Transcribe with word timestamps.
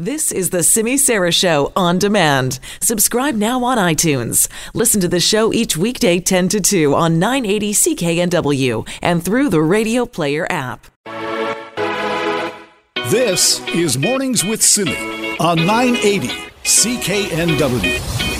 This 0.00 0.32
is 0.32 0.48
the 0.48 0.62
Simi 0.62 0.96
Sara 0.96 1.30
Show 1.30 1.74
on 1.76 1.98
demand. 1.98 2.58
Subscribe 2.80 3.34
now 3.34 3.62
on 3.64 3.76
iTunes. 3.76 4.48
Listen 4.72 4.98
to 5.02 5.08
the 5.08 5.20
show 5.20 5.52
each 5.52 5.76
weekday 5.76 6.18
10 6.18 6.48
to 6.48 6.58
2 6.58 6.94
on 6.94 7.18
980 7.18 7.74
CKNW 7.74 8.88
and 9.02 9.22
through 9.22 9.50
the 9.50 9.60
Radio 9.60 10.06
Player 10.06 10.46
app. 10.48 10.86
This 13.10 13.60
is 13.68 13.98
Mornings 13.98 14.42
with 14.42 14.62
Simi 14.62 15.36
on 15.38 15.66
980 15.66 16.28
CKNW. 16.64 18.30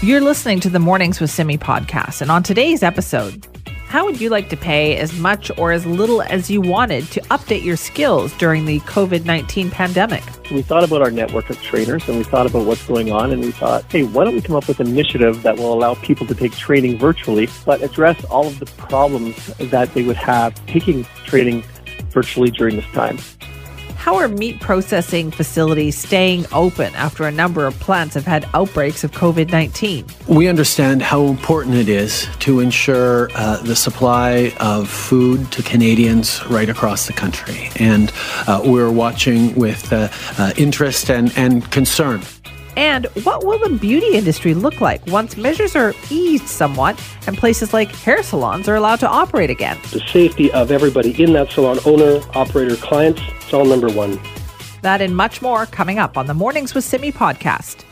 You're 0.00 0.20
listening 0.20 0.60
to 0.60 0.70
the 0.70 0.78
Mornings 0.78 1.18
with 1.18 1.32
Simi 1.32 1.58
podcast, 1.58 2.22
and 2.22 2.30
on 2.30 2.44
today's 2.44 2.84
episode, 2.84 3.44
how 3.88 4.04
would 4.04 4.20
you 4.20 4.28
like 4.28 4.50
to 4.50 4.56
pay 4.56 4.98
as 4.98 5.18
much 5.18 5.50
or 5.56 5.72
as 5.72 5.86
little 5.86 6.20
as 6.20 6.50
you 6.50 6.60
wanted 6.60 7.06
to 7.06 7.22
update 7.22 7.64
your 7.64 7.76
skills 7.76 8.36
during 8.36 8.66
the 8.66 8.80
COVID 8.80 9.24
19 9.24 9.70
pandemic? 9.70 10.22
We 10.50 10.60
thought 10.60 10.84
about 10.84 11.00
our 11.00 11.10
network 11.10 11.48
of 11.48 11.60
trainers 11.62 12.06
and 12.06 12.18
we 12.18 12.24
thought 12.24 12.46
about 12.46 12.66
what's 12.66 12.86
going 12.86 13.10
on, 13.10 13.32
and 13.32 13.40
we 13.40 13.50
thought, 13.50 13.90
hey, 13.90 14.02
why 14.02 14.24
don't 14.24 14.34
we 14.34 14.42
come 14.42 14.56
up 14.56 14.68
with 14.68 14.78
an 14.80 14.88
initiative 14.88 15.42
that 15.42 15.56
will 15.56 15.72
allow 15.72 15.94
people 15.94 16.26
to 16.26 16.34
take 16.34 16.52
training 16.52 16.98
virtually, 16.98 17.48
but 17.64 17.80
address 17.82 18.22
all 18.26 18.46
of 18.46 18.58
the 18.58 18.66
problems 18.66 19.46
that 19.56 19.92
they 19.94 20.02
would 20.02 20.16
have 20.16 20.54
taking 20.66 21.04
training 21.24 21.64
virtually 22.10 22.50
during 22.50 22.76
this 22.76 22.86
time? 22.92 23.18
How 24.08 24.16
are 24.16 24.28
meat 24.28 24.58
processing 24.58 25.30
facilities 25.30 25.98
staying 25.98 26.46
open 26.50 26.94
after 26.94 27.24
a 27.24 27.30
number 27.30 27.66
of 27.66 27.78
plants 27.78 28.14
have 28.14 28.24
had 28.24 28.48
outbreaks 28.54 29.04
of 29.04 29.12
COVID 29.12 29.52
19? 29.52 30.06
We 30.26 30.48
understand 30.48 31.02
how 31.02 31.24
important 31.24 31.74
it 31.74 31.90
is 31.90 32.26
to 32.38 32.60
ensure 32.60 33.28
uh, 33.34 33.58
the 33.58 33.76
supply 33.76 34.54
of 34.60 34.88
food 34.88 35.52
to 35.52 35.62
Canadians 35.62 36.42
right 36.46 36.70
across 36.70 37.06
the 37.06 37.12
country. 37.12 37.68
And 37.76 38.10
uh, 38.46 38.62
we're 38.64 38.90
watching 38.90 39.54
with 39.54 39.92
uh, 39.92 40.08
uh 40.38 40.54
interest 40.56 41.10
and, 41.10 41.30
and 41.36 41.70
concern. 41.70 42.22
And 42.78 43.06
what 43.24 43.44
will 43.44 43.58
the 43.58 43.76
beauty 43.76 44.16
industry 44.16 44.54
look 44.54 44.80
like 44.80 45.04
once 45.08 45.36
measures 45.36 45.74
are 45.74 45.94
eased 46.10 46.46
somewhat 46.46 46.96
and 47.26 47.36
places 47.36 47.72
like 47.72 47.90
hair 47.90 48.22
salons 48.22 48.68
are 48.68 48.76
allowed 48.76 49.00
to 49.00 49.08
operate 49.08 49.50
again? 49.50 49.76
The 49.90 49.98
safety 49.98 50.52
of 50.52 50.70
everybody 50.70 51.20
in 51.20 51.32
that 51.32 51.50
salon, 51.50 51.80
owner, 51.84 52.20
operator, 52.36 52.76
clients, 52.76 53.20
it's 53.40 53.52
all 53.52 53.64
number 53.64 53.90
one. 53.90 54.20
That 54.82 55.00
and 55.00 55.16
much 55.16 55.42
more 55.42 55.66
coming 55.66 55.98
up 55.98 56.16
on 56.16 56.26
the 56.26 56.34
Mornings 56.34 56.72
with 56.72 56.84
Simi 56.84 57.10
podcast. 57.10 57.82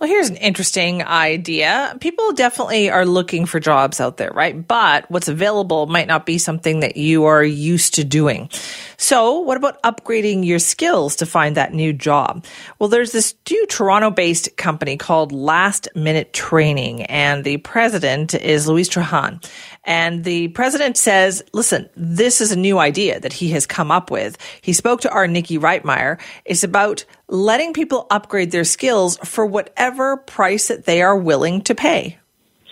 Well, 0.00 0.08
here's 0.08 0.30
an 0.30 0.36
interesting 0.36 1.02
idea. 1.02 1.96
People 1.98 2.30
definitely 2.32 2.88
are 2.88 3.04
looking 3.04 3.46
for 3.46 3.58
jobs 3.58 4.00
out 4.00 4.16
there, 4.16 4.30
right? 4.30 4.64
But 4.66 5.10
what's 5.10 5.26
available 5.26 5.86
might 5.86 6.06
not 6.06 6.24
be 6.24 6.38
something 6.38 6.78
that 6.80 6.96
you 6.96 7.24
are 7.24 7.42
used 7.42 7.94
to 7.94 8.04
doing. 8.04 8.48
So 8.96 9.40
what 9.40 9.56
about 9.56 9.82
upgrading 9.82 10.46
your 10.46 10.60
skills 10.60 11.16
to 11.16 11.26
find 11.26 11.56
that 11.56 11.74
new 11.74 11.92
job? 11.92 12.44
Well, 12.78 12.88
there's 12.88 13.10
this 13.10 13.34
new 13.50 13.66
Toronto 13.66 14.12
based 14.12 14.56
company 14.56 14.96
called 14.96 15.32
Last 15.32 15.88
Minute 15.96 16.32
Training 16.32 17.02
and 17.06 17.42
the 17.42 17.56
president 17.56 18.34
is 18.34 18.68
Louise 18.68 18.88
Trahan. 18.88 19.44
And 19.84 20.24
the 20.24 20.48
president 20.48 20.96
says, 20.96 21.42
listen, 21.52 21.88
this 21.96 22.40
is 22.40 22.52
a 22.52 22.58
new 22.58 22.78
idea 22.78 23.20
that 23.20 23.32
he 23.32 23.50
has 23.50 23.66
come 23.66 23.90
up 23.90 24.10
with. 24.10 24.36
He 24.60 24.72
spoke 24.72 25.00
to 25.02 25.10
our 25.10 25.26
Nikki 25.26 25.58
Reitmeyer. 25.58 26.20
It's 26.44 26.62
about 26.62 27.04
letting 27.28 27.72
people 27.72 28.06
upgrade 28.10 28.50
their 28.50 28.64
skills 28.64 29.16
for 29.24 29.46
whatever 29.46 30.18
price 30.18 30.68
that 30.68 30.84
they 30.84 31.00
are 31.00 31.16
willing 31.16 31.62
to 31.62 31.74
pay. 31.74 32.18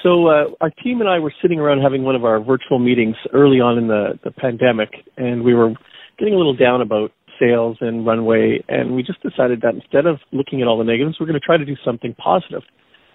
So 0.02 0.28
uh, 0.28 0.44
our 0.60 0.70
team 0.70 1.00
and 1.00 1.08
I 1.08 1.18
were 1.18 1.32
sitting 1.42 1.58
around 1.58 1.80
having 1.80 2.02
one 2.02 2.14
of 2.14 2.24
our 2.24 2.38
virtual 2.38 2.78
meetings 2.78 3.16
early 3.32 3.60
on 3.60 3.78
in 3.78 3.88
the, 3.88 4.18
the 4.22 4.30
pandemic, 4.30 4.90
and 5.16 5.42
we 5.42 5.54
were 5.54 5.74
getting 6.18 6.34
a 6.34 6.36
little 6.36 6.54
down 6.54 6.80
about 6.80 7.12
sales 7.40 7.76
and 7.80 8.06
runway, 8.06 8.62
and 8.68 8.94
we 8.94 9.02
just 9.02 9.22
decided 9.22 9.62
that 9.62 9.74
instead 9.74 10.06
of 10.06 10.20
looking 10.32 10.62
at 10.62 10.68
all 10.68 10.78
the 10.78 10.84
negatives, 10.84 11.16
we're 11.18 11.26
going 11.26 11.38
to 11.38 11.44
try 11.44 11.56
to 11.56 11.64
do 11.64 11.76
something 11.84 12.14
positive. 12.14 12.62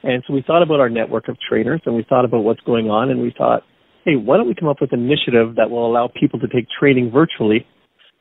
And 0.04 0.24
so 0.26 0.34
we 0.34 0.42
thought 0.42 0.64
about 0.64 0.80
our 0.80 0.90
network 0.90 1.28
of 1.28 1.38
trainers, 1.48 1.82
and 1.86 1.96
we 1.96 2.04
thought 2.04 2.26
about 2.26 2.44
what's 2.44 2.62
going 2.62 2.90
on, 2.90 3.10
and 3.10 3.22
we 3.22 3.34
thought, 3.38 3.64
hey, 4.06 4.16
why 4.16 4.38
don't 4.38 4.48
we 4.48 4.56
come 4.56 4.70
up 4.70 4.82
with 4.82 4.94
an 4.94 5.00
initiative 5.00 5.56
that 5.56 5.70
will 5.70 5.86
allow 5.86 6.10
people 6.20 6.40
to 6.40 6.48
take 6.48 6.68
training 6.80 7.12
virtually, 7.12 7.66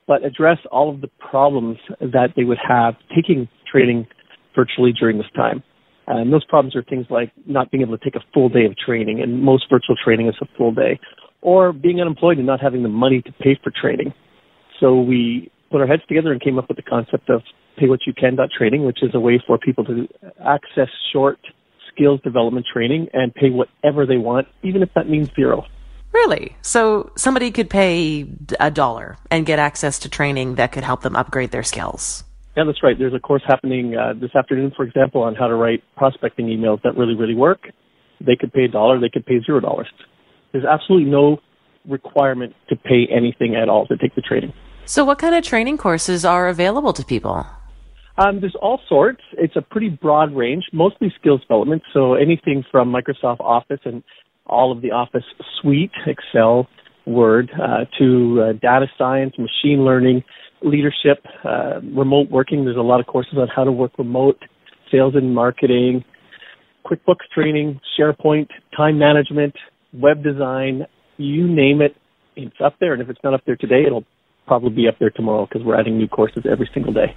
but 0.06 0.24
address 0.24 0.58
all 0.70 0.90
of 0.92 1.00
the 1.00 1.08
problems 1.18 1.78
that 2.00 2.30
they 2.36 2.44
would 2.44 2.58
have 2.66 2.94
taking 3.14 3.48
training 3.70 4.06
virtually 4.54 4.92
during 4.92 5.18
this 5.18 5.30
time. 5.34 5.62
And 6.06 6.32
those 6.32 6.44
problems 6.44 6.74
are 6.74 6.82
things 6.82 7.06
like 7.08 7.32
not 7.46 7.70
being 7.70 7.82
able 7.82 7.96
to 7.96 8.04
take 8.04 8.16
a 8.16 8.24
full 8.34 8.48
day 8.48 8.64
of 8.64 8.76
training, 8.76 9.20
and 9.22 9.42
most 9.42 9.66
virtual 9.70 9.96
training 10.02 10.28
is 10.28 10.34
a 10.42 10.46
full 10.58 10.72
day, 10.72 10.98
or 11.40 11.72
being 11.72 12.00
unemployed 12.00 12.38
and 12.38 12.46
not 12.46 12.60
having 12.60 12.82
the 12.82 12.88
money 12.88 13.22
to 13.22 13.32
pay 13.32 13.58
for 13.62 13.70
training. 13.70 14.12
So 14.80 15.00
we 15.00 15.50
put 15.70 15.80
our 15.80 15.86
heads 15.86 16.02
together 16.08 16.32
and 16.32 16.40
came 16.40 16.58
up 16.58 16.68
with 16.68 16.76
the 16.76 16.82
concept 16.82 17.30
of 17.30 17.42
pay 17.78 17.88
what 17.88 18.00
you 18.06 18.12
can 18.12 18.36
training, 18.56 18.84
which 18.84 19.02
is 19.02 19.10
a 19.14 19.20
way 19.20 19.42
for 19.46 19.56
people 19.56 19.84
to 19.84 20.08
access 20.44 20.88
short 21.12 21.38
skills 21.92 22.20
development 22.22 22.66
training 22.72 23.08
and 23.12 23.34
pay 23.34 23.50
whatever 23.50 24.06
they 24.06 24.16
want, 24.16 24.48
even 24.62 24.82
if 24.82 24.90
that 24.94 25.08
means 25.08 25.28
zero. 25.34 25.64
Really? 26.12 26.56
So 26.62 27.12
somebody 27.16 27.50
could 27.50 27.70
pay 27.70 28.28
a 28.58 28.70
dollar 28.70 29.16
and 29.30 29.46
get 29.46 29.58
access 29.58 29.98
to 30.00 30.08
training 30.08 30.56
that 30.56 30.72
could 30.72 30.82
help 30.82 31.02
them 31.02 31.14
upgrade 31.14 31.50
their 31.50 31.62
skills. 31.62 32.24
Yeah, 32.56 32.64
that's 32.64 32.82
right. 32.82 32.98
There's 32.98 33.14
a 33.14 33.20
course 33.20 33.42
happening 33.46 33.96
uh, 33.96 34.14
this 34.20 34.34
afternoon, 34.34 34.72
for 34.76 34.84
example, 34.84 35.22
on 35.22 35.36
how 35.36 35.46
to 35.46 35.54
write 35.54 35.84
prospecting 35.96 36.46
emails 36.46 36.82
that 36.82 36.96
really, 36.96 37.14
really 37.14 37.34
work. 37.34 37.68
They 38.20 38.34
could 38.34 38.52
pay 38.52 38.64
a 38.64 38.68
dollar. 38.68 38.98
They 38.98 39.08
could 39.08 39.24
pay 39.24 39.40
zero 39.44 39.60
dollars. 39.60 39.88
There's 40.52 40.64
absolutely 40.64 41.08
no 41.08 41.38
requirement 41.88 42.54
to 42.68 42.76
pay 42.76 43.06
anything 43.10 43.54
at 43.54 43.68
all 43.68 43.86
to 43.86 43.96
take 43.96 44.14
the 44.14 44.20
training. 44.20 44.52
So, 44.84 45.04
what 45.04 45.18
kind 45.18 45.34
of 45.34 45.44
training 45.44 45.78
courses 45.78 46.24
are 46.24 46.48
available 46.48 46.92
to 46.94 47.04
people? 47.04 47.46
Um, 48.18 48.40
there's 48.40 48.56
all 48.60 48.80
sorts. 48.88 49.22
It's 49.32 49.56
a 49.56 49.62
pretty 49.62 49.88
broad 49.88 50.34
range, 50.34 50.64
mostly 50.72 51.12
skills 51.18 51.40
development. 51.42 51.82
So 51.92 52.14
anything 52.14 52.64
from 52.70 52.92
Microsoft 52.92 53.40
Office 53.40 53.80
and 53.84 54.02
all 54.46 54.72
of 54.72 54.82
the 54.82 54.90
Office 54.90 55.24
suite, 55.60 55.92
Excel, 56.06 56.68
Word, 57.06 57.50
uh, 57.54 57.84
to 57.98 58.42
uh, 58.42 58.52
data 58.60 58.86
science, 58.98 59.34
machine 59.38 59.84
learning, 59.84 60.22
leadership, 60.62 61.24
uh, 61.44 61.80
remote 61.96 62.30
working. 62.30 62.64
There's 62.64 62.76
a 62.76 62.80
lot 62.80 63.00
of 63.00 63.06
courses 63.06 63.34
on 63.38 63.48
how 63.54 63.64
to 63.64 63.72
work 63.72 63.92
remote, 63.98 64.38
sales 64.92 65.14
and 65.16 65.34
marketing, 65.34 66.04
QuickBooks 66.84 67.26
training, 67.34 67.80
SharePoint, 67.98 68.48
time 68.76 68.98
management, 68.98 69.54
web 69.92 70.22
design, 70.22 70.86
you 71.16 71.48
name 71.48 71.80
it. 71.80 71.96
It's 72.36 72.56
up 72.64 72.74
there. 72.80 72.92
And 72.92 73.02
if 73.02 73.08
it's 73.08 73.20
not 73.22 73.34
up 73.34 73.42
there 73.46 73.56
today, 73.56 73.82
it'll 73.86 74.04
probably 74.46 74.70
be 74.70 74.88
up 74.88 74.96
there 74.98 75.10
tomorrow 75.10 75.46
because 75.46 75.64
we're 75.64 75.78
adding 75.78 75.98
new 75.98 76.08
courses 76.08 76.44
every 76.50 76.68
single 76.72 76.92
day. 76.92 77.14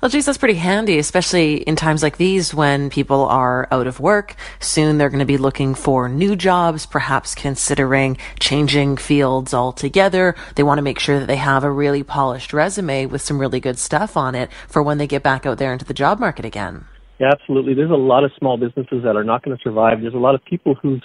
Well, 0.00 0.08
geez, 0.08 0.26
that's 0.26 0.38
pretty 0.38 0.54
handy, 0.54 0.98
especially 0.98 1.56
in 1.56 1.74
times 1.74 2.04
like 2.04 2.18
these 2.18 2.54
when 2.54 2.88
people 2.88 3.24
are 3.24 3.66
out 3.72 3.88
of 3.88 3.98
work. 3.98 4.36
Soon 4.60 4.96
they're 4.96 5.08
going 5.08 5.18
to 5.18 5.24
be 5.24 5.38
looking 5.38 5.74
for 5.74 6.08
new 6.08 6.36
jobs, 6.36 6.86
perhaps 6.86 7.34
considering 7.34 8.16
changing 8.38 8.96
fields 8.96 9.52
altogether. 9.52 10.36
They 10.54 10.62
want 10.62 10.78
to 10.78 10.82
make 10.82 11.00
sure 11.00 11.18
that 11.18 11.26
they 11.26 11.34
have 11.34 11.64
a 11.64 11.70
really 11.70 12.04
polished 12.04 12.52
resume 12.52 13.06
with 13.06 13.22
some 13.22 13.40
really 13.40 13.58
good 13.58 13.76
stuff 13.76 14.16
on 14.16 14.36
it 14.36 14.52
for 14.68 14.84
when 14.84 14.98
they 14.98 15.08
get 15.08 15.24
back 15.24 15.44
out 15.46 15.58
there 15.58 15.72
into 15.72 15.84
the 15.84 15.94
job 15.94 16.20
market 16.20 16.44
again. 16.44 16.84
Yeah, 17.18 17.32
absolutely. 17.32 17.74
There's 17.74 17.90
a 17.90 17.94
lot 17.94 18.22
of 18.22 18.30
small 18.38 18.56
businesses 18.56 19.02
that 19.02 19.16
are 19.16 19.24
not 19.24 19.42
going 19.42 19.56
to 19.56 19.62
survive. 19.64 20.00
There's 20.00 20.14
a 20.14 20.18
lot 20.18 20.36
of 20.36 20.44
people 20.44 20.76
whose 20.80 21.02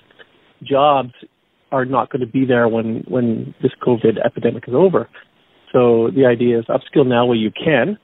jobs 0.62 1.14
are 1.72 1.86
not 1.86 2.12
going 2.12 2.22
to 2.22 2.32
be 2.32 2.46
there 2.46 2.68
when, 2.68 3.04
when 3.08 3.56
this 3.60 3.72
COVID 3.82 4.24
epidemic 4.24 4.66
is 4.68 4.76
over. 4.76 5.10
So 5.72 6.12
the 6.16 6.28
idea 6.28 6.60
is 6.60 6.66
upskill 6.66 7.08
now 7.08 7.26
where 7.26 7.38
you 7.38 7.50
can, 7.50 7.98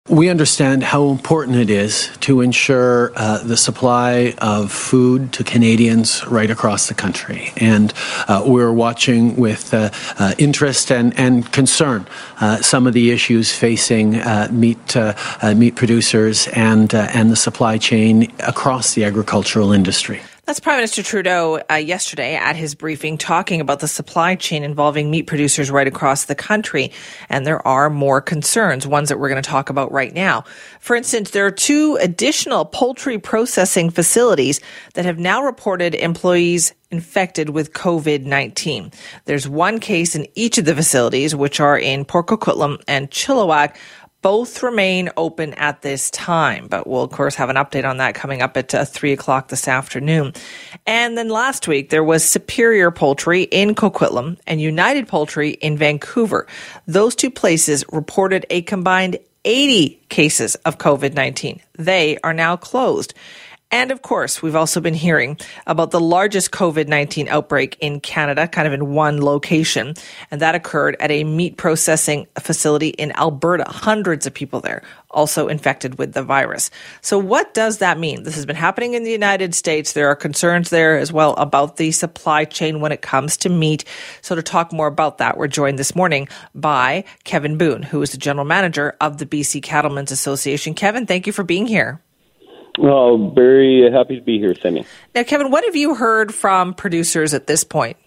We 0.10 0.30
understand 0.30 0.84
how 0.84 1.10
important 1.10 1.58
it 1.58 1.70
is 1.70 2.10
to 2.22 2.40
ensure 2.40 3.12
uh, 3.18 3.44
the 3.44 3.58
supply 3.58 4.36
of 4.38 4.72
food 4.72 5.34
to 5.34 5.44
Canadians 5.44 6.26
right 6.28 6.50
across 6.50 6.88
the 6.88 6.94
country. 6.94 7.52
And 7.58 7.94
uh, 8.30 8.44
we're 8.46 8.72
watching 8.72 9.36
with 9.36 9.74
uh, 9.74 9.90
uh 10.18 10.34
interest 10.38 10.92
and, 10.92 11.18
and 11.20 11.52
concern 11.52 12.08
uh, 12.40 12.62
some 12.62 12.88
of 12.88 12.94
the 12.94 13.12
issues 13.12 13.54
facing 13.54 14.16
uh, 14.16 14.48
meat, 14.50 14.96
meat 15.56 15.76
producers 15.76 16.48
and, 16.54 16.94
and 16.94 17.30
the 17.30 17.36
supply 17.36 17.78
chain 17.78 18.32
across 18.40 18.94
the 18.94 19.04
agricultural 19.04 19.74
industry. 19.74 20.22
That's 20.48 20.62
Prime 20.62 20.78
Minister 20.78 21.04
Trudeau 21.04 21.60
uh, 21.70 21.74
yesterday 21.74 22.36
at 22.36 22.56
his 22.56 22.74
briefing 22.74 23.18
talking 23.18 23.60
about 23.60 23.82
the 23.82 23.88
supply 23.90 24.36
chain 24.36 24.64
involving 24.64 25.12
meat 25.12 25.24
producers 25.24 25.70
right 25.70 25.86
across 25.86 26.24
the 26.24 26.36
country. 26.36 26.94
And 27.28 27.46
there 27.46 27.68
are 27.68 27.90
more 27.90 28.22
concerns, 28.22 28.88
ones 28.88 29.10
that 29.10 29.20
we're 29.20 29.28
going 29.28 29.44
to 29.44 29.50
talk 29.50 29.70
about 29.70 29.92
right 29.92 30.14
now. 30.14 30.46
For 30.80 30.96
instance, 30.96 31.32
there 31.32 31.46
are 31.46 31.52
two 31.52 31.98
additional 32.00 32.64
poultry 32.64 33.20
processing 33.20 33.90
facilities 33.90 34.62
that 34.94 35.04
have 35.04 35.20
now 35.20 35.44
reported 35.44 35.94
employees 35.96 36.74
infected 36.92 37.50
with 37.50 37.74
COVID 37.74 38.24
19. 38.24 38.94
There's 39.26 39.50
one 39.50 39.82
case 39.82 40.16
in 40.16 40.28
each 40.36 40.58
of 40.58 40.64
the 40.64 40.74
facilities, 40.74 41.36
which 41.36 41.60
are 41.60 41.78
in 41.78 42.06
Port 42.06 42.28
Coquitlam 42.28 42.82
and 42.88 43.12
Chilliwack, 43.12 43.76
both 44.28 44.62
remain 44.62 45.10
open 45.16 45.54
at 45.54 45.84
this 45.84 46.12
time, 46.12 46.68
but 46.68 46.86
we'll 46.86 47.04
of 47.04 47.12
course 47.12 47.36
have 47.36 47.50
an 47.50 47.56
update 47.56 47.90
on 47.90 47.96
that 47.96 48.14
coming 48.14 48.42
up 48.42 48.58
at 48.58 48.76
uh, 48.76 48.84
three 48.84 49.14
o'clock 49.14 49.48
this 49.48 49.70
afternoon. 49.70 50.34
And 50.86 51.18
then 51.18 51.30
last 51.30 51.66
week 51.66 51.92
there 51.92 52.04
was 52.04 52.26
Superior 52.26 52.92
Poultry 52.92 53.44
in 53.44 53.74
Coquitlam 53.74 54.38
and 54.46 54.60
United 54.60 55.08
Poultry 55.08 55.52
in 55.52 55.78
Vancouver. 55.78 56.46
Those 56.88 57.16
two 57.16 57.32
places 57.32 57.86
reported 57.90 58.46
a 58.50 58.64
combined 58.64 59.18
80 59.46 59.98
cases 60.10 60.56
of 60.56 60.78
COVID 60.78 61.14
19. 61.14 61.62
They 61.78 62.18
are 62.22 62.34
now 62.34 62.58
closed. 62.58 63.14
And 63.70 63.92
of 63.92 64.02
course, 64.02 64.42
we've 64.42 64.56
also 64.56 64.80
been 64.80 64.94
hearing 64.94 65.38
about 65.66 65.92
the 65.92 66.00
largest 66.00 66.52
COVID 66.52 66.88
19 66.88 67.28
outbreak 67.28 67.76
in 67.82 68.00
Canada, 68.00 68.48
kind 68.48 68.66
of 68.66 68.74
in 68.74 68.94
one 68.94 69.22
location. 69.22 69.94
And 70.32 70.40
that 70.42 70.56
occurred 70.56 70.96
at 71.02 71.12
a 71.12 71.26
meat 71.26 71.58
processing 71.58 72.28
facility 72.40 72.90
in 72.90 73.12
Alberta. 73.18 73.66
Hundreds 73.68 74.26
of 74.26 74.34
people 74.34 74.62
there 74.62 74.84
also 75.12 75.50
infected 75.50 75.98
with 75.98 76.14
the 76.14 76.24
virus. 76.24 76.72
So, 77.02 77.18
what 77.18 77.54
does 77.54 77.80
that 77.80 78.00
mean? 78.00 78.24
This 78.24 78.36
has 78.36 78.46
been 78.46 78.56
happening 78.56 78.94
in 78.94 79.04
the 79.04 79.12
United 79.12 79.54
States. 79.54 79.92
There 79.92 80.08
are 80.08 80.16
concerns 80.16 80.70
there 80.70 80.98
as 80.98 81.12
well 81.12 81.34
about 81.34 81.76
the 81.76 81.92
supply 81.92 82.46
chain 82.46 82.80
when 82.80 82.94
it 82.94 83.02
comes 83.02 83.36
to 83.38 83.50
meat. 83.50 83.84
So, 84.22 84.34
to 84.34 84.42
talk 84.42 84.72
more 84.72 84.88
about 84.88 85.18
that, 85.18 85.38
we're 85.38 85.48
joined 85.48 85.78
this 85.78 85.94
morning 85.94 86.30
by 86.56 87.04
Kevin 87.26 87.58
Boon, 87.58 87.84
who 87.84 88.02
is 88.02 88.12
the 88.12 88.18
general 88.18 88.46
manager 88.46 88.96
of 89.02 89.18
the 89.18 89.26
BC 89.26 89.62
Cattlemen's 89.62 90.12
Association. 90.12 90.74
Kevin, 90.74 91.06
thank 91.06 91.28
you 91.28 91.34
for 91.34 91.44
being 91.44 91.68
here. 91.68 92.02
Well, 92.78 93.32
very 93.32 93.90
happy 93.92 94.18
to 94.18 94.22
be 94.22 94.38
here, 94.38 94.54
Simi. 94.56 94.86
Now, 95.16 95.24
Kevin, 95.24 95.50
what 95.50 95.64
have 95.64 95.76
you 95.76 95.96
heard 95.96 96.34
from 96.34 96.74
producers 96.74 97.34
at 97.34 97.48
this 97.48 97.64
point? 97.64 97.98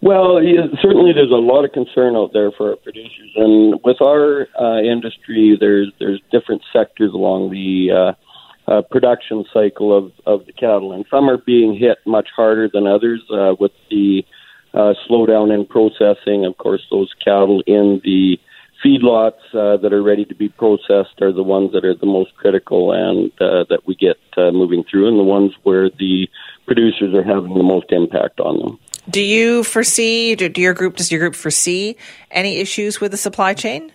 Well, 0.00 0.40
certainly 0.80 1.12
there's 1.12 1.32
a 1.32 1.34
lot 1.34 1.64
of 1.64 1.72
concern 1.72 2.14
out 2.14 2.32
there 2.32 2.52
for 2.52 2.70
our 2.70 2.76
producers, 2.76 3.32
and 3.34 3.80
with 3.82 4.00
our 4.00 4.46
uh, 4.58 4.80
industry, 4.80 5.56
there's 5.58 5.92
there's 5.98 6.20
different 6.30 6.62
sectors 6.72 7.12
along 7.12 7.50
the 7.50 7.90
uh, 7.90 8.70
uh, 8.70 8.82
production 8.82 9.44
cycle 9.52 9.96
of 9.96 10.12
of 10.24 10.46
the 10.46 10.52
cattle, 10.52 10.92
and 10.92 11.04
some 11.10 11.28
are 11.28 11.38
being 11.38 11.76
hit 11.76 11.98
much 12.06 12.28
harder 12.36 12.68
than 12.72 12.86
others 12.86 13.20
uh, 13.32 13.56
with 13.58 13.72
the 13.90 14.24
uh, 14.72 14.94
slowdown 15.08 15.52
in 15.52 15.66
processing. 15.66 16.44
Of 16.44 16.56
course, 16.58 16.86
those 16.92 17.12
cattle 17.24 17.64
in 17.66 18.00
the 18.04 18.38
feedlots 18.84 19.40
uh, 19.54 19.76
that 19.78 19.92
are 19.92 20.02
ready 20.02 20.24
to 20.24 20.34
be 20.34 20.48
processed 20.48 21.20
are 21.20 21.32
the 21.32 21.42
ones 21.42 21.72
that 21.72 21.84
are 21.84 21.94
the 21.94 22.06
most 22.06 22.34
critical 22.36 22.92
and 22.92 23.32
uh, 23.40 23.64
that 23.68 23.86
we 23.86 23.94
get 23.94 24.18
uh, 24.36 24.50
moving 24.50 24.84
through, 24.88 25.08
and 25.08 25.18
the 25.18 25.24
ones 25.24 25.52
where 25.62 25.90
the 25.90 26.28
producers 26.66 27.14
are 27.14 27.24
having 27.24 27.54
the 27.54 27.62
most 27.62 27.90
impact 27.90 28.40
on 28.40 28.58
them. 28.58 28.78
Do 29.10 29.22
you 29.22 29.64
foresee? 29.64 30.34
Do 30.34 30.60
your 30.60 30.74
group 30.74 30.96
does 30.96 31.10
your 31.10 31.20
group 31.20 31.34
foresee 31.34 31.96
any 32.30 32.58
issues 32.58 33.00
with 33.00 33.10
the 33.10 33.16
supply 33.16 33.54
chain? 33.54 33.90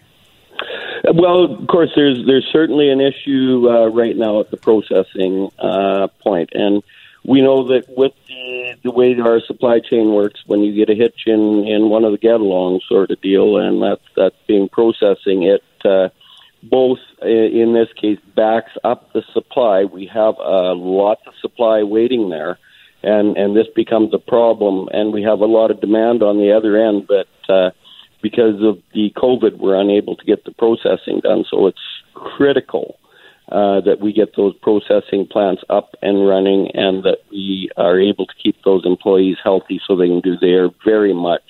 Well, 1.14 1.44
of 1.44 1.68
course, 1.68 1.92
there's 1.96 2.26
there's 2.26 2.48
certainly 2.52 2.90
an 2.90 3.00
issue 3.00 3.68
uh, 3.70 3.88
right 3.88 4.16
now 4.16 4.40
at 4.40 4.50
the 4.52 4.58
processing 4.58 5.50
uh, 5.60 6.08
point, 6.24 6.50
and 6.54 6.82
we 7.26 7.42
know 7.42 7.68
that 7.68 7.86
with 7.90 8.14
the, 8.28 8.76
the 8.84 8.92
way 8.92 9.18
our 9.20 9.40
supply 9.40 9.80
chain 9.80 10.14
works, 10.14 10.42
when 10.46 10.62
you 10.62 10.74
get 10.74 10.90
a 10.90 10.96
hitch 10.96 11.22
in, 11.26 11.66
in 11.68 11.90
one 11.90 12.04
of 12.04 12.12
the 12.12 12.18
get 12.18 12.42
along 12.42 12.82
sort 12.88 13.12
of 13.12 13.22
deal, 13.22 13.58
and 13.58 13.82
that's 13.82 14.04
that's 14.16 14.36
being 14.48 14.68
processing, 14.70 15.44
it 15.44 15.64
uh, 15.86 16.10
both 16.62 17.00
in 17.22 17.74
this 17.74 17.92
case 18.00 18.20
backs 18.36 18.72
up 18.84 19.12
the 19.14 19.24
supply. 19.34 19.86
We 19.86 20.06
have 20.08 20.36
uh, 20.40 20.76
lots 20.76 21.22
of 21.26 21.34
supply 21.42 21.84
waiting 21.84 22.30
there, 22.30 22.60
and 23.04 23.38
and 23.38 23.56
this 23.56 23.68
becomes 23.74 24.14
a 24.14 24.20
problem. 24.20 24.90
And 24.92 25.14
we 25.14 25.24
have 25.24 25.40
a 25.40 25.46
lot 25.46 25.72
of 25.72 25.80
demand 25.80 26.24
on 26.24 26.38
the 26.38 26.52
other 26.52 26.78
end, 26.78 27.08
but 27.08 27.54
uh, 27.54 27.72
because 28.22 28.62
of 28.62 28.82
the 28.94 29.12
COVID, 29.16 29.58
we're 29.58 29.80
unable 29.80 30.16
to 30.18 30.26
get 30.26 30.44
the 30.44 30.52
processing 30.52 31.22
done. 31.22 31.46
So 31.50 31.68
it's 31.68 31.80
critical 32.14 32.98
uh, 33.54 33.82
that 33.82 34.00
we 34.02 34.12
get 34.12 34.36
those 34.36 34.56
processing 34.64 35.28
plants 35.28 35.62
up 35.70 35.96
and 36.02 36.28
running 36.28 36.72
and 36.74 37.04
that 37.04 37.20
we 37.30 37.70
are 37.78 38.00
able 38.00 38.26
to 38.26 38.34
keep 38.42 38.56
those 38.66 38.84
employees 38.84 39.38
healthy 39.44 39.80
so 39.86 39.96
they 39.96 40.08
can 40.08 40.22
do 40.22 40.36
their 40.38 40.70
very 40.84 41.14
much 41.14 41.44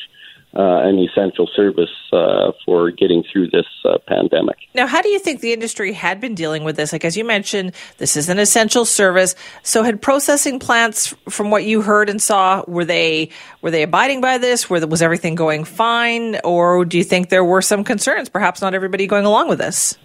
uh, 0.54 0.82
an 0.84 1.00
essential 1.00 1.50
service 1.56 1.90
uh, 2.12 2.52
for 2.66 2.92
getting 2.92 3.24
through 3.32 3.50
this 3.50 3.66
uh, 3.86 3.98
pandemic. 4.06 4.58
Now, 4.76 4.86
how 4.86 5.02
do 5.02 5.08
you 5.08 5.18
think 5.18 5.40
the 5.40 5.54
industry 5.54 5.94
had 5.94 6.20
been 6.20 6.36
dealing 6.36 6.66
with 6.66 6.76
this? 6.76 6.92
Like, 6.92 7.06
as 7.06 7.16
you 7.16 7.24
mentioned, 7.24 7.74
this 8.00 8.18
is 8.18 8.28
an 8.28 8.38
essential 8.38 8.84
service. 8.84 9.34
So, 9.64 9.82
had 9.82 10.02
processing 10.02 10.60
plants, 10.60 11.16
from 11.30 11.52
what 11.52 11.64
you 11.64 11.82
heard 11.82 12.10
and 12.10 12.22
saw, 12.22 12.64
were 12.68 12.86
they 12.86 13.30
were 13.62 13.72
they 13.72 13.82
abiding 13.82 14.22
by 14.22 14.38
this? 14.38 14.70
Were, 14.70 14.86
was 14.86 15.02
everything 15.02 15.36
going 15.36 15.64
fine, 15.64 16.40
or 16.44 16.86
do 16.86 16.98
you 16.98 17.04
think 17.04 17.30
there 17.30 17.46
were 17.46 17.62
some 17.62 17.84
concerns? 17.84 18.30
Perhaps 18.30 18.62
not 18.62 18.76
everybody 18.76 19.08
going 19.08 19.26
along 19.26 19.48
with 19.48 19.58
this. 19.58 19.98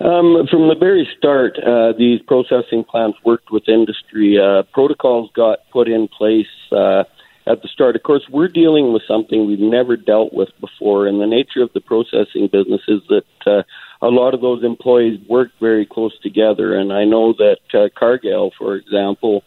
Um, 0.00 0.46
from 0.48 0.68
the 0.68 0.76
very 0.78 1.08
start, 1.18 1.58
uh, 1.58 1.92
these 1.92 2.22
processing 2.22 2.84
plants 2.84 3.18
worked 3.24 3.50
with 3.50 3.68
industry. 3.68 4.38
Uh, 4.38 4.62
protocols 4.72 5.30
got 5.34 5.58
put 5.72 5.88
in 5.88 6.06
place 6.06 6.46
uh, 6.70 7.02
at 7.48 7.62
the 7.62 7.68
start. 7.68 7.96
Of 7.96 8.04
course, 8.04 8.22
we're 8.30 8.48
dealing 8.48 8.92
with 8.92 9.02
something 9.08 9.46
we've 9.46 9.58
never 9.58 9.96
dealt 9.96 10.32
with 10.32 10.50
before, 10.60 11.08
and 11.08 11.20
the 11.20 11.26
nature 11.26 11.62
of 11.62 11.72
the 11.72 11.80
processing 11.80 12.46
business 12.46 12.82
is 12.86 13.00
that 13.08 13.24
uh, 13.44 13.62
a 14.00 14.06
lot 14.06 14.34
of 14.34 14.40
those 14.40 14.62
employees 14.62 15.18
work 15.28 15.50
very 15.58 15.84
close 15.84 16.16
together. 16.20 16.76
And 16.76 16.92
I 16.92 17.04
know 17.04 17.32
that 17.32 17.58
uh, 17.74 17.88
Cargill, 17.98 18.52
for 18.56 18.76
example, 18.76 19.42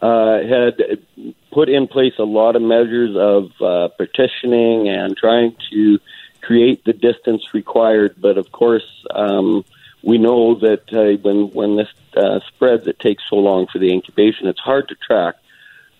uh, 0.00 0.38
had 0.38 1.04
put 1.52 1.68
in 1.68 1.86
place 1.86 2.14
a 2.18 2.24
lot 2.24 2.56
of 2.56 2.62
measures 2.62 3.14
of 3.16 3.50
uh, 3.60 3.88
partitioning 3.98 4.88
and 4.88 5.14
trying 5.14 5.54
to 5.72 5.98
create 6.40 6.84
the 6.84 6.94
distance 6.94 7.52
required. 7.52 8.14
But 8.18 8.38
of 8.38 8.50
course, 8.50 9.04
um, 9.14 9.62
we 10.02 10.18
know 10.18 10.54
that 10.60 10.92
uh, 10.92 11.20
when 11.22 11.50
when 11.50 11.76
this 11.76 11.88
uh, 12.16 12.40
spreads, 12.48 12.86
it 12.86 12.98
takes 12.98 13.22
so 13.28 13.36
long 13.36 13.66
for 13.66 13.78
the 13.78 13.92
incubation. 13.92 14.46
It's 14.46 14.60
hard 14.60 14.88
to 14.88 14.94
track. 14.94 15.36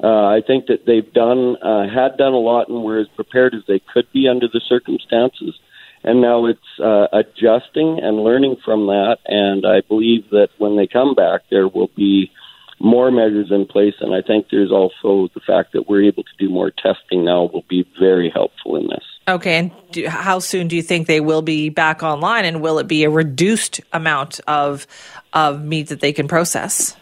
Uh, 0.03 0.27
I 0.27 0.41
think 0.47 0.67
that 0.67 0.87
they've 0.87 1.13
done 1.13 1.57
uh, 1.57 1.89
had 1.89 2.17
done 2.17 2.33
a 2.33 2.39
lot 2.39 2.69
and 2.69 2.83
were 2.83 2.99
as 2.99 3.09
prepared 3.09 3.55
as 3.55 3.63
they 3.67 3.81
could 3.81 4.11
be 4.13 4.29
under 4.29 4.49
the 4.49 4.61
circumstances, 4.61 5.59
and 6.03 6.23
now 6.23 6.47
it's 6.47 6.81
uh, 6.83 7.09
adjusting 7.13 8.01
and 8.01 8.25
learning 8.25 8.57
from 8.65 8.87
that. 8.87 9.19
And 9.27 9.67
I 9.67 9.83
believe 9.83 10.31
that 10.31 10.49
when 10.57 10.77
they 10.77 10.87
come 10.87 11.15
back, 11.15 11.43
there 11.51 11.69
will 11.69 11.91
be 11.95 12.33
more 12.81 13.11
measures 13.11 13.51
in 13.51 13.67
place. 13.67 13.95
And 14.01 14.15
I 14.15 14.23
think 14.23 14.47
there's 14.51 14.73
also 14.73 15.29
the 15.35 15.41
fact 15.47 15.73
that 15.75 15.89
we're 15.89 16.05
able 16.05 16.25
to 16.25 16.31
do 16.39 16.49
more 16.49 16.71
testing 16.71 17.25
now 17.25 17.45
will 17.45 17.65
be 17.69 17.87
very 17.99 18.31
helpful 18.31 18.77
in 18.77 18.89
this. 18.89 19.05
Okay, 19.29 19.59
and 19.59 19.71
do, 19.93 20.09
how 20.09 20.39
soon 20.41 20.67
do 20.67 20.75
you 20.75 20.83
think 20.83 21.07
they 21.07 21.21
will 21.21 21.43
be 21.43 21.69
back 21.69 22.03
online, 22.03 22.45
and 22.45 22.61
will 22.61 22.79
it 22.79 22.89
be 22.89 23.05
a 23.05 23.11
reduced 23.11 23.81
amount 23.93 24.41
of 24.49 24.87
of 25.33 25.63
meat 25.63 25.89
that 25.89 26.01
they 26.01 26.13
can 26.13 26.27
process? 26.27 26.97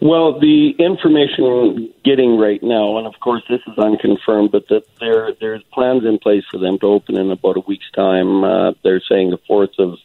Well, 0.00 0.40
the 0.40 0.70
information 0.78 1.44
we're 1.44 1.88
getting 2.04 2.38
right 2.38 2.62
now, 2.62 2.96
and 2.96 3.06
of 3.06 3.14
course 3.20 3.42
this 3.48 3.60
is 3.66 3.76
unconfirmed, 3.76 4.50
but 4.50 4.68
that 4.68 4.84
there 4.98 5.32
there's 5.40 5.62
plans 5.72 6.04
in 6.04 6.18
place 6.18 6.44
for 6.50 6.58
them 6.58 6.78
to 6.78 6.86
open 6.86 7.16
in 7.16 7.30
about 7.30 7.56
a 7.56 7.62
week's 7.66 7.90
time. 7.90 8.44
Uh, 8.44 8.72
they're 8.82 9.02
saying 9.08 9.30
the 9.30 9.38
fourth 9.46 9.78
of 9.78 9.98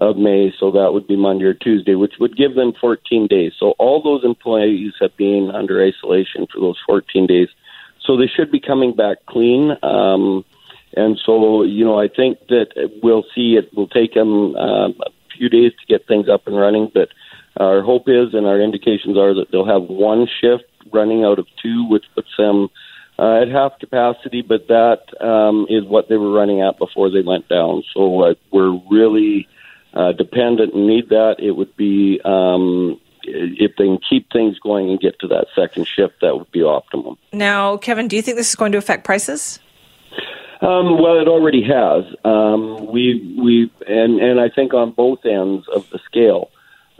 of 0.00 0.16
May, 0.16 0.52
so 0.58 0.70
that 0.70 0.92
would 0.92 1.06
be 1.06 1.16
Monday 1.16 1.44
or 1.44 1.54
Tuesday, 1.54 1.94
which 1.94 2.14
would 2.18 2.36
give 2.36 2.54
them 2.54 2.72
14 2.80 3.26
days. 3.26 3.52
So 3.58 3.74
all 3.78 4.02
those 4.02 4.24
employees 4.24 4.94
have 5.00 5.16
been 5.16 5.50
under 5.52 5.84
isolation 5.84 6.46
for 6.52 6.60
those 6.60 6.78
14 6.86 7.26
days, 7.26 7.48
so 8.00 8.16
they 8.16 8.26
should 8.26 8.50
be 8.50 8.60
coming 8.60 8.94
back 8.96 9.18
clean. 9.26 9.76
Um, 9.82 10.44
and 10.96 11.18
so, 11.24 11.62
you 11.62 11.84
know, 11.84 11.98
I 11.98 12.08
think 12.08 12.38
that 12.48 12.90
we'll 13.02 13.24
see 13.34 13.56
it 13.56 13.72
will 13.74 13.88
take 13.88 14.14
them 14.14 14.56
um, 14.56 14.94
a 15.00 15.10
few 15.36 15.48
days 15.48 15.72
to 15.72 15.86
get 15.86 16.06
things 16.06 16.28
up 16.28 16.46
and 16.46 16.56
running, 16.56 16.90
but 16.92 17.08
our 17.56 17.82
hope 17.82 18.08
is 18.08 18.34
and 18.34 18.46
our 18.46 18.60
indications 18.60 19.16
are 19.16 19.34
that 19.34 19.50
they'll 19.50 19.66
have 19.66 19.82
one 19.82 20.26
shift 20.40 20.64
running 20.92 21.24
out 21.24 21.38
of 21.38 21.46
two, 21.62 21.86
which 21.88 22.04
puts 22.14 22.28
them 22.36 22.68
uh, 23.18 23.42
at 23.42 23.48
half 23.48 23.78
capacity, 23.78 24.42
but 24.42 24.68
that 24.68 25.00
um, 25.20 25.66
is 25.68 25.84
what 25.84 26.08
they 26.08 26.16
were 26.16 26.32
running 26.32 26.62
at 26.62 26.78
before 26.78 27.10
they 27.10 27.20
went 27.20 27.48
down. 27.48 27.82
So 27.94 28.22
uh, 28.22 28.34
we're 28.50 28.78
really 28.90 29.48
uh, 29.94 30.12
dependent 30.12 30.74
and 30.74 30.86
need 30.86 31.08
that. 31.10 31.36
It 31.38 31.52
would 31.52 31.76
be 31.76 32.20
um, 32.24 33.00
if 33.24 33.76
they 33.76 33.84
can 33.84 33.98
keep 34.08 34.30
things 34.32 34.58
going 34.58 34.90
and 34.90 35.00
get 35.00 35.18
to 35.20 35.28
that 35.28 35.46
second 35.54 35.86
shift, 35.86 36.14
that 36.20 36.36
would 36.36 36.50
be 36.50 36.62
optimum. 36.62 37.16
Now, 37.32 37.76
Kevin, 37.76 38.08
do 38.08 38.16
you 38.16 38.22
think 38.22 38.36
this 38.36 38.48
is 38.48 38.56
going 38.56 38.72
to 38.72 38.78
affect 38.78 39.04
prices? 39.04 39.58
Um, 40.60 41.02
well, 41.02 41.18
it 41.20 41.26
already 41.26 41.62
has. 41.64 42.04
Um, 42.24 42.86
we 42.86 43.36
we 43.36 43.72
and 43.88 44.20
and 44.20 44.40
I 44.40 44.48
think 44.48 44.74
on 44.74 44.92
both 44.92 45.26
ends 45.26 45.66
of 45.74 45.90
the 45.90 45.98
scale, 46.04 46.50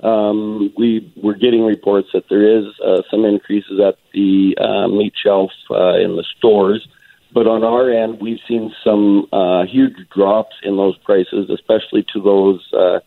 um, 0.03 0.73
we 0.77 1.13
we're 1.23 1.37
getting 1.37 1.65
reports 1.65 2.09
that 2.13 2.25
there 2.29 2.59
is 2.59 2.65
uh, 2.85 3.03
some 3.09 3.25
increases 3.25 3.79
at 3.79 3.99
the 4.13 4.57
uh, 4.61 4.89
meat 4.89 5.15
shelf 5.23 5.53
uh, 5.71 5.95
in 5.95 6.17
the 6.17 6.25
stores, 6.37 6.89
but 7.33 7.47
on 7.47 7.65
our 7.65 7.91
end, 7.91 8.21
we've 8.21 8.41
seen 8.47 8.75
some 8.85 9.27
uh, 9.33 9.65
huge 9.65 9.97
drops 10.15 10.55
in 10.63 10.77
those 10.77 10.97
prices, 10.99 11.51
especially 11.51 12.05
to 12.13 12.21
those 12.21 12.61
uh, 12.73 13.01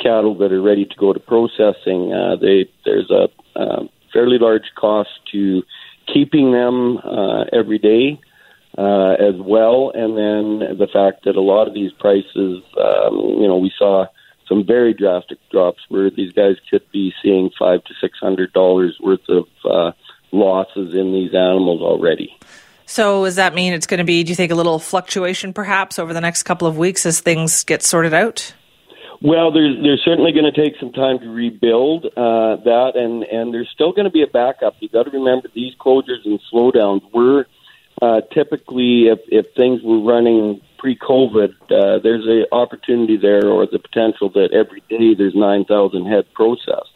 cattle 0.00 0.36
that 0.38 0.52
are 0.52 0.62
ready 0.62 0.84
to 0.84 0.94
go 0.96 1.12
to 1.12 1.20
processing. 1.20 2.12
Uh, 2.12 2.36
they 2.36 2.68
there's 2.84 3.10
a 3.10 3.28
uh, 3.58 3.84
fairly 4.12 4.38
large 4.38 4.70
cost 4.74 5.10
to 5.32 5.62
keeping 6.12 6.52
them 6.52 6.98
uh, 6.98 7.44
every 7.52 7.78
day 7.78 8.20
uh, 8.78 9.12
as 9.12 9.34
well. 9.38 9.92
And 9.94 10.16
then 10.16 10.78
the 10.78 10.88
fact 10.92 11.24
that 11.24 11.36
a 11.36 11.40
lot 11.40 11.68
of 11.68 11.74
these 11.74 11.92
prices, 11.92 12.62
um, 12.78 13.14
you 13.40 13.48
know, 13.48 13.58
we 13.58 13.72
saw 13.78 14.06
some 14.48 14.64
very 14.64 14.94
drastic 14.94 15.38
drops 15.50 15.80
where 15.88 16.10
these 16.10 16.32
guys 16.32 16.56
could 16.70 16.84
be 16.92 17.12
seeing 17.22 17.50
five 17.58 17.82
to 17.84 17.94
six 18.00 18.18
hundred 18.18 18.52
dollars 18.52 18.96
worth 19.02 19.28
of 19.28 19.44
uh, 19.64 19.92
losses 20.32 20.94
in 20.94 21.12
these 21.12 21.34
animals 21.34 21.82
already. 21.82 22.36
So, 22.86 23.24
does 23.24 23.36
that 23.36 23.54
mean 23.54 23.72
it's 23.72 23.86
going 23.86 23.98
to 23.98 24.04
be, 24.04 24.22
do 24.22 24.30
you 24.30 24.36
think, 24.36 24.52
a 24.52 24.54
little 24.54 24.78
fluctuation 24.78 25.52
perhaps 25.52 25.98
over 25.98 26.14
the 26.14 26.20
next 26.20 26.44
couple 26.44 26.68
of 26.68 26.78
weeks 26.78 27.04
as 27.04 27.20
things 27.20 27.64
get 27.64 27.82
sorted 27.82 28.14
out? 28.14 28.54
Well, 29.20 29.50
there's 29.50 30.02
certainly 30.04 30.32
going 30.32 30.50
to 30.50 30.52
take 30.52 30.78
some 30.78 30.92
time 30.92 31.18
to 31.20 31.28
rebuild 31.28 32.04
uh, 32.04 32.56
that, 32.64 32.92
and 32.94 33.24
and 33.24 33.52
there's 33.52 33.68
still 33.70 33.92
going 33.92 34.04
to 34.04 34.10
be 34.10 34.22
a 34.22 34.26
backup. 34.26 34.76
You've 34.80 34.92
got 34.92 35.04
to 35.04 35.10
remember 35.10 35.48
these 35.54 35.74
closures 35.74 36.24
and 36.24 36.38
slowdowns 36.52 37.02
were 37.12 37.46
uh, 38.02 38.20
typically, 38.32 39.08
if, 39.08 39.20
if 39.28 39.54
things 39.54 39.80
were 39.82 40.00
running 40.00 40.60
pre-COVID, 40.78 41.54
uh, 41.70 41.98
there's 42.02 42.26
an 42.26 42.44
opportunity 42.52 43.16
there 43.16 43.48
or 43.48 43.66
the 43.66 43.78
potential 43.78 44.28
that 44.30 44.52
every 44.52 44.82
day 44.90 45.14
there's 45.14 45.34
9,000 45.34 46.04
head 46.04 46.26
processed. 46.34 46.90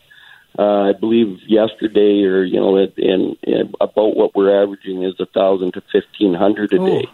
Uh, 0.58 0.90
I 0.90 0.92
believe 0.92 1.38
yesterday, 1.46 2.24
or 2.24 2.42
you 2.42 2.58
know, 2.58 2.76
in, 2.76 3.36
in 3.42 3.72
about 3.80 4.16
what 4.16 4.34
we're 4.34 4.62
averaging 4.62 5.04
is 5.04 5.14
a 5.20 5.26
thousand 5.26 5.74
to 5.74 5.82
fifteen 5.92 6.34
hundred 6.34 6.72
a 6.72 6.78
day. 6.78 7.08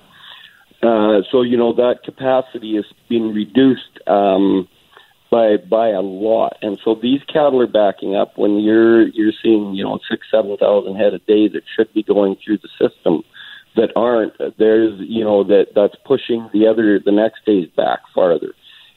Uh, 0.83 1.23
so 1.31 1.43
you 1.43 1.57
know 1.57 1.73
that 1.75 2.03
capacity 2.05 2.77
has 2.77 2.87
been 3.09 3.35
reduced 3.35 4.01
um, 4.07 4.69
by 5.31 5.57
by 5.59 5.89
a 5.89 6.01
lot, 6.01 6.57
and 6.63 6.79
so 6.83 6.95
these 6.95 7.23
cattle 7.25 7.61
are 7.61 7.67
backing 7.67 8.17
up. 8.17 8.39
When 8.39 8.59
you're 8.59 9.07
you're 9.09 9.33
seeing 9.43 9.75
you 9.75 9.85
know 9.85 9.99
six 10.11 10.27
seven 10.31 10.57
thousand 10.57 10.97
head 10.97 11.15
a 11.15 11.19
day 11.19 11.49
that 11.49 11.63
should 11.77 11.93
be 11.93 12.03
going 12.03 12.37
through 12.37 12.59
the 12.59 12.69
system, 12.81 13.23
that 13.77 13.91
aren't 13.97 14.33
there's 14.59 14.99
you 15.01 15.25
know 15.25 15.45
that 15.45 15.69
that's 15.75 15.97
pushing 16.05 16.49
the 16.53 16.67
other 16.67 16.99
the 16.99 17.13
next 17.13 17.45
days 17.45 17.69
back 17.77 18.01
farther 18.15 18.55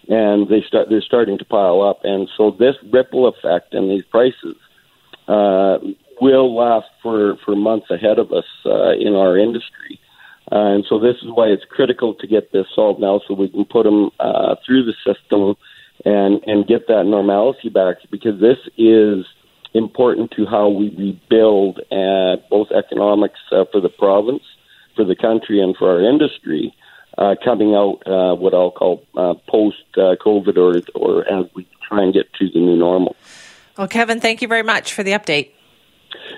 and 0.09 0.49
they 0.49 0.61
start 0.67 0.89
they're 0.89 1.01
starting 1.01 1.37
to 1.37 1.45
pile 1.45 1.81
up. 1.81 1.99
And 2.03 2.27
so 2.35 2.51
this 2.51 2.75
ripple 2.91 3.27
effect 3.27 3.73
and 3.73 3.89
these 3.89 4.03
prices 4.05 4.57
uh, 5.27 5.77
will 6.19 6.53
last 6.55 6.87
for 7.01 7.37
for 7.45 7.55
months 7.55 7.89
ahead 7.89 8.19
of 8.19 8.33
us 8.33 8.45
uh, 8.65 8.91
in 8.91 9.15
our 9.15 9.37
industry. 9.37 9.99
Uh, 10.51 10.73
and 10.73 10.85
so 10.89 10.99
this 10.99 11.17
is 11.17 11.29
why 11.31 11.45
it's 11.45 11.63
critical 11.69 12.15
to 12.15 12.25
get 12.25 12.51
this 12.51 12.65
solved 12.73 12.99
now 12.99 13.21
so 13.27 13.35
we 13.35 13.49
can 13.49 13.65
put 13.65 13.83
them 13.83 14.09
uh, 14.19 14.55
through 14.65 14.83
the 14.83 14.95
system 15.05 15.55
and 16.05 16.41
and 16.47 16.67
get 16.67 16.87
that 16.87 17.05
normalcy 17.05 17.69
back 17.69 17.97
because 18.09 18.41
this 18.41 18.57
is 18.77 19.25
important 19.75 20.31
to 20.31 20.47
how 20.47 20.67
we 20.67 20.89
rebuild 20.97 21.79
uh, 21.91 22.37
both 22.49 22.71
economics 22.71 23.39
uh, 23.51 23.65
for 23.71 23.79
the 23.79 23.89
province 23.89 24.41
for 24.95 25.05
the 25.05 25.15
country 25.15 25.61
and 25.61 25.77
for 25.77 25.91
our 25.91 26.01
industry 26.01 26.73
uh, 27.19 27.35
coming 27.43 27.75
out 27.75 28.01
uh, 28.07 28.33
what 28.35 28.53
I'll 28.53 28.71
call 28.71 29.05
uh, 29.15 29.33
post 29.47 29.83
uh, 29.95 30.15
COVID 30.25 30.57
or, 30.57 30.81
or 30.95 31.27
as 31.27 31.45
we 31.53 31.67
try 31.87 32.01
and 32.01 32.13
get 32.13 32.33
to 32.39 32.49
the 32.49 32.59
new 32.59 32.77
normal. 32.77 33.15
Well, 33.77 33.87
Kevin, 33.87 34.19
thank 34.19 34.41
you 34.41 34.47
very 34.47 34.63
much 34.63 34.93
for 34.93 35.03
the 35.03 35.11
update. 35.11 35.51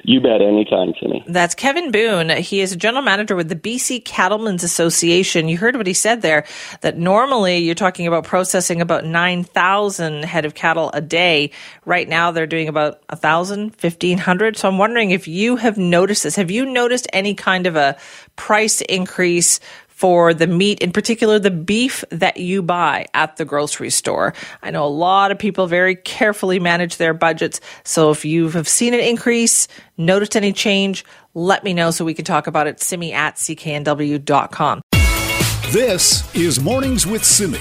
You 0.04 0.20
bet, 0.20 0.42
anytime, 0.42 0.94
Simi. 1.00 1.24
That's 1.28 1.54
Kevin 1.54 1.92
Boon. 1.92 2.30
He 2.30 2.62
is 2.62 2.72
a 2.72 2.76
general 2.76 3.04
manager 3.04 3.36
with 3.36 3.50
the 3.50 3.56
BC 3.56 4.04
Cattlemen's 4.04 4.64
Association. 4.64 5.48
You 5.48 5.58
heard 5.58 5.76
what 5.76 5.88
he 5.88 5.94
said 5.94 6.22
there, 6.22 6.46
that 6.82 6.98
normally 6.98 7.60
you're 7.60 7.76
talking 7.76 8.08
about 8.08 8.24
processing 8.24 8.82
about 8.82 9.06
9,000 9.06 10.24
head 10.24 10.46
of 10.46 10.56
cattle 10.56 10.90
a 10.94 11.02
day. 11.02 11.52
Right 11.86 12.10
now 12.10 12.32
they're 12.32 12.48
doing 12.48 12.68
about 12.68 13.02
1,000, 13.10 13.76
1,500. 13.80 14.58
So 14.58 14.68
I'm 14.68 14.78
wondering 14.78 15.12
if 15.12 15.28
you 15.28 15.56
have 15.58 15.78
noticed 15.78 16.24
this. 16.24 16.36
Have 16.36 16.52
you 16.52 16.66
noticed 16.66 17.08
any 17.14 17.34
kind 17.34 17.68
of 17.68 17.76
a 17.76 17.96
price 18.36 18.82
increase 18.82 19.60
for 20.02 20.34
the 20.34 20.48
meat, 20.48 20.80
in 20.80 20.92
particular 20.92 21.38
the 21.38 21.52
beef 21.52 22.04
that 22.10 22.38
you 22.38 22.64
buy 22.64 23.06
at 23.14 23.38
the 23.38 23.46
grocery 23.46 23.92
store. 23.92 24.34
I 24.64 24.72
know 24.72 24.84
a 24.84 24.88
lot 24.88 25.30
of 25.30 25.38
people 25.38 25.68
very 25.68 25.96
carefully 25.96 26.60
manage 26.60 26.98
their 26.98 27.14
budgets. 27.14 27.62
So 27.84 28.10
if 28.10 28.26
you 28.26 28.50
have 28.50 28.68
seen 28.68 28.96
an 28.96 29.00
increase, 29.00 29.68
noticed 29.98 30.36
any 30.36 30.54
change, 30.54 31.06
let 31.36 31.64
me 31.64 31.76
know 31.76 31.92
so 31.92 32.04
we 32.04 32.16
can 32.16 32.26
talk 32.26 32.48
about 32.48 32.66
it. 32.66 32.82
Simi 32.82 33.14
at 33.14 33.36
cknw.com. 33.36 34.82
This 35.70 36.36
is 36.36 36.60
Mornings 36.60 37.06
with 37.06 37.24
Simi. 37.24 37.60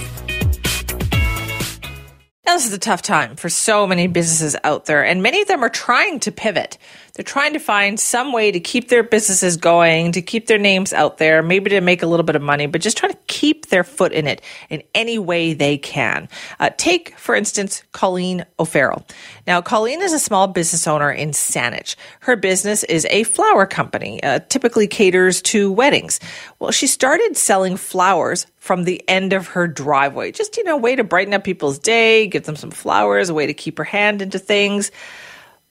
Now, 2.46 2.56
this 2.56 2.66
is 2.66 2.72
a 2.72 2.78
tough 2.78 3.02
time 3.02 3.36
for 3.36 3.50
so 3.50 3.86
many 3.86 4.06
businesses 4.08 4.56
out 4.64 4.86
there, 4.86 5.04
and 5.04 5.22
many 5.22 5.42
of 5.42 5.46
them 5.46 5.62
are 5.62 5.68
trying 5.68 6.18
to 6.20 6.32
pivot. 6.32 6.78
They're 7.20 7.24
trying 7.24 7.52
to 7.52 7.58
find 7.58 8.00
some 8.00 8.32
way 8.32 8.50
to 8.50 8.58
keep 8.58 8.88
their 8.88 9.02
businesses 9.02 9.58
going, 9.58 10.12
to 10.12 10.22
keep 10.22 10.46
their 10.46 10.56
names 10.56 10.94
out 10.94 11.18
there, 11.18 11.42
maybe 11.42 11.68
to 11.68 11.82
make 11.82 12.02
a 12.02 12.06
little 12.06 12.24
bit 12.24 12.34
of 12.34 12.40
money, 12.40 12.64
but 12.64 12.80
just 12.80 12.96
try 12.96 13.10
to 13.10 13.18
keep 13.26 13.66
their 13.66 13.84
foot 13.84 14.12
in 14.12 14.26
it 14.26 14.40
in 14.70 14.82
any 14.94 15.18
way 15.18 15.52
they 15.52 15.76
can. 15.76 16.30
Uh, 16.58 16.70
take, 16.78 17.14
for 17.18 17.34
instance, 17.34 17.82
Colleen 17.92 18.46
O'Farrell. 18.58 19.04
Now, 19.46 19.60
Colleen 19.60 20.00
is 20.00 20.14
a 20.14 20.18
small 20.18 20.46
business 20.46 20.86
owner 20.86 21.12
in 21.12 21.32
Saanich. 21.32 21.94
Her 22.20 22.36
business 22.36 22.84
is 22.84 23.06
a 23.10 23.24
flower 23.24 23.66
company, 23.66 24.22
uh, 24.22 24.38
typically 24.48 24.86
caters 24.86 25.42
to 25.42 25.70
weddings. 25.70 26.20
Well, 26.58 26.70
she 26.70 26.86
started 26.86 27.36
selling 27.36 27.76
flowers 27.76 28.46
from 28.56 28.84
the 28.84 29.06
end 29.10 29.34
of 29.34 29.48
her 29.48 29.68
driveway. 29.68 30.32
Just, 30.32 30.56
you 30.56 30.64
know, 30.64 30.76
a 30.76 30.80
way 30.80 30.96
to 30.96 31.04
brighten 31.04 31.34
up 31.34 31.44
people's 31.44 31.78
day, 31.78 32.28
give 32.28 32.44
them 32.44 32.56
some 32.56 32.70
flowers, 32.70 33.28
a 33.28 33.34
way 33.34 33.46
to 33.46 33.52
keep 33.52 33.76
her 33.76 33.84
hand 33.84 34.22
into 34.22 34.38
things. 34.38 34.90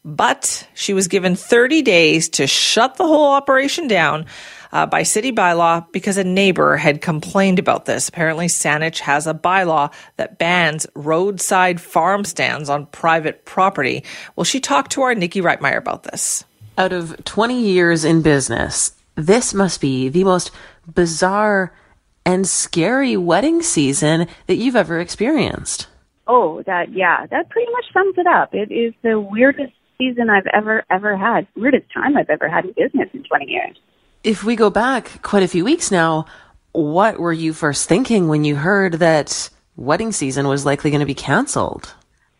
But 0.06 0.68
she 0.74 0.94
was 0.94 1.08
given 1.08 1.36
30 1.36 1.82
days 1.82 2.30
to 2.30 2.48
shut 2.48 2.96
the 2.96 3.06
whole 3.08 3.32
operation 3.32 3.88
down. 3.88 4.26
uh, 4.72 4.86
by 4.86 5.04
city 5.04 5.32
bylaw 5.32 5.92
because 5.92 6.18
a 6.18 6.24
neighbor 6.24 6.78
had 6.78 7.02
complained 7.02 7.60
about 7.60 7.86
this. 7.86 8.10
Apparently, 8.10 8.48
Saanich 8.48 9.00
has 9.00 9.28
a 9.28 9.34
bylaw 9.34 9.92
that 10.18 10.38
bans 10.38 10.86
roadside 10.96 11.82
farm 11.82 12.24
stands 12.24 12.70
on 12.70 12.86
private 12.88 13.46
property. 13.46 14.04
Well, 14.36 14.44
she 14.44 14.60
talked 14.60 14.92
to 14.94 15.02
our 15.02 15.16
Nikki 15.16 15.42
Reitmeyer 15.42 15.78
about 15.78 16.04
this. 16.04 16.46
Out 16.78 16.94
of 16.94 17.24
20 17.26 17.60
years 17.60 18.06
in 18.06 18.22
business, 18.22 18.94
this 19.16 19.54
must 19.54 19.82
be 19.82 20.10
the 20.10 20.24
most 20.24 20.52
bizarre 20.94 21.74
and 22.26 22.48
scary 22.48 23.18
wedding 23.18 23.62
season 23.62 24.28
that 24.48 24.56
you've 24.56 24.76
ever 24.76 25.00
experienced. 25.00 25.88
Oh, 26.28 26.62
that, 26.68 26.94
yeah, 26.94 27.26
that 27.26 27.50
pretty 27.50 27.72
much 27.72 27.86
sums 27.92 28.16
it 28.18 28.28
up. 28.28 28.54
It 28.54 28.72
is 28.72 28.94
the 29.02 29.20
weirdest 29.20 29.74
season 30.00 30.30
I've 30.30 30.48
ever, 30.54 30.84
ever 30.90 31.18
had, 31.18 31.48
weirdest 31.56 31.86
time 31.94 32.18
I've 32.18 32.30
ever 32.30 32.50
had 32.50 32.66
in 32.66 32.74
business 32.78 33.10
in 33.14 33.24
20 33.24 33.46
years. 33.46 33.78
If 34.24 34.44
we 34.44 34.56
go 34.56 34.70
back 34.70 35.22
quite 35.22 35.44
a 35.44 35.48
few 35.48 35.64
weeks 35.64 35.92
now, 35.92 36.26
what 36.72 37.20
were 37.20 37.34
you 37.34 37.54
first 37.54 37.88
thinking 37.88 38.28
when 38.28 38.44
you 38.44 38.56
heard 38.56 38.94
that 38.94 39.50
wedding 39.76 40.12
season 40.12 40.48
was 40.48 40.66
likely 40.66 40.90
going 40.90 41.00
to 41.00 41.06
be 41.06 41.16
canceled? 41.16 41.94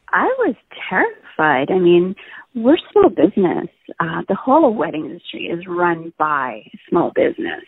I 0.10 0.26
was 0.40 0.56
terrified. 0.90 1.70
I 1.72 1.80
mean, 1.80 2.16
we're 2.56 2.78
small 2.92 3.10
business. 3.10 3.68
Uh, 4.00 4.24
the 4.28 4.36
whole 4.36 4.74
wedding 4.74 5.06
industry 5.06 5.46
is 5.46 5.66
run 5.68 6.14
by 6.18 6.64
small 6.90 7.12
business 7.14 7.64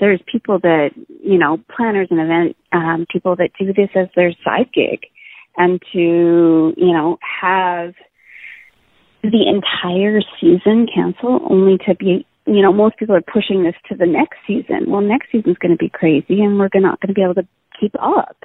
there's 0.00 0.20
people 0.30 0.58
that 0.58 0.90
you 1.22 1.38
know 1.38 1.58
planners 1.74 2.08
and 2.10 2.20
event 2.20 2.56
um, 2.72 3.06
people 3.10 3.36
that 3.36 3.50
do 3.58 3.72
this 3.72 3.90
as 3.94 4.08
their 4.16 4.32
side 4.44 4.68
gig, 4.74 5.06
and 5.56 5.80
to 5.92 6.74
you 6.76 6.92
know 6.92 7.18
have 7.40 7.94
the 9.30 9.48
entire 9.48 10.20
season 10.40 10.86
cancel 10.92 11.40
only 11.50 11.78
to 11.86 11.94
be 11.94 12.26
you 12.46 12.62
know 12.62 12.72
most 12.72 12.96
people 12.98 13.14
are 13.16 13.22
pushing 13.22 13.62
this 13.62 13.74
to 13.88 13.96
the 13.96 14.06
next 14.06 14.38
season. 14.46 14.84
Well, 14.90 15.00
next 15.00 15.32
season's 15.32 15.58
going 15.58 15.72
to 15.72 15.78
be 15.78 15.88
crazy, 15.88 16.40
and 16.40 16.58
we're 16.58 16.68
not 16.74 17.00
going 17.00 17.08
to 17.08 17.14
be 17.14 17.22
able 17.22 17.34
to 17.34 17.46
keep 17.80 17.94
up. 18.00 18.44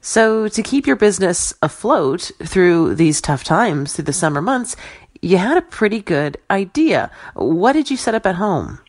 So, 0.00 0.48
to 0.48 0.62
keep 0.62 0.86
your 0.86 0.96
business 0.96 1.54
afloat 1.62 2.30
through 2.42 2.96
these 2.96 3.20
tough 3.20 3.42
times, 3.42 3.94
through 3.94 4.04
the 4.04 4.12
summer 4.12 4.42
months, 4.42 4.76
you 5.22 5.38
had 5.38 5.56
a 5.56 5.62
pretty 5.62 6.00
good 6.00 6.36
idea. 6.50 7.10
What 7.34 7.72
did 7.72 7.90
you 7.90 7.96
set 7.96 8.14
up 8.14 8.26
at 8.26 8.34
home? 8.34 8.80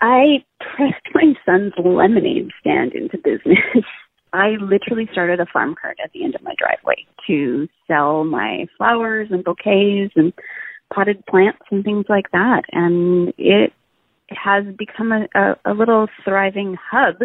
I 0.00 0.44
pressed 0.58 1.06
my 1.14 1.34
son's 1.46 1.74
lemonade 1.78 2.50
stand 2.58 2.92
into 2.92 3.18
business. 3.18 3.58
I 4.32 4.56
literally 4.60 5.08
started 5.12 5.40
a 5.40 5.46
farm 5.46 5.74
cart 5.80 5.98
at 6.02 6.12
the 6.12 6.24
end 6.24 6.34
of 6.34 6.42
my 6.42 6.54
driveway 6.58 7.06
to 7.26 7.68
sell 7.86 8.24
my 8.24 8.66
flowers 8.76 9.28
and 9.30 9.44
bouquets 9.44 10.12
and 10.16 10.32
potted 10.92 11.24
plants 11.26 11.62
and 11.70 11.84
things 11.84 12.06
like 12.08 12.30
that. 12.32 12.62
And 12.72 13.32
it 13.36 13.72
has 14.30 14.64
become 14.76 15.12
a, 15.12 15.26
a, 15.34 15.72
a 15.72 15.74
little 15.74 16.08
thriving 16.24 16.76
hub 16.90 17.16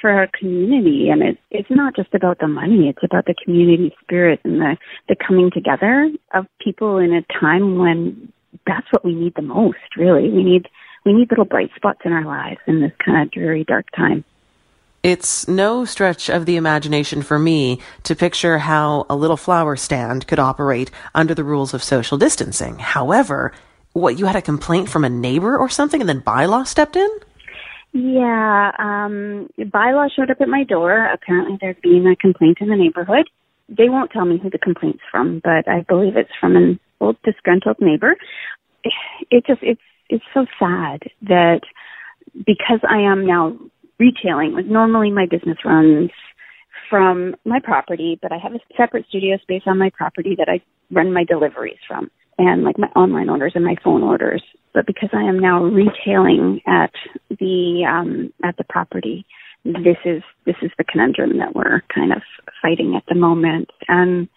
for 0.00 0.10
our 0.10 0.28
community. 0.38 1.08
And 1.10 1.22
it, 1.22 1.38
it's 1.50 1.70
not 1.70 1.94
just 1.94 2.14
about 2.14 2.38
the 2.38 2.48
money, 2.48 2.88
it's 2.88 3.04
about 3.04 3.26
the 3.26 3.34
community 3.44 3.94
spirit 4.02 4.40
and 4.44 4.60
the, 4.60 4.76
the 5.08 5.16
coming 5.16 5.50
together 5.52 6.10
of 6.34 6.46
people 6.62 6.98
in 6.98 7.12
a 7.12 7.22
time 7.40 7.78
when 7.78 8.32
that's 8.66 8.86
what 8.90 9.04
we 9.04 9.14
need 9.14 9.34
the 9.36 9.42
most, 9.42 9.96
really. 9.96 10.30
We 10.30 10.42
need 10.42 10.68
we 11.04 11.12
need 11.12 11.30
little 11.30 11.44
bright 11.44 11.70
spots 11.76 12.00
in 12.04 12.12
our 12.12 12.24
lives 12.24 12.58
in 12.66 12.80
this 12.80 12.90
kind 13.04 13.22
of 13.22 13.30
dreary, 13.30 13.62
dark 13.62 13.86
time. 13.94 14.24
It's 15.06 15.46
no 15.46 15.84
stretch 15.84 16.28
of 16.28 16.46
the 16.46 16.56
imagination 16.56 17.22
for 17.22 17.38
me 17.38 17.80
to 18.02 18.16
picture 18.16 18.58
how 18.58 19.06
a 19.08 19.14
little 19.14 19.36
flower 19.36 19.76
stand 19.76 20.26
could 20.26 20.40
operate 20.40 20.90
under 21.14 21.32
the 21.32 21.44
rules 21.44 21.74
of 21.74 21.80
social 21.84 22.18
distancing. 22.18 22.80
However, 22.80 23.52
what, 23.92 24.18
you 24.18 24.26
had 24.26 24.34
a 24.34 24.42
complaint 24.42 24.88
from 24.88 25.04
a 25.04 25.08
neighbor 25.08 25.56
or 25.56 25.68
something 25.68 26.00
and 26.00 26.08
then 26.08 26.22
bylaw 26.22 26.66
stepped 26.66 26.96
in? 26.96 27.08
Yeah, 27.92 28.72
um, 28.80 29.48
bylaw 29.56 30.10
showed 30.10 30.32
up 30.32 30.40
at 30.40 30.48
my 30.48 30.64
door. 30.64 31.06
Apparently 31.06 31.56
there's 31.60 31.76
been 31.84 32.04
a 32.08 32.16
complaint 32.16 32.58
in 32.60 32.68
the 32.68 32.74
neighborhood. 32.74 33.30
They 33.68 33.88
won't 33.88 34.10
tell 34.10 34.24
me 34.24 34.38
who 34.38 34.50
the 34.50 34.58
complaint's 34.58 35.04
from, 35.08 35.40
but 35.44 35.68
I 35.68 35.82
believe 35.82 36.16
it's 36.16 36.34
from 36.40 36.56
an 36.56 36.80
old 37.00 37.16
disgruntled 37.22 37.76
neighbor. 37.80 38.16
It 39.30 39.46
just, 39.46 39.62
it's 39.62 39.80
it's 40.08 40.24
so 40.34 40.46
sad 40.58 41.02
that 41.22 41.60
because 42.44 42.80
I 42.88 42.98
am 42.98 43.24
now 43.24 43.56
retailing, 43.98 44.52
like 44.52 44.66
normally 44.66 45.10
my 45.10 45.26
business 45.26 45.58
runs 45.64 46.10
from 46.90 47.34
my 47.44 47.58
property, 47.62 48.18
but 48.22 48.32
I 48.32 48.38
have 48.38 48.54
a 48.54 48.60
separate 48.76 49.06
studio 49.08 49.38
space 49.38 49.62
on 49.66 49.78
my 49.78 49.90
property 49.90 50.34
that 50.38 50.48
I 50.48 50.60
run 50.90 51.12
my 51.12 51.24
deliveries 51.24 51.78
from 51.88 52.10
and 52.38 52.62
like 52.64 52.78
my 52.78 52.88
online 52.88 53.28
orders 53.28 53.52
and 53.54 53.64
my 53.64 53.76
phone 53.82 54.02
orders. 54.02 54.42
But 54.74 54.86
because 54.86 55.08
I 55.12 55.22
am 55.22 55.38
now 55.38 55.64
retailing 55.64 56.60
at 56.66 56.92
the 57.30 57.86
um 57.88 58.32
at 58.44 58.56
the 58.56 58.64
property, 58.64 59.26
this 59.64 59.96
is 60.04 60.22
this 60.44 60.56
is 60.62 60.70
the 60.78 60.84
conundrum 60.84 61.38
that 61.38 61.54
we're 61.54 61.82
kind 61.92 62.12
of 62.12 62.22
fighting 62.62 62.94
at 62.96 63.04
the 63.08 63.14
moment. 63.14 63.70
And 63.88 64.28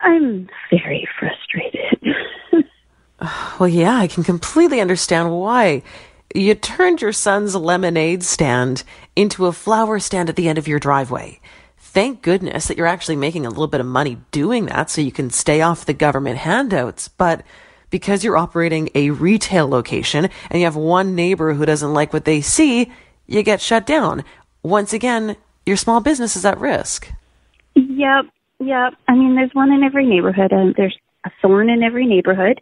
I'm 0.00 0.48
very 0.70 1.08
frustrated. 1.18 2.14
Well, 3.58 3.68
yeah, 3.70 3.96
I 3.96 4.08
can 4.08 4.22
completely 4.22 4.78
understand 4.82 5.32
why. 5.32 5.82
You 6.34 6.54
turned 6.54 7.00
your 7.00 7.12
son's 7.12 7.54
lemonade 7.54 8.22
stand 8.22 8.84
into 9.14 9.46
a 9.46 9.52
flower 9.52 9.98
stand 9.98 10.28
at 10.28 10.36
the 10.36 10.48
end 10.48 10.58
of 10.58 10.68
your 10.68 10.78
driveway. 10.78 11.40
Thank 11.78 12.22
goodness 12.22 12.66
that 12.66 12.76
you're 12.76 12.86
actually 12.86 13.16
making 13.16 13.46
a 13.46 13.48
little 13.48 13.68
bit 13.68 13.80
of 13.80 13.86
money 13.86 14.18
doing 14.30 14.66
that 14.66 14.90
so 14.90 15.00
you 15.00 15.12
can 15.12 15.30
stay 15.30 15.62
off 15.62 15.86
the 15.86 15.94
government 15.94 16.38
handouts. 16.38 17.08
But 17.08 17.42
because 17.90 18.24
you're 18.24 18.36
operating 18.36 18.90
a 18.94 19.10
retail 19.10 19.68
location 19.68 20.28
and 20.50 20.58
you 20.58 20.66
have 20.66 20.76
one 20.76 21.14
neighbor 21.14 21.54
who 21.54 21.64
doesn't 21.64 21.94
like 21.94 22.12
what 22.12 22.24
they 22.24 22.40
see, 22.40 22.92
you 23.26 23.42
get 23.42 23.60
shut 23.60 23.86
down. 23.86 24.24
Once 24.62 24.92
again, 24.92 25.36
your 25.64 25.76
small 25.76 26.00
business 26.00 26.36
is 26.36 26.44
at 26.44 26.58
risk. 26.58 27.10
Yep, 27.74 28.26
yep. 28.60 28.94
I 29.08 29.14
mean, 29.14 29.34
there's 29.34 29.54
one 29.54 29.72
in 29.72 29.82
every 29.82 30.06
neighborhood, 30.06 30.52
and 30.52 30.74
there's 30.74 30.96
a 31.24 31.30
thorn 31.40 31.70
in 31.70 31.82
every 31.82 32.06
neighborhood. 32.06 32.60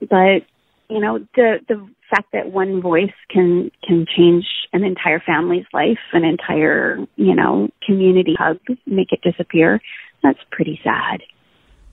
But 0.00 0.44
you 0.88 1.00
know, 1.00 1.18
the 1.34 1.60
the 1.68 1.88
fact 2.10 2.32
that 2.32 2.50
one 2.52 2.80
voice 2.80 3.12
can 3.30 3.70
can 3.86 4.06
change 4.16 4.44
an 4.72 4.84
entire 4.84 5.20
family's 5.20 5.66
life, 5.72 5.98
an 6.12 6.24
entire 6.24 6.98
you 7.16 7.34
know 7.34 7.68
community 7.84 8.34
hub, 8.38 8.58
make 8.86 9.12
it 9.12 9.20
disappear. 9.22 9.80
That's 10.22 10.38
pretty 10.50 10.80
sad. 10.84 11.22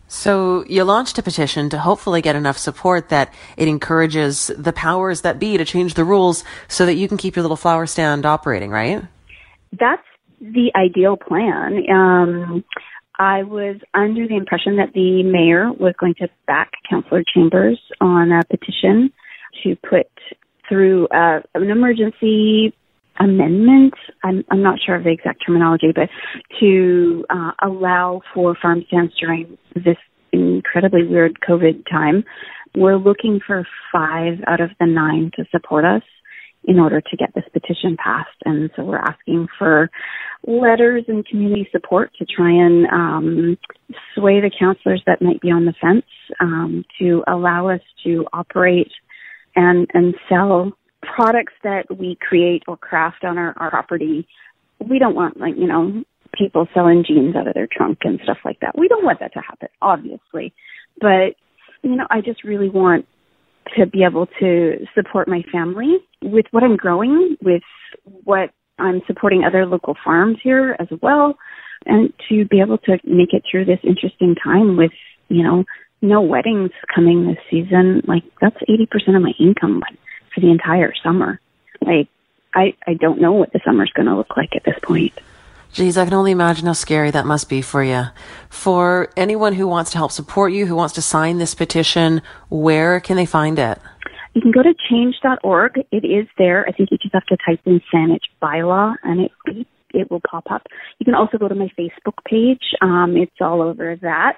So 0.08 0.64
you 0.68 0.84
launched 0.86 1.18
a 1.18 1.24
petition 1.24 1.70
to 1.70 1.80
hopefully 1.80 2.22
get 2.22 2.36
enough 2.36 2.58
support 2.58 3.10
that 3.10 3.34
it 3.58 3.68
encourages 3.68 4.48
the 4.58 4.72
powers 4.72 5.22
that 5.22 5.38
be 5.38 5.58
to 5.58 5.66
change 5.66 5.96
the 5.96 6.06
rules 6.06 6.46
so 6.70 6.86
that 6.86 6.94
you 6.94 7.10
can 7.10 7.18
keep 7.18 7.36
your 7.36 7.44
little 7.44 7.58
flower 7.58 7.86
stand 7.86 8.26
operating, 8.26 8.72
right? 8.72 9.04
That's 9.78 10.04
the 10.40 10.72
ideal 10.76 11.18
plan. 11.18 11.84
Um, 11.92 12.64
I 13.20 13.44
was 13.44 13.78
under 13.94 14.28
the 14.28 14.36
impression 14.36 14.78
that 14.78 14.94
the 14.94 15.24
mayor 15.24 15.72
was 15.74 15.94
going 16.00 16.16
to 16.20 16.30
back 16.46 16.72
Councillor 16.90 17.24
Chambers 17.34 17.80
on 18.00 18.32
a 18.32 18.44
petition 18.46 19.12
to 19.64 19.76
put 19.90 20.08
through 20.68 21.08
uh, 21.08 21.40
an 21.56 21.70
emergency 21.70 22.74
amendment. 23.20 23.94
I'm, 24.24 24.44
I'm 24.52 24.62
not 24.62 24.80
sure 24.86 24.96
of 24.96 25.04
the 25.04 25.12
exact 25.12 25.44
terminology, 25.46 25.92
but 25.94 26.10
to 26.60 27.26
uh, 27.30 27.52
allow 27.64 28.22
for 28.34 28.56
farm 28.62 28.84
stands 28.88 29.14
during 29.20 29.58
this 29.76 29.98
incredibly 30.32 31.06
weird 31.06 31.38
COVID 31.48 31.90
time. 31.90 32.24
We're 32.76 32.98
looking 32.98 33.40
for 33.46 33.66
five 33.92 34.40
out 34.46 34.62
of 34.62 34.70
the 34.80 34.86
nine 34.86 35.32
to 35.36 35.46
support 35.52 35.86
us 35.86 36.04
in 36.64 36.80
order 36.80 37.00
to 37.00 37.18
get 37.18 37.34
this 37.34 37.46
petition 37.54 37.96
passed. 38.04 38.38
And 38.44 38.70
so 38.76 38.84
we're 38.84 38.98
asking 38.98 39.48
for 39.58 39.90
letters 40.46 41.06
and 41.08 41.26
community 41.26 41.68
support 41.72 42.12
to 42.20 42.26
try 42.26 42.52
and 42.52 42.86
um, 42.88 43.58
sway 44.14 44.42
the 44.42 44.52
councillors 44.60 45.02
that 45.08 45.22
might 45.22 45.42
be 45.42 45.50
on 45.50 45.66
the 45.66 45.74
fence 45.82 46.06
um, 46.42 46.84
to 47.00 47.24
allow 47.28 47.70
us 47.70 47.80
to 48.04 48.26
operate 48.34 48.92
and, 49.58 49.88
and 49.94 50.16
sell 50.30 50.72
products 51.02 51.54
that 51.64 51.86
we 51.98 52.18
create 52.22 52.64
or 52.68 52.78
craft 52.78 53.26
on 53.26 53.38
our, 53.38 53.54
our 53.58 53.72
property. 53.72 54.28
We 54.80 55.00
don't 55.00 55.16
want 55.16 55.40
like, 55.40 55.56
you 55.58 55.68
know, 55.68 56.04
people 56.38 56.68
selling 56.74 57.04
jeans 57.06 57.36
out 57.36 57.48
of 57.48 57.56
their 57.56 57.68
trunk 57.70 58.00
and 58.04 58.20
stuff 58.24 58.38
like 58.46 58.60
that. 58.62 58.78
We 58.78 58.88
don't 58.88 59.04
want 59.04 59.20
that 59.20 59.34
to 59.34 59.42
happen, 59.42 59.70
obviously. 59.82 60.54
But, 61.02 61.36
you 61.82 61.96
know, 61.96 62.06
I 62.10 62.22
just 62.22 62.44
really 62.44 62.70
want 62.70 63.06
to 63.76 63.86
be 63.86 64.04
able 64.04 64.28
to 64.40 64.86
support 64.96 65.28
my 65.28 65.44
family 65.52 65.98
with 66.22 66.46
what 66.52 66.64
I'm 66.64 66.78
growing, 66.78 67.36
with 67.42 67.64
what 68.24 68.52
I'm 68.80 69.02
supporting 69.08 69.44
other 69.44 69.66
local 69.66 69.96
farms 70.06 70.38
here 70.44 70.76
as 70.80 70.88
well, 71.02 71.36
and 71.86 72.14
to 72.30 72.46
be 72.46 72.62
able 72.62 72.78
to 72.80 72.98
make 73.04 73.34
it 73.34 73.44
through 73.50 73.66
this 73.66 73.80
interesting 73.84 74.36
time 74.42 74.78
with, 74.78 74.92
you 75.30 75.44
know, 75.44 75.64
no 76.02 76.22
weddings 76.22 76.72
coming 76.94 77.28
this 77.28 77.38
season. 77.50 78.02
Like 78.08 78.24
that's 78.42 78.58
80% 78.70 79.16
of 79.16 79.22
my 79.22 79.34
income 79.40 79.84
for 80.34 80.42
the 80.42 80.52
entire 80.52 80.94
summer. 81.04 81.40
Like 81.82 82.08
I, 82.54 82.76
I 82.86 82.94
don't 82.96 83.22
know 83.22 83.34
what 83.34 83.54
the 83.54 83.60
summer's 83.66 83.92
going 83.94 84.08
to 84.08 84.16
look 84.16 84.36
like 84.38 84.56
at 84.56 84.64
this 84.64 84.78
point. 84.82 85.14
Geez, 85.74 85.98
I 85.98 86.06
can 86.06 86.14
only 86.14 86.32
imagine 86.32 86.66
how 86.66 86.74
scary 86.74 87.12
that 87.12 87.26
must 87.26 87.50
be 87.50 87.62
for 87.62 87.84
you. 87.84 88.06
For 88.50 89.10
anyone 89.18 89.54
who 89.54 89.68
wants 89.68 89.92
to 89.92 89.98
help 89.98 90.12
support 90.12 90.54
you, 90.54 90.66
who 90.66 90.76
wants 90.76 90.96
to 90.96 91.02
sign 91.02 91.38
this 91.38 91.54
petition, 91.54 92.22
where 92.50 93.00
can 93.00 93.18
they 93.18 93.26
find 93.26 93.60
it? 93.60 93.80
You 94.34 94.42
can 94.42 94.52
go 94.52 94.64
to 94.64 94.74
change.org. 94.90 95.84
It 95.92 96.06
is 96.06 96.28
there. 96.38 96.66
I 96.68 96.72
think 96.72 96.90
you 96.92 96.98
just 96.98 97.14
have 97.14 97.26
to 97.26 97.38
type 97.46 97.60
in 97.66 97.82
Saanich 97.94 98.26
bylaw 98.42 98.96
and 99.04 99.22
it 99.22 99.68
it 99.94 100.12
will 100.12 100.22
pop 100.30 100.44
up. 100.52 100.68
You 101.00 101.06
can 101.06 101.16
also 101.16 101.38
go 101.38 101.48
to 101.48 101.56
my 101.56 101.72
Facebook 101.78 102.24
page. 102.26 102.62
Um, 102.82 103.16
it's 103.16 103.32
all 103.40 103.62
over 103.62 103.96
that 104.02 104.38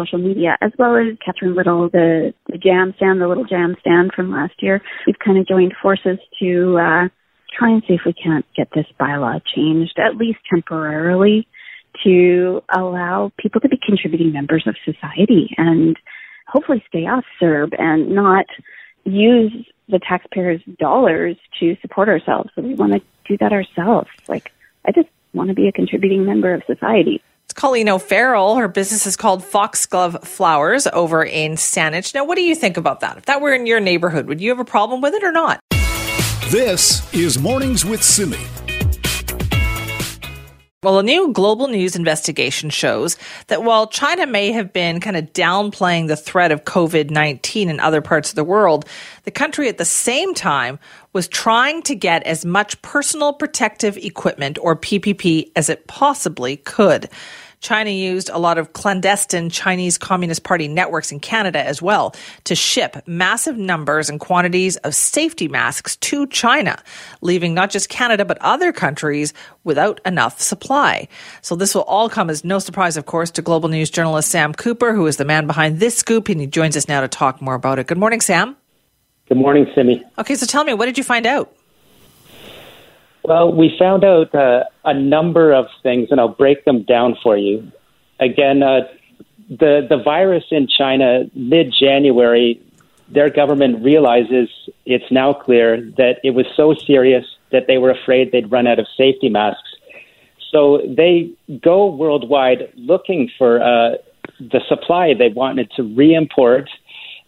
social 0.00 0.18
media, 0.18 0.56
as 0.60 0.72
well 0.78 0.96
as 0.96 1.16
Catherine 1.24 1.54
Little, 1.54 1.88
the, 1.88 2.32
the 2.48 2.58
jam 2.58 2.94
stand, 2.96 3.20
the 3.20 3.28
little 3.28 3.44
jam 3.44 3.76
stand 3.80 4.12
from 4.14 4.30
last 4.30 4.54
year. 4.60 4.80
We've 5.06 5.18
kind 5.24 5.38
of 5.38 5.46
joined 5.46 5.74
forces 5.82 6.18
to 6.40 6.78
uh, 6.78 7.08
try 7.56 7.70
and 7.70 7.82
see 7.86 7.94
if 7.94 8.02
we 8.06 8.12
can't 8.12 8.46
get 8.56 8.68
this 8.74 8.86
bylaw 9.00 9.40
changed, 9.54 9.98
at 9.98 10.16
least 10.16 10.38
temporarily, 10.48 11.46
to 12.04 12.62
allow 12.74 13.32
people 13.38 13.60
to 13.60 13.68
be 13.68 13.78
contributing 13.84 14.32
members 14.32 14.64
of 14.66 14.76
society 14.84 15.50
and 15.56 15.96
hopefully 16.46 16.82
stay 16.88 17.06
off 17.06 17.24
CERB 17.40 17.74
and 17.78 18.10
not 18.10 18.46
use 19.04 19.52
the 19.88 19.98
taxpayers' 19.98 20.62
dollars 20.78 21.36
to 21.58 21.76
support 21.80 22.08
ourselves. 22.08 22.50
So 22.54 22.62
we 22.62 22.74
want 22.74 22.92
to 22.92 23.00
do 23.26 23.36
that 23.38 23.52
ourselves. 23.52 24.08
Like, 24.28 24.52
I 24.86 24.92
just 24.92 25.08
want 25.32 25.48
to 25.48 25.54
be 25.54 25.68
a 25.68 25.72
contributing 25.72 26.24
member 26.24 26.54
of 26.54 26.62
society. 26.66 27.22
Colleen 27.54 27.88
O'Farrell. 27.88 28.56
Her 28.56 28.68
business 28.68 29.06
is 29.06 29.16
called 29.16 29.44
Foxglove 29.44 30.22
Flowers 30.24 30.86
over 30.86 31.24
in 31.24 31.52
Saanich. 31.52 32.14
Now, 32.14 32.24
what 32.24 32.36
do 32.36 32.42
you 32.42 32.54
think 32.54 32.76
about 32.76 33.00
that? 33.00 33.16
If 33.16 33.26
that 33.26 33.40
were 33.40 33.52
in 33.52 33.66
your 33.66 33.80
neighborhood, 33.80 34.26
would 34.26 34.40
you 34.40 34.50
have 34.50 34.60
a 34.60 34.64
problem 34.64 35.00
with 35.00 35.14
it 35.14 35.22
or 35.22 35.32
not? 35.32 35.60
This 36.50 37.12
is 37.14 37.38
Mornings 37.38 37.84
with 37.84 38.02
Simi. 38.02 38.38
Well, 40.82 40.98
a 40.98 41.02
new 41.02 41.30
global 41.34 41.68
news 41.68 41.94
investigation 41.94 42.70
shows 42.70 43.18
that 43.48 43.64
while 43.64 43.86
China 43.86 44.26
may 44.26 44.50
have 44.52 44.72
been 44.72 44.98
kind 44.98 45.14
of 45.14 45.30
downplaying 45.34 46.08
the 46.08 46.16
threat 46.16 46.52
of 46.52 46.64
COVID 46.64 47.10
19 47.10 47.68
in 47.68 47.78
other 47.80 48.00
parts 48.00 48.30
of 48.30 48.34
the 48.34 48.44
world, 48.44 48.86
the 49.24 49.30
country 49.30 49.68
at 49.68 49.76
the 49.76 49.84
same 49.84 50.32
time 50.32 50.78
was 51.12 51.28
trying 51.28 51.82
to 51.82 51.94
get 51.94 52.22
as 52.22 52.46
much 52.46 52.80
personal 52.80 53.34
protective 53.34 53.98
equipment 53.98 54.56
or 54.62 54.74
PPE 54.74 55.52
as 55.54 55.68
it 55.68 55.86
possibly 55.86 56.56
could. 56.56 57.10
China 57.60 57.90
used 57.90 58.30
a 58.30 58.38
lot 58.38 58.56
of 58.56 58.72
clandestine 58.72 59.50
Chinese 59.50 59.98
Communist 59.98 60.42
Party 60.42 60.66
networks 60.66 61.12
in 61.12 61.20
Canada 61.20 61.64
as 61.64 61.82
well 61.82 62.14
to 62.44 62.54
ship 62.54 62.96
massive 63.06 63.58
numbers 63.58 64.08
and 64.08 64.18
quantities 64.18 64.78
of 64.78 64.94
safety 64.94 65.46
masks 65.46 65.96
to 65.96 66.26
China, 66.28 66.82
leaving 67.20 67.52
not 67.52 67.70
just 67.70 67.90
Canada 67.90 68.24
but 68.24 68.38
other 68.40 68.72
countries 68.72 69.34
without 69.62 70.00
enough 70.06 70.40
supply. 70.40 71.06
So 71.42 71.54
this 71.54 71.74
will 71.74 71.82
all 71.82 72.08
come 72.08 72.30
as 72.30 72.44
no 72.44 72.58
surprise, 72.58 72.96
of 72.96 73.04
course, 73.04 73.30
to 73.32 73.42
global 73.42 73.68
news 73.68 73.90
journalist 73.90 74.30
Sam 74.30 74.54
Cooper, 74.54 74.94
who 74.94 75.06
is 75.06 75.18
the 75.18 75.26
man 75.26 75.46
behind 75.46 75.80
this 75.80 75.96
scoop, 75.96 76.30
and 76.30 76.40
he 76.40 76.46
joins 76.46 76.78
us 76.78 76.88
now 76.88 77.02
to 77.02 77.08
talk 77.08 77.42
more 77.42 77.54
about 77.54 77.78
it. 77.78 77.86
Good 77.86 77.98
morning, 77.98 78.22
Sam. 78.22 78.56
Good 79.28 79.36
morning, 79.36 79.66
Simi. 79.74 80.02
Okay, 80.18 80.34
so 80.34 80.46
tell 80.46 80.64
me, 80.64 80.72
what 80.72 80.86
did 80.86 80.96
you 80.96 81.04
find 81.04 81.26
out? 81.26 81.54
Well, 83.30 83.52
we 83.52 83.72
found 83.78 84.02
out 84.02 84.34
uh, 84.34 84.64
a 84.84 84.92
number 84.92 85.52
of 85.52 85.66
things, 85.84 86.08
and 86.10 86.18
I'll 86.18 86.34
break 86.44 86.64
them 86.64 86.82
down 86.82 87.16
for 87.22 87.36
you. 87.36 87.70
Again, 88.18 88.60
uh, 88.60 88.80
the 89.48 89.86
the 89.88 89.98
virus 90.02 90.42
in 90.50 90.66
China 90.66 91.30
mid 91.32 91.72
January, 91.72 92.60
their 93.08 93.30
government 93.30 93.84
realizes 93.84 94.48
it's 94.84 95.12
now 95.12 95.32
clear 95.32 95.80
that 95.96 96.14
it 96.24 96.30
was 96.30 96.44
so 96.56 96.74
serious 96.74 97.24
that 97.52 97.68
they 97.68 97.78
were 97.78 97.90
afraid 97.90 98.32
they'd 98.32 98.50
run 98.50 98.66
out 98.66 98.80
of 98.80 98.88
safety 98.96 99.28
masks. 99.28 99.76
So 100.50 100.82
they 100.88 101.30
go 101.62 101.86
worldwide 101.86 102.72
looking 102.74 103.30
for 103.38 103.62
uh, 103.62 103.98
the 104.40 104.60
supply 104.68 105.14
they 105.14 105.28
wanted 105.28 105.70
to 105.76 105.84
re-import, 105.84 106.68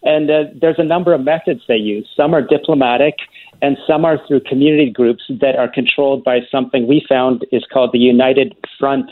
and 0.03 0.29
uh, 0.29 0.45
there's 0.61 0.81
a 0.81 0.85
number 0.95 1.15
of 1.15 1.21
methods 1.21 1.61
they 1.69 1.77
use. 1.77 2.09
Some 2.17 2.35
are 2.35 2.43
diplomatic 2.43 3.15
and 3.62 3.79
some 3.87 4.05
are 4.05 4.18
through 4.27 4.40
community 4.40 4.90
groups 4.90 5.22
that 5.40 5.55
are 5.57 5.72
controlled 5.72 6.25
by 6.25 6.40
something 6.51 6.88
we 6.88 7.07
found 7.09 7.46
is 7.53 7.64
called 7.72 7.90
the 7.92 7.98
United 7.98 8.55
Front. 8.79 9.09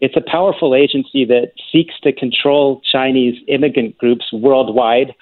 It's 0.00 0.14
a 0.16 0.30
powerful 0.30 0.74
agency 0.74 1.24
that 1.24 1.52
seeks 1.72 1.94
to 2.02 2.12
control 2.12 2.82
Chinese 2.92 3.42
immigrant 3.48 3.96
groups 3.96 4.26
worldwide. 4.30 5.14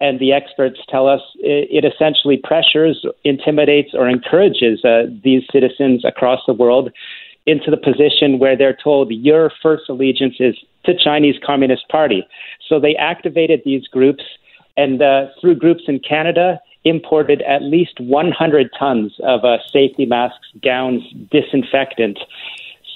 And 0.00 0.18
the 0.18 0.32
experts 0.32 0.80
tell 0.88 1.06
us 1.06 1.20
it, 1.36 1.84
essentially 1.84 2.36
pressures, 2.42 3.06
intimidates, 3.22 3.90
or 3.94 4.08
encourages 4.08 4.84
uh, 4.84 5.04
these 5.22 5.44
citizens 5.52 6.04
across 6.04 6.40
the 6.48 6.52
world 6.52 6.90
into 7.46 7.70
the 7.70 7.76
position 7.76 8.40
where 8.40 8.56
they're 8.56 8.76
told 8.82 9.12
your 9.12 9.52
first 9.62 9.84
allegiance 9.88 10.34
is 10.40 10.56
to 10.84 10.92
Chinese 10.98 11.36
Communist 11.46 11.88
Party. 11.88 12.26
So 12.68 12.80
they 12.80 12.96
activated 12.96 13.62
these 13.64 13.86
groups, 13.86 14.24
and 14.76 15.00
uh, 15.00 15.26
through 15.40 15.54
groups 15.56 15.84
in 15.86 16.00
Canada 16.00 16.58
imported 16.84 17.42
at 17.42 17.62
least 17.62 17.98
100 18.00 18.70
tons 18.78 19.14
of 19.22 19.44
uh, 19.44 19.58
safety 19.72 20.06
masks, 20.06 20.46
gowns, 20.62 21.02
disinfectant. 21.30 22.18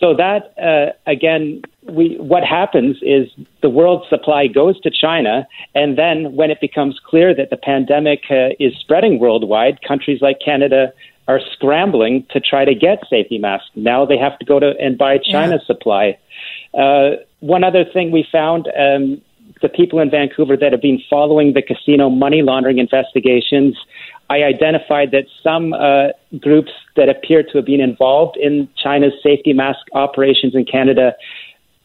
So 0.00 0.14
that 0.14 0.54
uh, 0.62 0.92
again, 1.10 1.62
we 1.88 2.16
what 2.18 2.44
happens 2.44 2.98
is 3.02 3.28
the 3.62 3.68
world 3.68 4.06
supply 4.08 4.46
goes 4.46 4.80
to 4.82 4.90
China, 4.90 5.46
and 5.74 5.98
then 5.98 6.36
when 6.36 6.50
it 6.52 6.60
becomes 6.60 7.00
clear 7.04 7.34
that 7.34 7.50
the 7.50 7.56
pandemic 7.56 8.22
uh, 8.30 8.50
is 8.60 8.74
spreading 8.78 9.18
worldwide, 9.18 9.80
countries 9.82 10.20
like 10.22 10.38
Canada 10.44 10.92
are 11.26 11.40
scrambling 11.52 12.24
to 12.30 12.38
try 12.38 12.64
to 12.64 12.74
get 12.74 13.02
safety 13.10 13.38
masks. 13.38 13.70
Now 13.74 14.06
they 14.06 14.16
have 14.16 14.38
to 14.38 14.44
go 14.44 14.60
to 14.60 14.74
and 14.80 14.96
buy 14.96 15.18
China 15.18 15.56
yeah. 15.56 15.66
supply. 15.66 16.18
Uh, 16.74 17.16
one 17.40 17.64
other 17.64 17.84
thing 17.84 18.10
we 18.12 18.26
found 18.30 18.68
um, 18.78 19.20
the 19.60 19.68
people 19.68 19.98
in 20.00 20.10
Vancouver 20.10 20.56
that 20.56 20.72
have 20.72 20.82
been 20.82 21.02
following 21.08 21.54
the 21.54 21.62
casino 21.62 22.10
money 22.10 22.42
laundering 22.42 22.78
investigations, 22.78 23.76
I 24.30 24.42
identified 24.42 25.10
that 25.12 25.26
some 25.42 25.72
uh, 25.72 26.08
groups 26.38 26.72
that 26.96 27.08
appear 27.08 27.42
to 27.42 27.58
have 27.58 27.64
been 27.64 27.80
involved 27.80 28.36
in 28.36 28.68
China's 28.76 29.14
safety 29.22 29.52
mask 29.52 29.80
operations 29.92 30.54
in 30.54 30.64
Canada 30.64 31.14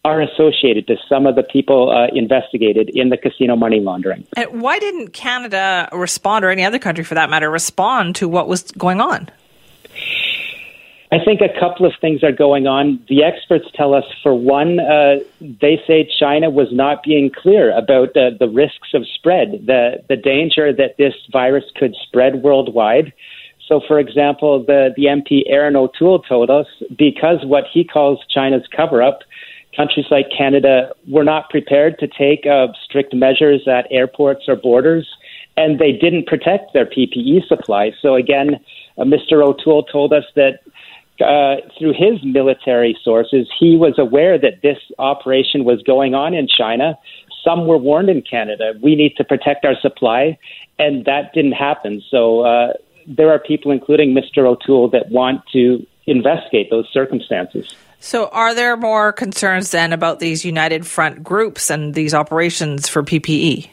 are 0.05 0.21
associated 0.21 0.85
to 0.87 0.97
some 1.07 1.25
of 1.25 1.35
the 1.35 1.43
people 1.43 1.89
uh, 1.89 2.07
investigated 2.13 2.89
in 2.89 3.09
the 3.09 3.17
casino 3.17 3.55
money 3.55 3.79
laundering. 3.79 4.25
And 4.35 4.61
why 4.61 4.77
didn't 4.77 5.13
Canada 5.13 5.87
respond, 5.93 6.43
or 6.43 6.49
any 6.49 6.65
other 6.65 6.79
country 6.79 7.05
for 7.05 7.15
that 7.15 7.29
matter, 7.29 7.49
respond 7.49 8.15
to 8.17 8.27
what 8.27 8.49
was 8.49 8.63
going 8.73 8.99
on? 8.99 9.29
I 11.13 11.23
think 11.23 11.41
a 11.41 11.59
couple 11.59 11.85
of 11.85 11.93
things 12.01 12.23
are 12.23 12.31
going 12.31 12.65
on. 12.65 12.99
The 13.07 13.23
experts 13.23 13.65
tell 13.75 13.93
us, 13.93 14.03
for 14.23 14.33
one, 14.33 14.79
uh, 14.79 15.17
they 15.39 15.79
say 15.85 16.09
China 16.19 16.49
was 16.49 16.69
not 16.71 17.03
being 17.03 17.29
clear 17.29 17.69
about 17.77 18.15
the, 18.15 18.35
the 18.39 18.49
risks 18.49 18.95
of 18.95 19.05
spread, 19.13 19.67
the, 19.67 20.03
the 20.09 20.15
danger 20.15 20.73
that 20.73 20.97
this 20.97 21.13
virus 21.31 21.65
could 21.75 21.93
spread 22.01 22.41
worldwide. 22.41 23.13
So, 23.67 23.79
for 23.87 23.99
example, 23.99 24.65
the, 24.65 24.91
the 24.97 25.03
MP 25.03 25.43
Erin 25.45 25.75
O'Toole 25.75 26.23
told 26.23 26.49
us 26.49 26.65
because 26.97 27.45
what 27.45 27.65
he 27.71 27.83
calls 27.83 28.17
China's 28.27 28.67
cover 28.75 29.03
up, 29.03 29.19
countries 29.75 30.07
like 30.09 30.25
Canada 30.35 30.93
were 31.07 31.23
not 31.23 31.51
prepared 31.51 31.99
to 31.99 32.07
take 32.07 32.47
uh, 32.47 32.69
strict 32.83 33.13
measures 33.13 33.67
at 33.67 33.85
airports 33.91 34.45
or 34.47 34.55
borders, 34.55 35.07
and 35.57 35.77
they 35.77 35.91
didn't 35.91 36.25
protect 36.25 36.73
their 36.73 36.87
PPE 36.87 37.47
supply. 37.47 37.91
So, 38.01 38.15
again, 38.15 38.59
uh, 38.97 39.03
Mr. 39.03 39.43
O'Toole 39.43 39.83
told 39.83 40.11
us 40.11 40.25
that 40.35 40.59
uh, 41.21 41.55
through 41.77 41.93
his 41.93 42.23
military 42.23 42.97
sources, 43.03 43.47
he 43.59 43.75
was 43.75 43.97
aware 43.97 44.37
that 44.37 44.61
this 44.61 44.77
operation 44.99 45.63
was 45.63 45.81
going 45.83 46.15
on 46.15 46.33
in 46.33 46.47
China. 46.47 46.97
Some 47.43 47.67
were 47.67 47.77
warned 47.77 48.09
in 48.09 48.21
Canada. 48.21 48.73
We 48.81 48.95
need 48.95 49.15
to 49.17 49.23
protect 49.23 49.65
our 49.65 49.75
supply, 49.79 50.37
and 50.79 51.05
that 51.05 51.33
didn't 51.33 51.53
happen. 51.53 52.01
So 52.09 52.41
uh, 52.41 52.73
there 53.07 53.31
are 53.31 53.39
people, 53.39 53.71
including 53.71 54.15
Mr. 54.15 54.45
O'Toole, 54.45 54.89
that 54.89 55.09
want 55.09 55.41
to 55.53 55.85
investigate 56.05 56.69
those 56.69 56.87
circumstances. 56.91 57.75
So, 57.99 58.27
are 58.29 58.53
there 58.53 58.75
more 58.75 59.13
concerns 59.13 59.71
then 59.71 59.93
about 59.93 60.19
these 60.19 60.43
United 60.43 60.85
Front 60.85 61.23
groups 61.23 61.69
and 61.69 61.93
these 61.93 62.13
operations 62.13 62.89
for 62.89 63.01
PPE? 63.01 63.69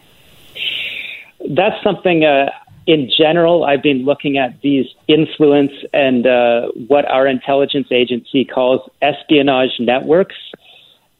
That's 1.49 1.83
something 1.83 2.25
uh, 2.25 2.51
in 2.91 3.09
general, 3.17 3.63
I've 3.63 3.85
been 3.85 4.05
looking 4.05 4.37
at 4.37 4.61
these 4.63 4.87
influence 5.07 5.71
and 5.93 6.27
uh, 6.27 6.73
what 6.89 7.05
our 7.05 7.25
intelligence 7.25 7.87
agency 7.93 8.45
calls 8.45 8.81
espionage 9.01 9.79
networks. 9.79 10.35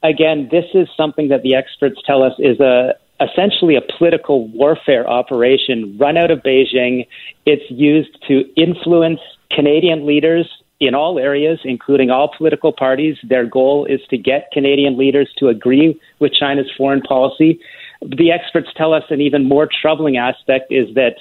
Again, 0.03 0.49
this 0.51 0.65
is 0.75 0.89
something 0.97 1.29
that 1.29 1.45
the 1.45 1.55
experts 1.55 2.01
tell 2.05 2.25
us 2.25 2.33
is 2.41 2.59
a 2.59 2.95
essentially 3.21 3.77
a 3.77 3.83
political 3.99 4.49
warfare 4.49 5.09
operation 5.09 5.97
run 5.97 6.17
out 6.17 6.33
of 6.33 6.41
Beijing. 6.41 7.07
It's 7.47 7.71
used 7.71 8.19
to 8.27 8.43
influence 8.57 9.21
Canadian 9.53 10.07
leaders 10.07 10.49
in 10.81 10.97
all 10.97 11.21
areas, 11.21 11.61
including 11.63 12.11
all 12.11 12.33
political 12.37 12.73
parties. 12.73 13.17
Their 13.23 13.47
goal 13.47 13.85
is 13.85 14.01
to 14.09 14.19
get 14.19 14.49
Canadian 14.53 14.99
leaders 14.99 15.31
to 15.39 15.49
agree 15.49 16.01
with 16.19 16.33
China's 16.33 16.71
foreign 16.77 17.03
policy. 17.03 17.61
The 18.01 18.33
experts 18.33 18.71
tell 18.77 18.93
us 18.93 19.05
an 19.11 19.21
even 19.21 19.47
more 19.47 19.69
troubling 19.81 20.17
aspect 20.17 20.73
is 20.73 20.95
that 20.95 21.17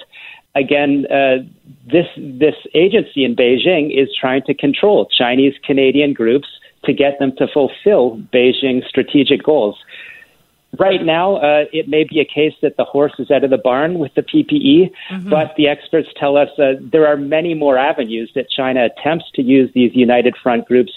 again, 0.54 1.06
uh, 1.10 1.38
this 1.86 2.06
this 2.16 2.54
agency 2.74 3.24
in 3.24 3.36
Beijing 3.36 3.96
is 3.96 4.08
trying 4.18 4.42
to 4.42 4.54
control 4.54 5.06
Chinese 5.06 5.54
Canadian 5.64 6.12
groups 6.12 6.48
to 6.84 6.92
get 6.92 7.18
them 7.18 7.32
to 7.36 7.46
fulfill 7.46 8.18
Beijing's 8.32 8.86
strategic 8.88 9.42
goals. 9.42 9.76
right 10.78 11.04
now, 11.04 11.36
uh, 11.36 11.64
it 11.72 11.88
may 11.88 12.04
be 12.04 12.20
a 12.20 12.24
case 12.24 12.54
that 12.62 12.76
the 12.76 12.84
horse 12.84 13.12
is 13.18 13.30
out 13.30 13.42
of 13.44 13.50
the 13.50 13.58
barn 13.58 13.98
with 13.98 14.14
the 14.14 14.22
PPE, 14.22 14.90
mm-hmm. 15.10 15.28
but 15.28 15.54
the 15.56 15.68
experts 15.68 16.08
tell 16.16 16.36
us 16.36 16.48
uh, 16.58 16.74
there 16.80 17.06
are 17.06 17.16
many 17.16 17.54
more 17.54 17.76
avenues 17.76 18.30
that 18.34 18.48
China 18.48 18.86
attempts 18.86 19.30
to 19.34 19.42
use 19.42 19.70
these 19.74 19.94
united 19.94 20.36
front 20.36 20.66
groups 20.66 20.92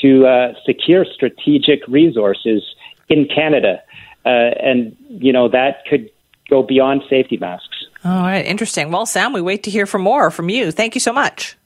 to 0.00 0.26
uh, 0.26 0.54
secure 0.64 1.04
strategic 1.04 1.86
resources 1.88 2.62
in 3.08 3.26
Canada. 3.26 3.82
Uh, 4.24 4.28
and, 4.28 4.96
you 5.08 5.32
know, 5.32 5.48
that 5.48 5.84
could 5.88 6.10
go 6.48 6.62
beyond 6.62 7.02
safety 7.08 7.36
masks. 7.36 7.77
All 8.04 8.22
right, 8.22 8.44
interesting. 8.46 8.90
Well, 8.90 9.06
Sam, 9.06 9.32
we 9.32 9.40
wait 9.40 9.64
to 9.64 9.70
hear 9.70 9.86
from 9.86 10.02
more 10.02 10.30
from 10.30 10.48
you. 10.48 10.70
Thank 10.70 10.94
you 10.94 11.00
so 11.00 11.12
much. 11.12 11.56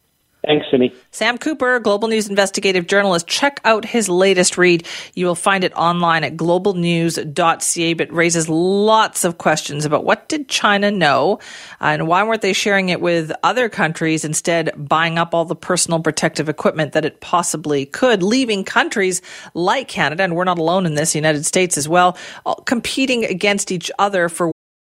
Thanks, 0.45 0.67
Simi. 0.73 0.93
Sam 1.13 1.39
Cooper, 1.39 1.79
Global 1.79 2.09
News 2.09 2.29
investigative 2.29 2.89
journalist. 2.89 3.29
Check 3.29 3.61
out 3.65 3.85
his 3.85 4.09
latest 4.09 4.59
read. 4.59 4.89
You 5.15 5.27
will 5.27 5.37
find 5.37 5.63
it 5.63 5.73
online 5.75 6.25
at 6.25 6.37
globalnews.ca, 6.37 7.95
but 7.95 8.13
raises 8.13 8.49
lots 8.49 9.23
of 9.23 9.39
questions 9.39 9.85
about 9.85 10.05
what 10.05 10.29
did 10.29 10.49
China 10.49 10.91
know 10.91 11.39
uh, 11.81 11.85
and 11.85 12.09
why 12.09 12.25
weren't 12.25 12.43
they 12.43 12.53
sharing 12.53 12.89
it 12.89 13.01
with 13.01 13.31
other 13.45 13.69
countries, 13.69 14.25
instead 14.25 14.73
buying 14.77 15.17
up 15.17 15.33
all 15.33 15.45
the 15.45 15.55
personal 15.55 16.01
protective 16.01 16.49
equipment 16.49 16.93
that 16.93 17.05
it 17.05 17.21
possibly 17.21 17.87
could, 17.87 18.25
leaving 18.25 18.65
countries 18.65 19.23
like 19.55 19.87
Canada, 19.87 20.25
and 20.25 20.35
we're 20.35 20.43
not 20.43 20.59
alone 20.59 20.87
in 20.87 20.97
this, 20.97 21.13
the 21.13 21.21
United 21.21 21.47
States 21.47 21.79
as 21.79 21.89
well, 21.89 22.19
competing 22.65 23.25
against 23.25 23.71
each 23.71 23.93
other 23.97 24.29
for. 24.29 24.51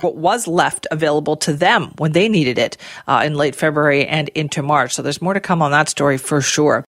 what 0.00 0.16
was 0.16 0.46
left 0.46 0.86
available 0.90 1.36
to 1.36 1.52
them 1.52 1.92
when 1.98 2.12
they 2.12 2.28
needed 2.28 2.58
it 2.58 2.76
uh, 3.06 3.22
in 3.24 3.34
late 3.34 3.54
February 3.54 4.06
and 4.06 4.28
into 4.30 4.62
March. 4.62 4.94
So 4.94 5.02
there's 5.02 5.22
more 5.22 5.34
to 5.34 5.40
come 5.40 5.62
on 5.62 5.70
that 5.70 5.88
story 5.88 6.18
for 6.18 6.40
sure. 6.40 6.84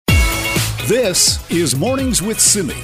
This 0.87 1.51
is 1.51 1.75
Mornings 1.75 2.21
with 2.21 2.41
Simi. 2.41 2.75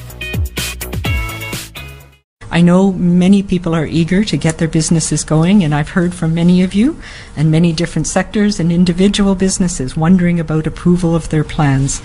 I 2.52 2.62
know 2.62 2.92
many 2.92 3.44
people 3.44 3.76
are 3.76 3.86
eager 3.86 4.24
to 4.24 4.36
get 4.36 4.58
their 4.58 4.66
businesses 4.66 5.22
going, 5.22 5.62
and 5.62 5.72
I've 5.72 5.90
heard 5.90 6.12
from 6.12 6.34
many 6.34 6.62
of 6.62 6.74
you 6.74 7.00
and 7.36 7.48
many 7.48 7.72
different 7.72 8.08
sectors 8.08 8.58
and 8.58 8.72
individual 8.72 9.36
businesses 9.36 9.96
wondering 9.96 10.40
about 10.40 10.66
approval 10.66 11.14
of 11.14 11.28
their 11.28 11.44
plans. 11.44 12.02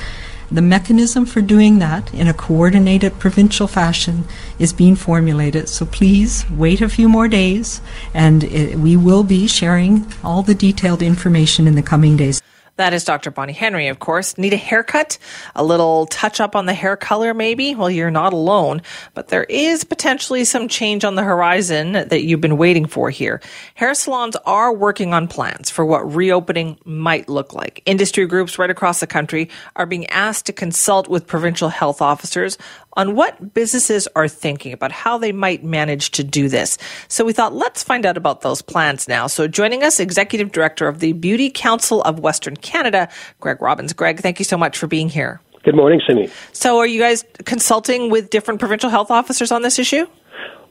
The 0.51 0.61
mechanism 0.61 1.25
for 1.25 1.41
doing 1.41 1.79
that 1.79 2.13
in 2.13 2.27
a 2.27 2.33
coordinated 2.33 3.19
provincial 3.19 3.67
fashion 3.67 4.25
is 4.59 4.73
being 4.73 4.95
formulated. 4.95 5.69
So 5.69 5.85
please 5.85 6.45
wait 6.51 6.81
a 6.81 6.89
few 6.89 7.09
more 7.09 7.27
days, 7.27 7.81
and 8.13 8.43
it, 8.43 8.77
we 8.77 8.95
will 8.95 9.23
be 9.23 9.47
sharing 9.47 10.05
all 10.23 10.43
the 10.43 10.55
detailed 10.55 11.01
information 11.01 11.67
in 11.67 11.75
the 11.75 11.81
coming 11.81 12.15
days. 12.15 12.41
That 12.77 12.93
is 12.93 13.05
Dr. 13.05 13.31
Bonnie 13.31 13.53
Henry, 13.53 13.87
of 13.87 13.99
course. 13.99 14.37
Need 14.37 14.51
a 14.51 14.57
haircut? 14.57 15.17
A 15.55 15.63
little 15.63 16.07
touch 16.07 16.41
up 16.41 16.57
on 16.57 16.65
the 16.65 16.73
hair 16.73 16.97
color, 16.97 17.33
maybe? 17.33 17.73
Well, 17.73 17.89
you're 17.89 18.11
not 18.11 18.33
alone, 18.33 18.81
but 19.13 19.29
there 19.29 19.45
is 19.45 19.85
potentially 19.85 20.43
some 20.43 20.67
change 20.67 21.05
on 21.05 21.15
the 21.15 21.23
horizon 21.23 21.93
that 21.93 22.23
you've 22.23 22.41
been 22.41 22.57
waiting 22.57 22.85
for 22.85 23.09
here. 23.09 23.41
Hair 23.75 23.93
salons 23.93 24.35
are 24.45 24.73
working 24.73 25.13
on 25.13 25.29
plans 25.29 25.69
for 25.69 25.85
what 25.85 26.13
reopening 26.13 26.77
might 26.83 27.29
look 27.29 27.53
like. 27.53 27.81
Industry 27.85 28.27
groups 28.27 28.59
right 28.59 28.69
across 28.69 28.99
the 28.99 29.07
country 29.07 29.49
are 29.77 29.85
being 29.85 30.05
asked 30.07 30.45
to 30.47 30.53
consult 30.53 31.07
with 31.07 31.27
provincial 31.27 31.69
health 31.69 32.01
officers 32.01 32.57
on 32.95 33.15
what 33.15 33.53
businesses 33.53 34.07
are 34.15 34.27
thinking 34.27 34.73
about 34.73 34.91
how 34.91 35.17
they 35.17 35.31
might 35.31 35.63
manage 35.63 36.11
to 36.11 36.23
do 36.23 36.49
this. 36.49 36.77
So 37.07 37.25
we 37.25 37.33
thought, 37.33 37.53
let's 37.53 37.83
find 37.83 38.05
out 38.05 38.17
about 38.17 38.41
those 38.41 38.61
plans 38.61 39.07
now. 39.07 39.27
So 39.27 39.47
joining 39.47 39.83
us, 39.83 39.99
Executive 39.99 40.51
Director 40.51 40.87
of 40.87 40.99
the 40.99 41.13
Beauty 41.13 41.49
Council 41.49 42.01
of 42.03 42.19
Western 42.19 42.55
Canada, 42.55 43.09
Greg 43.39 43.61
Robbins. 43.61 43.93
Greg, 43.93 44.19
thank 44.19 44.39
you 44.39 44.45
so 44.45 44.57
much 44.57 44.77
for 44.77 44.87
being 44.87 45.09
here. 45.09 45.41
Good 45.63 45.75
morning, 45.75 45.99
Simi. 46.07 46.29
So 46.51 46.77
are 46.77 46.85
you 46.85 46.99
guys 46.99 47.25
consulting 47.45 48.11
with 48.11 48.29
different 48.29 48.59
provincial 48.59 48.89
health 48.89 49.09
officers 49.09 49.51
on 49.51 49.63
this 49.63 49.79
issue? 49.79 50.05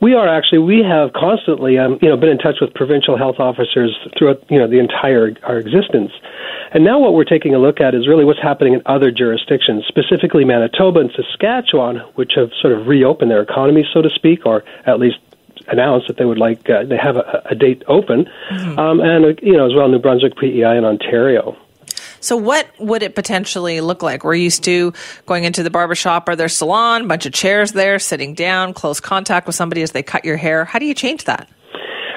We 0.00 0.14
are 0.14 0.28
actually. 0.28 0.58
We 0.58 0.82
have 0.82 1.12
constantly, 1.14 1.78
um, 1.78 1.98
you 2.02 2.08
know, 2.08 2.16
been 2.16 2.28
in 2.28 2.38
touch 2.38 2.56
with 2.60 2.74
provincial 2.74 3.16
health 3.16 3.37
officers 3.38 3.96
throughout, 4.18 4.42
you 4.50 4.58
know, 4.58 4.68
the 4.68 4.78
entire 4.78 5.32
our 5.44 5.58
existence. 5.58 6.10
And 6.74 6.84
now 6.84 6.98
what 6.98 7.14
we're 7.14 7.24
taking 7.24 7.54
a 7.54 7.58
look 7.58 7.80
at 7.80 7.94
is 7.94 8.08
really 8.08 8.24
what's 8.24 8.42
happening 8.42 8.74
in 8.74 8.82
other 8.84 9.12
jurisdictions, 9.12 9.84
specifically 9.87 10.44
Manitoba 10.44 11.00
and 11.00 11.10
Saskatchewan, 11.14 11.98
which 12.16 12.32
have 12.34 12.50
sort 12.60 12.72
of 12.72 12.88
reopened 12.88 13.30
their 13.30 13.42
economies, 13.42 13.87
so 13.94 14.02
to 14.02 14.10
speak, 14.10 14.44
or 14.44 14.64
at 14.84 14.98
least 14.98 15.18
announced 15.68 16.08
that 16.08 16.16
they 16.16 16.24
would 16.24 16.37
like 16.37 16.68
uh, 16.68 16.84
they 16.84 16.96
have 16.96 17.16
a, 17.16 17.42
a 17.46 17.54
date 17.54 17.82
open, 17.87 18.28
mm-hmm. 18.50 18.78
um, 18.78 19.00
and 19.00 19.24
uh, 19.24 19.28
you 19.40 19.52
know 19.52 19.66
as 19.66 19.74
well 19.74 19.88
New 19.88 20.00
Brunswick, 20.00 20.37
PEI, 20.37 20.76
and 20.76 20.84
Ontario. 20.84 21.56
So, 22.20 22.37
what 22.37 22.66
would 22.78 23.02
it 23.02 23.14
potentially 23.14 23.80
look 23.80 24.02
like? 24.02 24.24
We're 24.24 24.34
used 24.34 24.64
to 24.64 24.92
going 25.26 25.44
into 25.44 25.62
the 25.62 25.70
barbershop 25.70 26.28
or 26.28 26.34
their 26.34 26.48
salon, 26.48 27.06
bunch 27.06 27.26
of 27.26 27.32
chairs 27.32 27.72
there, 27.72 27.98
sitting 27.98 28.34
down, 28.34 28.72
close 28.74 28.98
contact 28.98 29.46
with 29.46 29.54
somebody 29.54 29.82
as 29.82 29.92
they 29.92 30.02
cut 30.02 30.24
your 30.24 30.37
hair. 30.37 30.64
How 30.64 30.78
do 30.78 30.87
you 30.87 30.94
change 30.94 31.24
that? 31.24 31.48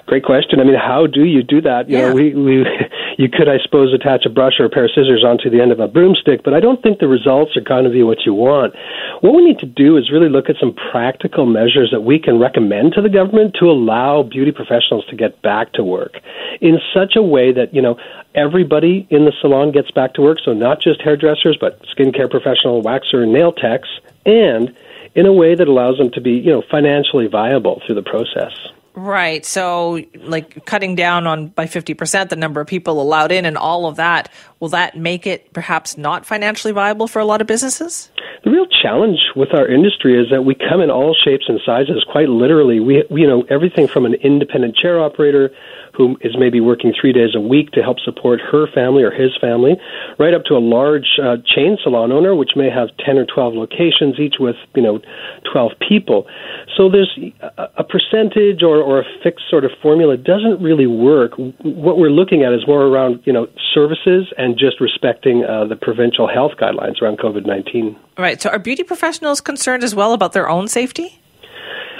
Great 0.07 0.23
question. 0.23 0.61
I 0.61 0.63
mean, 0.63 0.79
how 0.79 1.05
do 1.05 1.25
you 1.25 1.43
do 1.43 1.59
that? 1.61 1.89
You 1.89 1.97
yeah. 1.97 2.07
know, 2.07 2.15
we, 2.15 2.33
we 2.33 2.65
you 3.17 3.27
could, 3.27 3.49
I 3.49 3.57
suppose, 3.61 3.93
attach 3.93 4.25
a 4.25 4.29
brush 4.29 4.53
or 4.57 4.63
a 4.65 4.69
pair 4.69 4.85
of 4.85 4.91
scissors 4.91 5.21
onto 5.27 5.49
the 5.49 5.61
end 5.61 5.73
of 5.73 5.81
a 5.81 5.87
broomstick, 5.89 6.43
but 6.45 6.53
I 6.53 6.61
don't 6.61 6.81
think 6.81 6.99
the 6.99 7.09
results 7.09 7.57
are 7.57 7.61
going 7.61 7.83
to 7.83 7.89
be 7.89 8.03
what 8.03 8.25
you 8.25 8.33
want. 8.33 8.73
What 9.19 9.35
we 9.35 9.43
need 9.43 9.59
to 9.59 9.65
do 9.65 9.97
is 9.97 10.09
really 10.09 10.29
look 10.29 10.49
at 10.49 10.55
some 10.61 10.73
practical 10.91 11.45
measures 11.45 11.89
that 11.91 12.01
we 12.01 12.19
can 12.19 12.39
recommend 12.39 12.93
to 12.93 13.01
the 13.01 13.09
government 13.09 13.57
to 13.59 13.65
allow 13.65 14.23
beauty 14.23 14.53
professionals 14.53 15.05
to 15.07 15.17
get 15.17 15.41
back 15.41 15.73
to 15.73 15.83
work 15.83 16.21
in 16.61 16.79
such 16.93 17.17
a 17.17 17.21
way 17.21 17.51
that, 17.51 17.73
you 17.73 17.81
know, 17.81 17.99
everybody 18.33 19.05
in 19.09 19.25
the 19.25 19.33
salon 19.41 19.73
gets 19.73 19.91
back 19.91 20.13
to 20.13 20.21
work. 20.21 20.37
So 20.39 20.53
not 20.53 20.81
just 20.81 21.01
hairdressers, 21.01 21.57
but 21.59 21.81
skincare 21.97 22.31
professional, 22.31 22.81
waxer, 22.81 23.23
and 23.23 23.33
nail 23.33 23.51
techs, 23.51 23.89
and 24.25 24.73
in 25.15 25.25
a 25.25 25.33
way 25.33 25.53
that 25.53 25.67
allows 25.67 25.97
them 25.97 26.11
to 26.11 26.21
be, 26.21 26.31
you 26.31 26.51
know, 26.51 26.63
financially 26.71 27.27
viable 27.27 27.81
through 27.85 27.95
the 27.95 28.03
process. 28.03 28.53
Right. 28.97 29.45
So, 29.45 30.01
like 30.15 30.65
cutting 30.65 30.95
down 30.95 31.27
on 31.27 31.49
by 31.49 31.67
50% 31.67 32.29
the 32.29 32.35
number 32.35 32.61
of 32.61 32.65
people 32.65 32.99
allowed 32.99 33.31
in 33.31 33.45
and 33.45 33.55
all 33.55 33.85
of 33.85 33.97
that, 33.97 34.31
will 34.59 34.69
that 34.69 34.97
make 34.97 35.27
it 35.27 35.53
perhaps 35.53 35.99
not 35.99 36.25
financially 36.25 36.73
viable 36.73 37.07
for 37.07 37.19
a 37.19 37.25
lot 37.25 37.39
of 37.39 37.45
businesses? 37.45 38.09
The 38.43 38.51
real 38.51 38.67
challenge 38.67 39.19
with 39.35 39.53
our 39.53 39.67
industry 39.67 40.19
is 40.19 40.29
that 40.31 40.43
we 40.43 40.55
come 40.55 40.81
in 40.81 40.89
all 40.89 41.15
shapes 41.15 41.45
and 41.47 41.59
sizes, 41.65 42.05
quite 42.09 42.29
literally. 42.29 42.79
We, 42.79 43.03
we 43.09 43.21
you 43.21 43.27
know, 43.27 43.43
everything 43.49 43.87
from 43.87 44.05
an 44.05 44.13
independent 44.15 44.75
chair 44.75 44.99
operator 45.01 45.51
who 45.97 46.15
is 46.21 46.37
maybe 46.37 46.61
working 46.61 46.93
three 46.93 47.11
days 47.11 47.33
a 47.35 47.41
week 47.41 47.71
to 47.71 47.81
help 47.81 47.99
support 47.99 48.39
her 48.39 48.67
family 48.71 49.01
or 49.01 49.09
his 49.09 49.35
family, 49.41 49.75
right 50.19 50.33
up 50.33 50.45
to 50.45 50.53
a 50.53 50.61
large 50.61 51.17
uh, 51.21 51.37
chain 51.43 51.75
salon 51.81 52.11
owner, 52.11 52.35
which 52.35 52.51
may 52.55 52.69
have 52.69 52.89
10 53.03 53.17
or 53.17 53.25
12 53.25 53.55
locations, 53.55 54.19
each 54.19 54.35
with, 54.39 54.55
you 54.75 54.81
know, 54.81 55.01
12 55.51 55.71
people. 55.89 56.27
So 56.77 56.87
there's 56.87 57.11
a, 57.41 57.63
a 57.77 57.83
percentage 57.83 58.61
or, 58.61 58.77
or 58.77 58.99
a 58.99 59.05
fixed 59.23 59.49
sort 59.49 59.65
of 59.65 59.71
formula 59.81 60.15
doesn't 60.17 60.61
really 60.61 60.85
work. 60.85 61.31
What 61.63 61.97
we're 61.97 62.11
looking 62.11 62.43
at 62.43 62.53
is 62.53 62.67
more 62.67 62.83
around, 62.83 63.21
you 63.25 63.33
know, 63.33 63.47
services 63.73 64.31
and 64.37 64.57
just 64.57 64.79
respecting 64.79 65.43
uh, 65.43 65.65
the 65.65 65.75
provincial 65.75 66.27
health 66.27 66.53
guidelines 66.61 67.01
around 67.01 67.17
COVID 67.17 67.47
19. 68.17 68.23
Right. 68.23 68.41
So 68.41 68.49
are 68.49 68.59
beauty 68.59 68.83
professionals 68.83 69.41
concerned 69.41 69.83
as 69.83 69.95
well 69.95 70.13
about 70.13 70.33
their 70.33 70.49
own 70.49 70.67
safety? 70.67 71.19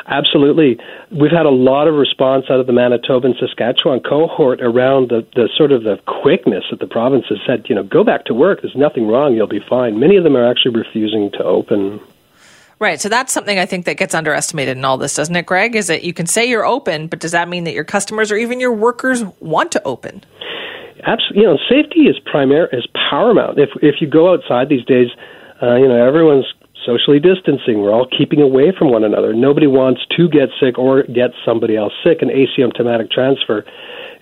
Absolutely. 0.08 0.80
We've 1.12 1.32
had 1.32 1.46
a 1.46 1.52
lot 1.52 1.88
of 1.88 1.96
response 1.96 2.46
out 2.50 2.62
of 2.62 2.68
the 2.68 2.74
Manitoba 2.74 3.28
and 3.28 3.36
Saskatchewan 3.38 4.00
cohort 4.00 4.62
around 4.62 5.10
the, 5.10 5.28
the 5.36 5.50
sort 5.58 5.74
of 5.74 5.84
the 5.84 6.00
quickness 6.06 6.64
that 6.72 6.80
the 6.80 6.88
province 6.88 7.26
has 7.28 7.40
said, 7.46 7.66
you 7.68 7.76
know, 7.76 7.84
go 7.84 8.06
back 8.06 8.24
to 8.26 8.34
work. 8.34 8.62
There's 8.62 8.76
nothing 8.76 9.08
wrong. 9.08 9.36
You'll 9.36 9.48
be 9.48 9.60
fine. 9.70 10.00
Many 10.00 10.16
of 10.16 10.24
them 10.24 10.38
are 10.38 10.50
actually 10.50 10.76
refusing 10.78 11.30
to 11.32 11.44
open. 11.44 12.00
Right. 12.80 13.02
So 13.02 13.10
that's 13.10 13.34
something 13.34 13.60
I 13.60 13.66
think 13.66 13.86
that 13.86 13.98
gets 13.98 14.14
underestimated 14.14 14.78
in 14.78 14.86
all 14.86 14.98
this, 14.98 15.16
doesn't 15.16 15.36
it, 15.36 15.46
Greg? 15.46 15.76
Is 15.76 15.88
that 15.88 16.04
you 16.04 16.14
can 16.14 16.26
say 16.26 16.46
you're 16.46 16.66
open, 16.66 17.08
but 17.08 17.20
does 17.20 17.32
that 17.32 17.50
mean 17.50 17.66
that 17.66 17.74
your 17.74 17.84
customers 17.84 18.32
or 18.32 18.38
even 18.38 18.62
your 18.62 18.72
workers 18.72 19.26
want 19.42 19.74
to 19.74 19.84
open? 19.84 20.24
Absolutely. 21.06 21.42
You 21.42 21.48
know, 21.48 21.58
safety 21.70 22.02
is 22.02 22.18
primary 22.20 22.70
is 22.72 22.88
paramount. 23.10 23.60
If 23.60 23.70
if 23.82 23.96
you 24.00 24.08
go 24.08 24.34
outside 24.34 24.70
these 24.70 24.86
days, 24.86 25.08
uh, 25.62 25.76
you 25.76 25.88
know, 25.88 26.08
everyone's 26.08 26.46
socially 26.86 27.20
distancing. 27.20 27.82
We're 27.82 27.92
all 27.92 28.08
keeping 28.08 28.42
away 28.42 28.72
from 28.78 28.92
one 28.92 29.04
another. 29.04 29.34
Nobody 29.34 29.68
wants 29.68 30.02
to 30.16 30.30
get 30.30 30.50
sick 30.60 30.78
or 30.78 31.04
get 31.04 31.32
somebody 31.46 31.76
else 31.76 31.94
sick. 32.04 32.22
An 32.22 32.30
asymptomatic 32.30 33.12
transfer 33.12 33.66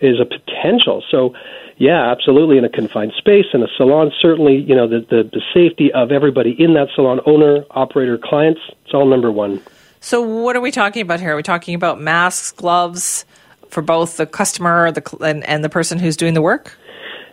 is 0.02 0.20
a 0.20 0.26
potential. 0.26 1.04
So, 1.12 1.36
yeah, 1.78 2.12
absolutely. 2.12 2.58
In 2.58 2.66
a 2.66 2.70
confined 2.70 3.14
space, 3.18 3.46
in 3.54 3.62
a 3.62 3.68
salon, 3.78 4.12
certainly, 4.20 4.56
you 4.56 4.76
know, 4.76 4.88
the, 4.88 5.02
the, 5.02 5.30
the 5.32 5.42
safety 5.54 5.92
of 5.94 6.12
everybody 6.12 6.52
in 6.58 6.74
that 6.74 6.88
salon, 6.96 7.20
owner, 7.26 7.66
operator, 7.72 8.18
clients, 8.18 8.62
it's 8.84 8.94
all 8.94 9.06
number 9.06 9.32
one. 9.32 9.62
So, 10.00 10.22
what 10.22 10.56
are 10.56 10.62
we 10.62 10.72
talking 10.72 11.02
about 11.02 11.20
here? 11.20 11.34
Are 11.34 11.36
we 11.36 11.44
talking 11.44 11.76
about 11.76 12.00
masks, 12.00 12.52
gloves 12.52 13.26
for 13.70 13.82
both 13.82 14.18
the 14.18 14.26
customer 14.26 14.92
the, 14.92 15.18
and, 15.22 15.44
and 15.46 15.64
the 15.64 15.70
person 15.70 16.00
who's 16.00 16.16
doing 16.16 16.34
the 16.34 16.42
work? 16.42 16.78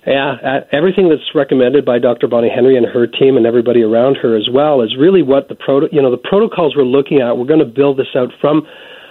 Yeah, 0.06 0.34
uh, 0.42 0.60
everything 0.72 1.08
that's 1.08 1.30
recommended 1.32 1.84
by 1.84 2.00
Dr. 2.00 2.26
Bonnie 2.26 2.50
Henry 2.50 2.76
and 2.76 2.84
her 2.86 3.06
team 3.06 3.36
and 3.36 3.46
everybody 3.46 3.82
around 3.82 4.16
her 4.16 4.36
as 4.36 4.48
well 4.50 4.82
is 4.82 4.96
really 4.98 5.22
what 5.22 5.48
the 5.48 5.54
proto- 5.54 5.88
you 5.92 6.02
know 6.02 6.10
the 6.10 6.18
protocols 6.18 6.74
we're 6.74 6.82
looking 6.82 7.20
at. 7.20 7.38
We're 7.38 7.46
going 7.46 7.62
to 7.62 7.70
build 7.70 7.98
this 7.98 8.10
out 8.16 8.30
from 8.40 8.66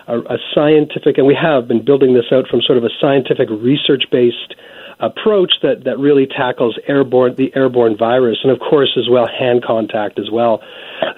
a, 0.07 0.19
a 0.19 0.37
scientific, 0.53 1.17
and 1.17 1.25
we 1.25 1.37
have 1.39 1.67
been 1.67 1.83
building 1.83 2.13
this 2.13 2.27
out 2.31 2.47
from 2.51 2.59
sort 2.61 2.77
of 2.77 2.83
a 2.83 2.91
scientific, 2.99 3.47
research-based 3.49 4.55
approach 5.01 5.51
that 5.63 5.83
that 5.85 5.97
really 5.97 6.27
tackles 6.27 6.77
airborne 6.87 7.35
the 7.35 7.51
airborne 7.55 7.97
virus, 7.97 8.37
and 8.43 8.51
of 8.51 8.59
course 8.59 8.95
as 8.97 9.09
well 9.09 9.27
hand 9.27 9.63
contact 9.63 10.19
as 10.19 10.29
well. 10.31 10.61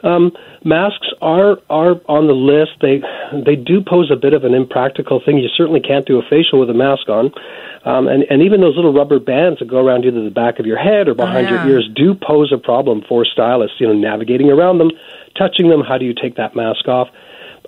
Um, 0.04 0.32
masks 0.64 1.08
are 1.22 1.58
are 1.70 2.00
on 2.08 2.28
the 2.28 2.34
list. 2.34 2.72
They 2.82 3.04
they 3.46 3.56
do 3.56 3.82
pose 3.82 4.10
a 4.10 4.16
bit 4.16 4.34
of 4.34 4.44
an 4.46 4.54
impractical 4.54 5.22
thing. 5.24 5.38
You 5.38 5.50
certainly 5.56 5.82
can't 5.82 6.06
do 6.06 6.18
a 6.18 6.24
facial 6.30 6.60
with 6.60 6.70
a 6.70 6.74
mask 6.74 7.10
on. 7.10 7.32
Um, 7.86 8.08
and, 8.08 8.24
and 8.30 8.42
even 8.42 8.62
those 8.62 8.78
little 8.78 8.94
rubber 8.94 9.20
bands 9.20 9.60
that 9.60 9.68
go 9.68 9.86
around 9.86 10.06
either 10.06 10.24
the 10.24 10.32
back 10.32 10.58
of 10.58 10.66
your 10.66 10.78
head 10.78 11.10
or 11.10 11.14
behind 11.14 11.48
oh, 11.48 11.52
yeah. 11.52 11.66
your 11.66 11.76
ears 11.76 11.90
do 11.94 12.16
pose 12.16 12.54
a 12.54 12.58
problem 12.58 13.04
for 13.10 13.26
stylists, 13.26 13.76
you 13.82 13.88
know, 13.88 13.94
navigating 13.94 14.50
around 14.50 14.78
them, 14.78 14.90
touching 15.38 15.68
them, 15.68 15.82
how 15.82 15.98
do 15.98 16.06
you 16.06 16.14
take 16.14 16.38
that 16.38 16.56
mask 16.56 16.88
off? 16.88 17.10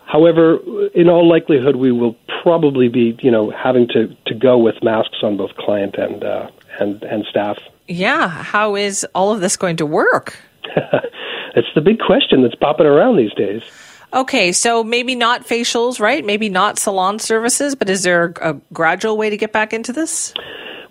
However, 0.05 0.59
in 0.93 1.09
all 1.09 1.27
likelihood, 1.27 1.77
we 1.77 1.91
will 1.91 2.15
probably 2.43 2.89
be, 2.89 3.17
you 3.21 3.31
know, 3.31 3.51
having 3.51 3.87
to, 3.89 4.15
to 4.27 4.35
go 4.35 4.57
with 4.57 4.75
masks 4.83 5.17
on 5.23 5.35
both 5.37 5.55
client 5.55 5.95
and 5.97 6.23
uh, 6.23 6.49
and 6.79 7.01
and 7.03 7.25
staff. 7.29 7.57
Yeah, 7.87 8.27
how 8.27 8.75
is 8.75 9.05
all 9.15 9.31
of 9.31 9.41
this 9.41 9.57
going 9.57 9.77
to 9.77 9.85
work? 9.85 10.37
it's 11.55 11.67
the 11.75 11.81
big 11.81 11.99
question 11.99 12.43
that's 12.43 12.55
popping 12.55 12.85
around 12.85 13.17
these 13.17 13.33
days. 13.33 13.63
Okay, 14.13 14.51
so 14.51 14.83
maybe 14.83 15.15
not 15.15 15.45
facials, 15.45 15.99
right? 15.99 16.23
Maybe 16.23 16.49
not 16.49 16.79
salon 16.79 17.19
services, 17.19 17.75
but 17.75 17.89
is 17.89 18.03
there 18.03 18.33
a 18.41 18.53
gradual 18.71 19.17
way 19.17 19.29
to 19.29 19.37
get 19.37 19.51
back 19.51 19.73
into 19.73 19.91
this? 19.91 20.33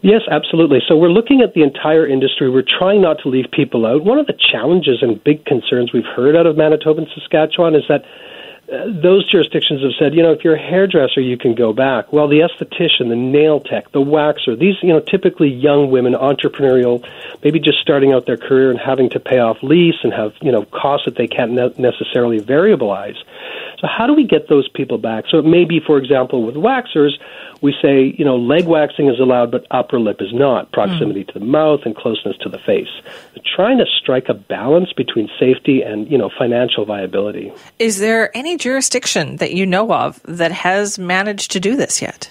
Yes, 0.03 0.20
absolutely. 0.31 0.81
So 0.87 0.96
we're 0.96 1.09
looking 1.09 1.40
at 1.40 1.55
the 1.55 1.62
entire 1.62 2.07
industry. 2.07 2.50
We're 2.50 2.68
trying 2.79 3.00
not 3.00 3.16
to 3.22 3.31
leave 3.31 3.46
people 3.50 3.87
out. 3.87 4.05
One 4.05 4.18
of 4.18 4.27
the 4.27 4.35
challenges 4.53 4.98
and 5.00 5.22
big 5.24 5.46
concerns 5.46 5.94
we've 5.94 6.05
heard 6.14 6.37
out 6.37 6.46
of 6.46 6.59
Manitoba 6.59 7.00
and 7.00 7.09
Saskatchewan 7.14 7.74
is 7.74 7.85
that 7.88 8.05
those 9.02 9.30
jurisdictions 9.30 9.82
have 9.82 9.92
said, 9.98 10.14
you 10.14 10.22
know, 10.22 10.32
if 10.32 10.44
you're 10.44 10.56
a 10.56 10.58
hairdresser, 10.58 11.20
you 11.20 11.37
can 11.37 11.54
go 11.54 11.72
back. 11.72 12.12
Well, 12.12 12.28
the 12.28 12.40
esthetician, 12.40 13.08
the 13.08 13.16
nail 13.16 13.60
tech, 13.60 13.92
the 13.92 14.00
waxer, 14.00 14.58
these, 14.58 14.76
you 14.82 14.88
know, 14.88 15.00
typically 15.00 15.48
young 15.48 15.90
women, 15.90 16.14
entrepreneurial, 16.14 17.06
maybe 17.42 17.60
just 17.60 17.78
starting 17.78 18.12
out 18.12 18.26
their 18.26 18.37
career 18.37 18.70
and 18.70 18.78
having 18.78 19.10
to 19.10 19.20
pay 19.20 19.38
off 19.38 19.58
lease 19.62 19.96
and 20.02 20.12
have, 20.12 20.32
you 20.40 20.52
know, 20.52 20.64
costs 20.64 21.06
that 21.06 21.16
they 21.16 21.26
can't 21.26 21.52
necessarily 21.78 22.40
variabilize. 22.40 23.16
So 23.80 23.88
how 23.88 24.06
do 24.06 24.14
we 24.14 24.24
get 24.24 24.48
those 24.48 24.68
people 24.68 24.98
back? 24.98 25.24
So 25.30 25.38
it 25.38 25.44
may 25.44 25.64
be, 25.64 25.80
for 25.80 25.98
example, 25.98 26.42
with 26.44 26.54
waxers, 26.54 27.12
we 27.60 27.74
say, 27.80 28.14
you 28.18 28.24
know, 28.24 28.37
leg 28.37 28.66
waxing 28.66 29.08
is 29.08 29.18
allowed, 29.18 29.50
but 29.50 29.66
upper 29.70 29.98
lip 29.98 30.20
is 30.20 30.32
not. 30.32 30.70
Proximity 30.72 31.24
mm. 31.24 31.32
to 31.32 31.38
the 31.38 31.44
mouth 31.44 31.80
and 31.84 31.96
closeness 31.96 32.37
to 32.42 32.48
the 32.48 32.58
face. 32.58 32.88
Trying 33.56 33.78
to 33.78 33.87
strike 34.00 34.28
a 34.28 34.34
balance 34.34 34.92
between 34.92 35.30
safety 35.38 35.82
and, 35.82 36.10
you 36.10 36.18
know, 36.18 36.30
financial 36.37 36.84
viability. 36.84 37.52
Is 37.78 37.98
there 37.98 38.37
any 38.37 38.56
jurisdiction 38.64 39.37
that 39.37 39.53
you 39.53 39.66
know 39.66 39.92
of 39.92 40.22
that 40.24 40.50
has 40.50 40.98
managed 40.98 41.50
to 41.50 41.61
do 41.61 41.77
this 41.77 42.00
yet? 42.00 42.31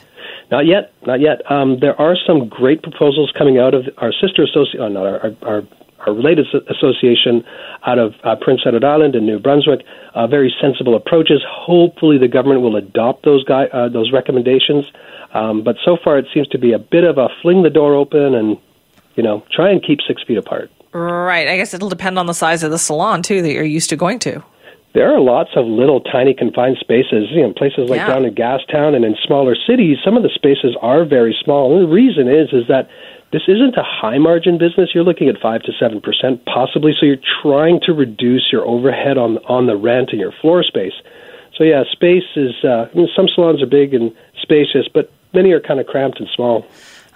Not 0.50 0.66
yet, 0.66 0.92
not 1.06 1.20
yet. 1.22 1.40
Um, 1.52 1.78
there 1.80 2.00
are 2.02 2.16
some 2.28 2.50
great 2.50 2.82
proposals 2.82 3.32
coming 3.38 3.60
out 3.60 3.76
of 3.76 3.84
our 4.00 4.12
sister 4.12 4.42
association, 4.44 4.82
oh, 4.82 4.88
not 4.88 5.06
our, 5.06 5.36
our, 5.44 5.62
our 6.08 6.14
related 6.14 6.48
association 6.76 7.44
out 7.86 8.00
of 8.00 8.16
uh, 8.24 8.36
Prince 8.42 8.62
Edward 8.66 8.84
Island 8.84 9.14
and 9.14 9.28
New 9.28 9.38
Brunswick. 9.38 9.82
Uh, 10.16 10.26
very 10.26 10.52
sensible 10.60 10.96
approaches. 10.96 11.40
Hopefully, 11.48 12.18
the 12.18 12.28
government 12.28 12.62
will 12.62 12.78
adopt 12.78 13.26
those 13.26 13.44
gui- 13.44 13.70
uh, 13.72 13.90
those 13.90 14.12
recommendations. 14.12 14.86
Um, 15.36 15.64
but 15.64 15.76
so 15.86 15.98
far, 16.04 16.18
it 16.18 16.26
seems 16.34 16.48
to 16.48 16.58
be 16.58 16.74
a 16.74 16.80
bit 16.80 17.04
of 17.04 17.20
a 17.20 17.30
fling 17.44 17.62
the 17.62 17.70
door 17.70 17.94
open 17.94 18.34
and, 18.34 18.58
you 19.16 19.22
know, 19.22 19.44
try 19.52 19.70
and 19.70 19.84
keep 19.86 20.00
six 20.08 20.24
feet 20.24 20.40
apart. 20.40 20.72
Right. 20.94 21.48
I 21.48 21.58
guess 21.58 21.76
it'll 21.76 21.90
depend 21.90 22.18
on 22.18 22.26
the 22.26 22.34
size 22.34 22.64
of 22.64 22.72
the 22.72 22.80
salon, 22.80 23.22
too, 23.22 23.44
that 23.44 23.52
you're 23.52 23.64
used 23.64 23.92
to 23.92 23.96
going 23.96 24.18
to. 24.20 24.44
There 24.94 25.12
are 25.12 25.20
lots 25.20 25.50
of 25.56 25.66
little 25.66 26.02
tiny 26.02 26.36
confined 26.36 26.78
spaces, 26.80 27.30
you 27.32 27.42
know, 27.42 27.52
places 27.54 27.90
like 27.90 27.98
yeah. 27.98 28.08
down 28.08 28.26
in 28.26 28.36
Gastown 28.36 28.96
and 28.96 29.04
in 29.04 29.16
smaller 29.26 29.56
cities, 29.56 29.98
some 30.06 30.16
of 30.16 30.22
the 30.22 30.30
spaces 30.30 30.78
are 30.82 31.04
very 31.04 31.36
small. 31.44 31.76
And 31.76 31.90
the 31.90 31.92
reason 31.92 32.28
is 32.28 32.54
is 32.54 32.68
that 32.68 32.90
this 33.32 33.42
isn't 33.48 33.76
a 33.76 33.84
high 33.84 34.20
margin 34.20 34.60
business. 34.60 34.92
You're 34.94 35.04
looking 35.04 35.30
at 35.30 35.42
five 35.42 35.64
to 35.64 35.72
seven 35.80 36.00
percent, 36.00 36.46
possibly. 36.46 36.94
So 36.98 37.08
you're 37.08 37.26
trying 37.42 37.82
to 37.88 37.94
reduce 37.94 38.50
your 38.52 38.66
overhead 38.68 39.18
on 39.18 39.40
on 39.50 39.66
the 39.66 39.76
rent 39.76 40.10
and 40.12 40.20
your 40.20 40.32
floor 40.32 40.62
space. 40.62 40.94
So 41.58 41.64
yeah, 41.64 41.84
space 41.92 42.30
is. 42.36 42.54
Uh, 42.64 42.88
I 42.92 42.96
mean, 42.96 43.10
some 43.16 43.28
salons 43.28 43.64
are 43.64 43.68
big 43.68 43.96
and 43.96 44.16
spacious, 44.44 44.88
but 44.94 45.12
many 45.34 45.52
are 45.52 45.60
kind 45.60 45.80
of 45.80 45.88
cramped 45.88 46.20
and 46.20 46.30
small. 46.36 46.68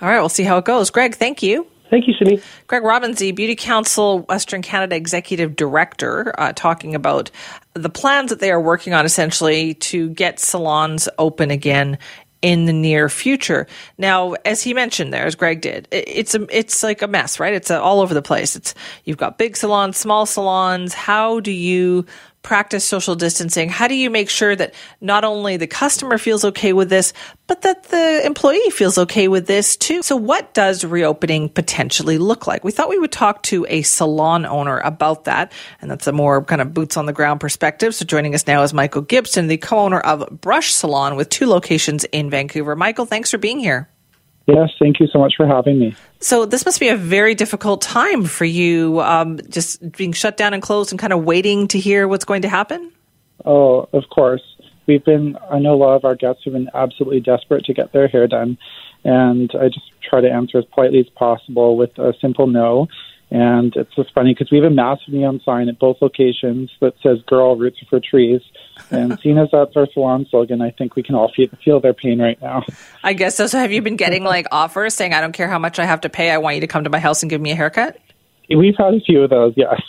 All 0.02 0.10
right, 0.10 0.20
we'll 0.20 0.30
see 0.30 0.44
how 0.44 0.58
it 0.58 0.66
goes. 0.66 0.90
Greg, 0.90 1.16
thank 1.16 1.44
you. 1.44 1.68
Thank 1.90 2.08
you, 2.08 2.14
Simi. 2.14 2.42
Greg 2.68 2.84
Robbins, 2.84 3.20
the 3.20 3.32
Beauty 3.32 3.56
Council 3.56 4.20
Western 4.24 4.62
Canada 4.62 4.96
Executive 4.96 5.56
Director, 5.56 6.34
uh, 6.38 6.52
talking 6.54 6.96
about 6.96 7.32
the 7.74 7.90
plans 7.90 8.30
that 8.30 8.40
they 8.40 8.52
are 8.52 8.60
working 8.62 8.94
on 8.94 9.06
essentially 9.06 9.76
to 9.76 10.10
get 10.10 10.40
salons 10.40 11.08
open 11.18 11.50
again 11.50 11.98
in 12.42 12.66
the 12.66 12.74
near 12.74 13.10
future. 13.10 13.68
Now, 13.98 14.34
as 14.46 14.62
he 14.62 14.74
mentioned 14.74 15.14
there, 15.14 15.26
as 15.26 15.36
Greg 15.36 15.62
did, 15.62 15.88
it's 15.92 16.36
a, 16.36 16.46
it's 16.56 16.84
like 16.84 17.02
a 17.02 17.08
mess, 17.08 17.40
right? 17.40 17.54
It's 17.54 17.70
a, 17.70 17.82
all 17.82 18.02
over 18.02 18.14
the 18.14 18.22
place. 18.22 18.56
It's 18.56 18.76
you've 19.06 19.18
got 19.18 19.38
big 19.38 19.58
salons, 19.58 19.98
small 19.98 20.26
salons. 20.26 20.94
How 20.94 21.40
do 21.40 21.52
you 21.52 22.06
practice 22.48 22.86
social 22.86 23.14
distancing? 23.14 23.68
How 23.68 23.90
do 23.90 23.94
you 23.94 24.10
make 24.10 24.30
sure 24.30 24.56
that 24.56 24.74
not 25.02 25.26
only 25.26 25.58
the 25.58 25.68
customer 25.68 26.18
feels 26.18 26.46
okay 26.46 26.72
with 26.72 26.90
this, 26.90 27.12
but 27.46 27.64
that 27.64 27.84
the 27.84 28.26
employee 28.26 28.70
feels 28.70 28.98
okay 28.98 29.28
with 29.28 29.48
this 29.48 29.76
too? 29.76 30.02
So, 30.02 30.16
what 30.16 30.54
does 30.54 30.86
reopening 30.86 31.50
potentially 31.50 32.18
look 32.18 32.48
like? 32.48 32.64
We 32.64 32.72
thought 32.72 32.88
we 32.88 33.00
would 33.00 33.12
talk 33.12 33.44
to 33.44 33.66
a 33.68 33.82
salon 33.82 34.46
owner 34.46 34.80
about 34.80 35.26
that, 35.26 35.52
and 35.82 35.92
that's 35.92 36.08
a 36.08 36.14
more 36.14 36.42
kind 36.42 36.62
of 36.62 36.74
boots 36.74 36.96
on 36.96 37.06
the 37.06 37.12
ground 37.12 37.42
perspective. 37.42 37.94
So, 37.94 38.06
joining 38.06 38.34
us 38.34 38.48
now 38.48 38.64
is 38.64 38.74
Michael 38.74 39.02
Gibson, 39.02 39.48
the 39.48 39.58
co 39.58 39.80
owner 39.80 40.00
of 40.00 40.40
Brush 40.40 40.74
Salon 40.74 41.18
with 41.18 41.28
two 41.28 41.48
locations 41.48 42.06
in 42.06 42.30
Vancouver. 42.30 42.78
Michael, 42.78 43.06
thanks 43.06 43.30
for 43.30 43.38
being 43.38 43.60
here. 43.60 43.90
Yes, 44.48 44.70
thank 44.80 45.02
you 45.02 45.08
so 45.08 45.20
much 45.20 45.34
for 45.36 45.46
having 45.46 45.78
me. 45.78 45.94
So, 46.20 46.46
this 46.46 46.66
must 46.66 46.80
be 46.80 46.88
a 46.88 46.96
very 46.96 47.36
difficult 47.36 47.82
time 47.82 48.24
for 48.24 48.46
you, 48.46 49.02
um, 49.02 49.40
just 49.50 49.92
being 49.92 50.14
shut 50.14 50.38
down 50.38 50.54
and 50.54 50.64
closed 50.64 50.92
and 50.92 51.00
kind 51.00 51.12
of 51.12 51.26
waiting 51.26 51.68
to 51.68 51.80
hear 51.80 52.08
what's 52.08 52.24
going 52.24 52.44
to 52.44 52.50
happen? 52.50 52.92
Oh, 53.46 53.90
of 53.92 54.04
course. 54.10 54.42
We've 54.88 55.04
been, 55.04 55.38
I 55.52 55.60
know 55.60 55.74
a 55.74 55.76
lot 55.76 55.98
of 55.98 56.06
our 56.06 56.16
guests 56.16 56.44
have 56.46 56.54
been 56.54 56.70
absolutely 56.74 57.20
desperate 57.20 57.66
to 57.66 57.74
get 57.74 57.92
their 57.92 58.08
hair 58.08 58.26
done. 58.26 58.58
And 59.04 59.52
I 59.54 59.68
just 59.68 59.92
try 60.10 60.22
to 60.22 60.30
answer 60.30 60.58
as 60.60 60.66
politely 60.74 61.00
as 61.00 61.10
possible 61.10 61.76
with 61.76 61.98
a 61.98 62.14
simple 62.22 62.48
no. 62.48 62.88
And 63.30 63.76
it's 63.76 63.94
just 63.96 64.14
funny 64.14 64.34
because 64.34 64.50
we 64.50 64.58
have 64.58 64.72
a 64.72 64.74
massive 64.74 65.14
neon 65.14 65.42
sign 65.44 65.68
at 65.68 65.80
both 65.80 65.98
locations 66.02 66.72
that 66.80 66.94
says 67.04 67.18
"Girl 67.28 67.58
Roots 67.58 67.80
for 67.90 68.00
Trees," 68.00 68.42
and 68.92 69.18
seeing 69.22 69.38
as 69.38 69.50
that's 69.52 69.76
our 69.76 69.88
salon 69.94 70.26
slogan, 70.30 70.62
I 70.62 70.72
think 70.72 70.96
we 70.96 71.04
can 71.04 71.16
all 71.16 71.32
feel, 71.36 71.48
feel 71.64 71.80
their 71.80 71.94
pain 71.94 72.22
right 72.22 72.42
now. 72.42 72.64
I 73.04 73.14
guess 73.14 73.36
so. 73.36 73.48
So, 73.48 73.60
have 73.60 73.72
you 73.72 73.82
been 73.82 73.96
getting 73.96 74.24
like 74.24 74.48
offers 74.52 74.94
saying, 74.94 75.14
"I 75.14 75.22
don't 75.22 75.34
care 75.34 75.48
how 75.48 75.60
much 75.60 75.80
I 75.80 75.86
have 75.86 76.02
to 76.02 76.10
pay, 76.10 76.32
I 76.32 76.38
want 76.38 76.56
you 76.56 76.62
to 76.62 76.68
come 76.68 76.84
to 76.84 76.90
my 76.90 77.00
house 77.00 77.24
and 77.24 77.30
give 77.30 77.42
me 77.42 77.52
a 77.52 77.56
haircut"? 77.56 77.98
We've 78.50 78.76
had 78.78 78.94
a 78.94 79.00
few 79.02 79.24
of 79.24 79.30
those, 79.30 79.54
yes. 79.58 79.82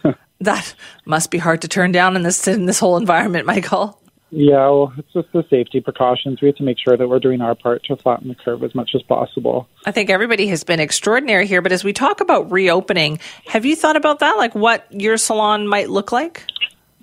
that 0.40 0.74
must 1.04 1.30
be 1.30 1.38
hard 1.38 1.62
to 1.62 1.68
turn 1.68 1.92
down 1.92 2.16
in 2.16 2.22
this 2.22 2.46
in 2.46 2.66
this 2.66 2.78
whole 2.78 2.96
environment, 2.96 3.46
Michael. 3.46 3.98
Yeah, 4.34 4.66
well, 4.70 4.94
it's 4.96 5.12
just 5.12 5.30
the 5.32 5.44
safety 5.50 5.80
precautions. 5.80 6.40
We 6.40 6.48
have 6.48 6.56
to 6.56 6.62
make 6.62 6.78
sure 6.78 6.96
that 6.96 7.06
we're 7.06 7.18
doing 7.18 7.42
our 7.42 7.54
part 7.54 7.84
to 7.84 7.96
flatten 7.96 8.28
the 8.28 8.34
curve 8.34 8.62
as 8.64 8.74
much 8.74 8.92
as 8.94 9.02
possible. 9.02 9.68
I 9.84 9.92
think 9.92 10.08
everybody 10.08 10.46
has 10.46 10.64
been 10.64 10.80
extraordinary 10.80 11.46
here, 11.46 11.60
but 11.60 11.70
as 11.70 11.84
we 11.84 11.92
talk 11.92 12.22
about 12.22 12.50
reopening, 12.50 13.20
have 13.46 13.66
you 13.66 13.76
thought 13.76 13.94
about 13.94 14.20
that? 14.20 14.38
Like 14.38 14.54
what 14.54 14.86
your 14.90 15.18
salon 15.18 15.68
might 15.68 15.90
look 15.90 16.12
like? 16.12 16.46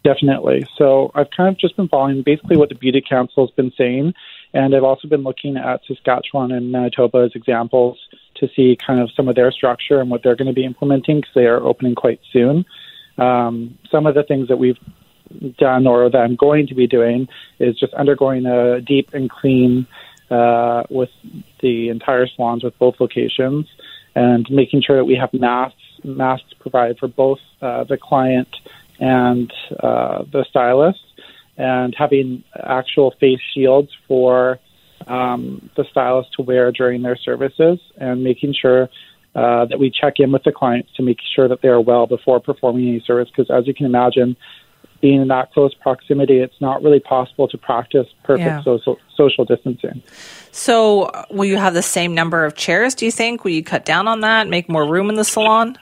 Definitely. 0.03 0.65
So 0.77 1.11
I've 1.13 1.29
kind 1.35 1.49
of 1.49 1.57
just 1.57 1.75
been 1.75 1.89
following 1.89 2.21
basically 2.21 2.57
what 2.57 2.69
the 2.69 2.75
Beauty 2.75 3.01
Council 3.07 3.45
has 3.45 3.53
been 3.55 3.71
saying, 3.77 4.13
and 4.53 4.73
I've 4.73 4.83
also 4.83 5.07
been 5.07 5.23
looking 5.23 5.57
at 5.57 5.81
Saskatchewan 5.85 6.51
and 6.51 6.71
Manitoba 6.71 7.19
as 7.19 7.31
examples 7.35 7.99
to 8.35 8.47
see 8.55 8.77
kind 8.77 9.01
of 9.01 9.11
some 9.11 9.27
of 9.27 9.35
their 9.35 9.51
structure 9.51 9.99
and 9.99 10.09
what 10.09 10.23
they're 10.23 10.35
going 10.35 10.47
to 10.47 10.53
be 10.53 10.63
implementing 10.63 11.17
because 11.17 11.33
they 11.35 11.45
are 11.45 11.61
opening 11.61 11.95
quite 11.95 12.21
soon. 12.31 12.65
Um, 13.17 13.77
some 13.91 14.07
of 14.07 14.15
the 14.15 14.23
things 14.23 14.47
that 14.47 14.57
we've 14.57 14.79
done 15.57 15.85
or 15.85 16.09
that 16.09 16.17
I'm 16.17 16.35
going 16.35 16.67
to 16.67 16.75
be 16.75 16.87
doing 16.87 17.27
is 17.59 17.77
just 17.77 17.93
undergoing 17.93 18.45
a 18.45 18.81
deep 18.81 19.13
and 19.13 19.29
clean 19.29 19.85
uh, 20.31 20.83
with 20.89 21.09
the 21.61 21.89
entire 21.89 22.27
salons 22.27 22.63
with 22.63 22.77
both 22.79 22.95
locations 22.99 23.67
and 24.15 24.47
making 24.49 24.81
sure 24.81 24.97
that 24.97 25.05
we 25.05 25.15
have 25.15 25.33
masks 25.33 25.75
masks 26.03 26.53
provided 26.59 26.97
for 26.97 27.09
both 27.09 27.39
uh, 27.61 27.83
the 27.83 27.97
client 27.97 28.47
and 28.99 29.51
uh, 29.81 30.23
the 30.31 30.45
stylist 30.49 30.99
and 31.57 31.93
having 31.97 32.43
actual 32.55 33.13
face 33.19 33.39
shields 33.53 33.89
for 34.07 34.59
um, 35.07 35.69
the 35.75 35.85
stylist 35.91 36.33
to 36.33 36.41
wear 36.41 36.71
during 36.71 37.01
their 37.01 37.17
services 37.17 37.79
and 37.97 38.23
making 38.23 38.53
sure 38.53 38.89
uh, 39.35 39.65
that 39.65 39.79
we 39.79 39.91
check 39.91 40.15
in 40.17 40.31
with 40.31 40.43
the 40.43 40.51
clients 40.51 40.89
to 40.95 41.03
make 41.03 41.17
sure 41.35 41.47
that 41.47 41.61
they 41.61 41.67
are 41.67 41.81
well 41.81 42.07
before 42.07 42.39
performing 42.39 42.87
any 42.87 42.99
service 43.05 43.29
because 43.29 43.49
as 43.51 43.67
you 43.67 43.73
can 43.73 43.85
imagine 43.85 44.35
being 45.01 45.21
in 45.21 45.27
that 45.29 45.51
close 45.53 45.73
proximity, 45.75 46.39
it's 46.39 46.59
not 46.59 46.83
really 46.83 46.99
possible 46.99 47.47
to 47.47 47.57
practice 47.57 48.07
perfect 48.23 48.47
Yeah. 48.47 48.63
social 48.63 48.99
social 49.15 49.45
distancing. 49.45 50.01
So, 50.51 51.03
uh, 51.03 51.23
will 51.29 51.45
you 51.45 51.57
have 51.57 51.73
the 51.73 51.81
same 51.81 52.13
number 52.13 52.43
of 52.43 52.55
chairs, 52.55 52.95
do 52.95 53.05
you 53.05 53.11
think? 53.11 53.43
Will 53.43 53.51
you 53.51 53.63
cut 53.63 53.85
down 53.85 54.07
on 54.07 54.21
that, 54.21 54.47
make 54.47 54.67
more 54.67 54.85
room 54.85 55.09
in 55.09 55.15
the 55.15 55.23
salon? 55.23 55.77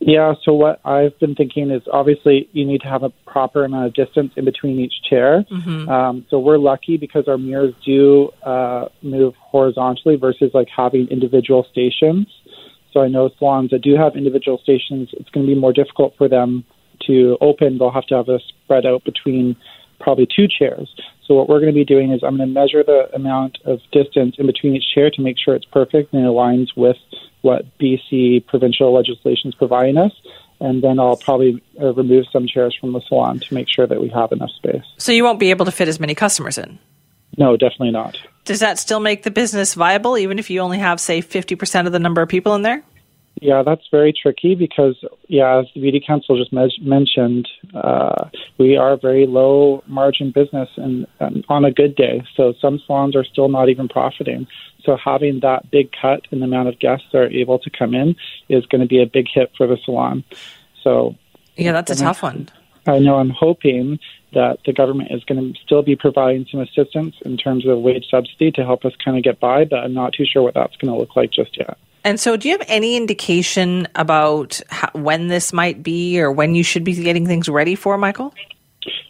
Yeah, 0.00 0.32
so 0.42 0.54
what 0.54 0.80
I've 0.84 1.18
been 1.20 1.34
thinking 1.34 1.70
is 1.70 1.82
obviously 1.92 2.48
you 2.52 2.64
need 2.64 2.80
to 2.80 2.88
have 2.88 3.02
a 3.02 3.10
proper 3.26 3.64
amount 3.64 3.86
of 3.86 3.92
distance 3.94 4.32
in 4.34 4.46
between 4.46 4.80
each 4.80 4.94
chair. 5.08 5.44
Mhm. 5.50 5.88
Um, 5.88 6.26
so 6.30 6.38
we're 6.38 6.56
lucky 6.56 6.96
because 6.96 7.28
our 7.28 7.36
mirrors 7.36 7.74
do 7.84 8.30
uh, 8.42 8.88
move 9.02 9.34
horizontally 9.36 10.16
versus 10.16 10.52
like 10.54 10.68
having 10.74 11.06
individual 11.08 11.66
stations. 11.70 12.28
So 12.92 13.02
I 13.02 13.08
know 13.08 13.28
salons 13.38 13.70
that 13.70 13.82
do 13.82 13.94
have 13.94 14.16
individual 14.16 14.58
stations, 14.58 15.10
it's 15.12 15.28
going 15.30 15.46
to 15.46 15.54
be 15.54 15.58
more 15.58 15.72
difficult 15.72 16.14
for 16.16 16.28
them 16.28 16.64
to 17.06 17.36
open. 17.42 17.78
They'll 17.78 17.90
have 17.90 18.06
to 18.06 18.16
have 18.16 18.28
a 18.28 18.40
spread 18.40 18.86
out 18.86 19.04
between 19.04 19.54
probably 20.00 20.26
two 20.26 20.48
chairs. 20.48 20.92
So 21.26 21.34
what 21.34 21.48
we're 21.48 21.60
going 21.60 21.72
to 21.72 21.78
be 21.78 21.84
doing 21.84 22.10
is 22.10 22.22
I'm 22.24 22.36
going 22.36 22.48
to 22.48 22.52
measure 22.52 22.82
the 22.82 23.08
amount 23.14 23.58
of 23.64 23.80
distance 23.92 24.34
in 24.38 24.46
between 24.46 24.74
each 24.74 24.92
chair 24.92 25.10
to 25.10 25.22
make 25.22 25.36
sure 25.38 25.54
it's 25.54 25.66
perfect 25.66 26.12
and 26.12 26.24
it 26.24 26.26
aligns 26.26 26.68
with 26.76 26.96
what 27.42 27.66
BC 27.78 28.46
provincial 28.46 28.92
legislation 28.92 29.48
is 29.50 29.54
providing 29.54 29.96
us. 29.96 30.12
And 30.58 30.82
then 30.82 30.98
I'll 30.98 31.16
probably 31.16 31.62
uh, 31.80 31.94
remove 31.94 32.26
some 32.32 32.46
chairs 32.46 32.76
from 32.78 32.92
the 32.92 33.00
salon 33.08 33.40
to 33.40 33.54
make 33.54 33.68
sure 33.68 33.86
that 33.86 34.00
we 34.00 34.08
have 34.08 34.32
enough 34.32 34.50
space. 34.50 34.82
So, 34.98 35.12
you 35.12 35.24
won't 35.24 35.40
be 35.40 35.50
able 35.50 35.64
to 35.64 35.72
fit 35.72 35.88
as 35.88 35.98
many 35.98 36.14
customers 36.14 36.58
in. 36.58 36.78
No, 37.38 37.56
definitely 37.56 37.92
not. 37.92 38.18
Does 38.44 38.60
that 38.60 38.78
still 38.78 39.00
make 39.00 39.22
the 39.22 39.30
business 39.30 39.74
viable, 39.74 40.18
even 40.18 40.38
if 40.38 40.50
you 40.50 40.60
only 40.60 40.78
have, 40.78 41.00
say, 41.00 41.22
50% 41.22 41.86
of 41.86 41.92
the 41.92 41.98
number 41.98 42.20
of 42.20 42.28
people 42.28 42.54
in 42.54 42.62
there? 42.62 42.82
Yeah, 43.40 43.62
that's 43.62 43.86
very 43.90 44.12
tricky 44.12 44.54
because, 44.54 45.02
yeah, 45.28 45.60
as 45.60 45.66
the 45.74 45.80
Beauty 45.80 46.02
Council 46.06 46.36
just 46.36 46.52
mes- 46.52 46.78
mentioned, 46.82 47.48
uh, 47.74 48.28
we 48.58 48.76
are 48.76 48.92
a 48.92 48.96
very 48.98 49.26
low 49.26 49.82
margin 49.86 50.30
business 50.30 50.68
and, 50.76 51.06
and 51.20 51.44
on 51.48 51.64
a 51.64 51.72
good 51.72 51.96
day. 51.96 52.22
So 52.36 52.52
some 52.60 52.80
salons 52.86 53.16
are 53.16 53.24
still 53.24 53.48
not 53.48 53.70
even 53.70 53.88
profiting. 53.88 54.46
So 54.84 54.96
having 55.02 55.40
that 55.40 55.70
big 55.70 55.90
cut 56.00 56.26
in 56.30 56.40
the 56.40 56.44
amount 56.44 56.68
of 56.68 56.78
guests 56.78 57.06
that 57.12 57.18
are 57.18 57.30
able 57.30 57.58
to 57.60 57.70
come 57.70 57.94
in 57.94 58.14
is 58.50 58.66
going 58.66 58.82
to 58.82 58.86
be 58.86 59.02
a 59.02 59.06
big 59.06 59.26
hit 59.32 59.50
for 59.56 59.66
the 59.66 59.78
salon. 59.84 60.22
So 60.82 61.16
Yeah, 61.56 61.72
that's 61.72 61.90
a 61.90 61.96
tough 61.96 62.22
one. 62.22 62.50
I 62.86 62.98
know 62.98 63.16
I'm 63.16 63.30
hoping 63.30 63.98
that 64.32 64.58
the 64.66 64.72
government 64.72 65.10
is 65.12 65.24
going 65.24 65.52
to 65.52 65.58
still 65.60 65.82
be 65.82 65.96
providing 65.96 66.46
some 66.50 66.60
assistance 66.60 67.14
in 67.24 67.36
terms 67.38 67.66
of 67.66 67.78
wage 67.78 68.04
subsidy 68.10 68.50
to 68.52 68.64
help 68.64 68.84
us 68.84 68.92
kind 69.02 69.16
of 69.16 69.24
get 69.24 69.40
by, 69.40 69.64
but 69.64 69.80
I'm 69.80 69.94
not 69.94 70.12
too 70.12 70.24
sure 70.24 70.42
what 70.42 70.54
that's 70.54 70.76
going 70.76 70.92
to 70.92 70.98
look 70.98 71.16
like 71.16 71.30
just 71.32 71.56
yet. 71.56 71.78
And 72.04 72.18
so, 72.18 72.36
do 72.36 72.48
you 72.48 72.56
have 72.56 72.66
any 72.68 72.96
indication 72.96 73.86
about 73.94 74.60
how, 74.68 74.90
when 74.94 75.28
this 75.28 75.52
might 75.52 75.82
be 75.82 76.20
or 76.20 76.32
when 76.32 76.54
you 76.54 76.62
should 76.62 76.84
be 76.84 76.94
getting 76.94 77.26
things 77.26 77.48
ready 77.48 77.74
for, 77.74 77.98
Michael? 77.98 78.34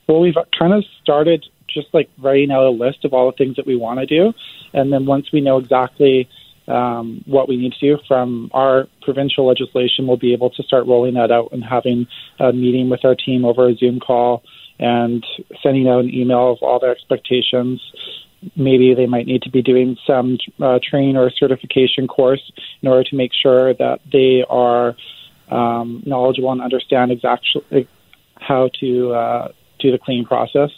Well, 0.09 0.20
we've 0.20 0.34
kind 0.59 0.72
of 0.72 0.84
started 1.03 1.47
just 1.72 1.88
like 1.93 2.11
writing 2.18 2.51
out 2.51 2.66
a 2.66 2.70
list 2.70 3.05
of 3.05 3.14
all 3.14 3.30
the 3.30 3.36
things 3.36 3.57
that 3.57 3.66
we 3.66 3.76
want 3.76 4.01
to 4.01 4.07
do, 4.07 4.32
and 4.72 4.93
then 4.93 5.07
once 5.07 5.30
we 5.32 5.41
know 5.41 5.59
exactly 5.59 6.28
um, 6.70 7.22
what 7.26 7.49
we 7.49 7.57
need 7.57 7.72
to 7.72 7.80
do 7.80 7.99
from 8.07 8.51
our 8.53 8.88
provincial 9.03 9.47
legislation, 9.47 10.07
we'll 10.07 10.16
be 10.16 10.32
able 10.32 10.51
to 10.51 10.62
start 10.62 10.86
rolling 10.86 11.14
that 11.14 11.30
out 11.30 11.51
and 11.53 11.64
having 11.64 12.07
a 12.38 12.53
meeting 12.53 12.88
with 12.88 13.05
our 13.05 13.14
team 13.14 13.45
over 13.45 13.68
a 13.68 13.74
Zoom 13.74 14.01
call 14.01 14.43
and 14.78 15.24
sending 15.62 15.88
out 15.88 16.01
an 16.01 16.14
email 16.14 16.53
of 16.53 16.59
all 16.62 16.78
their 16.78 16.93
expectations. 16.93 17.82
Maybe 18.57 18.95
they 18.95 19.07
might 19.07 19.26
need 19.26 19.43
to 19.43 19.51
be 19.51 19.62
doing 19.62 19.97
some 20.07 20.38
uh, 20.61 20.78
training 20.82 21.16
or 21.16 21.30
certification 21.30 22.09
course 22.09 22.53
in 22.82 22.88
order 22.88 23.05
to 23.05 23.16
make 23.16 23.32
sure 23.34 23.74
that 23.74 24.01
they 24.11 24.45
are 24.49 24.97
um, 25.51 26.03
knowledgeable 26.07 26.51
and 26.53 26.62
understand 26.62 27.12
exactly 27.12 27.88
how 28.36 28.70
to 28.80 29.12
uh, 29.12 29.49
do 29.78 29.91
the 29.91 29.99
cleaning 29.99 30.24
process 30.24 30.70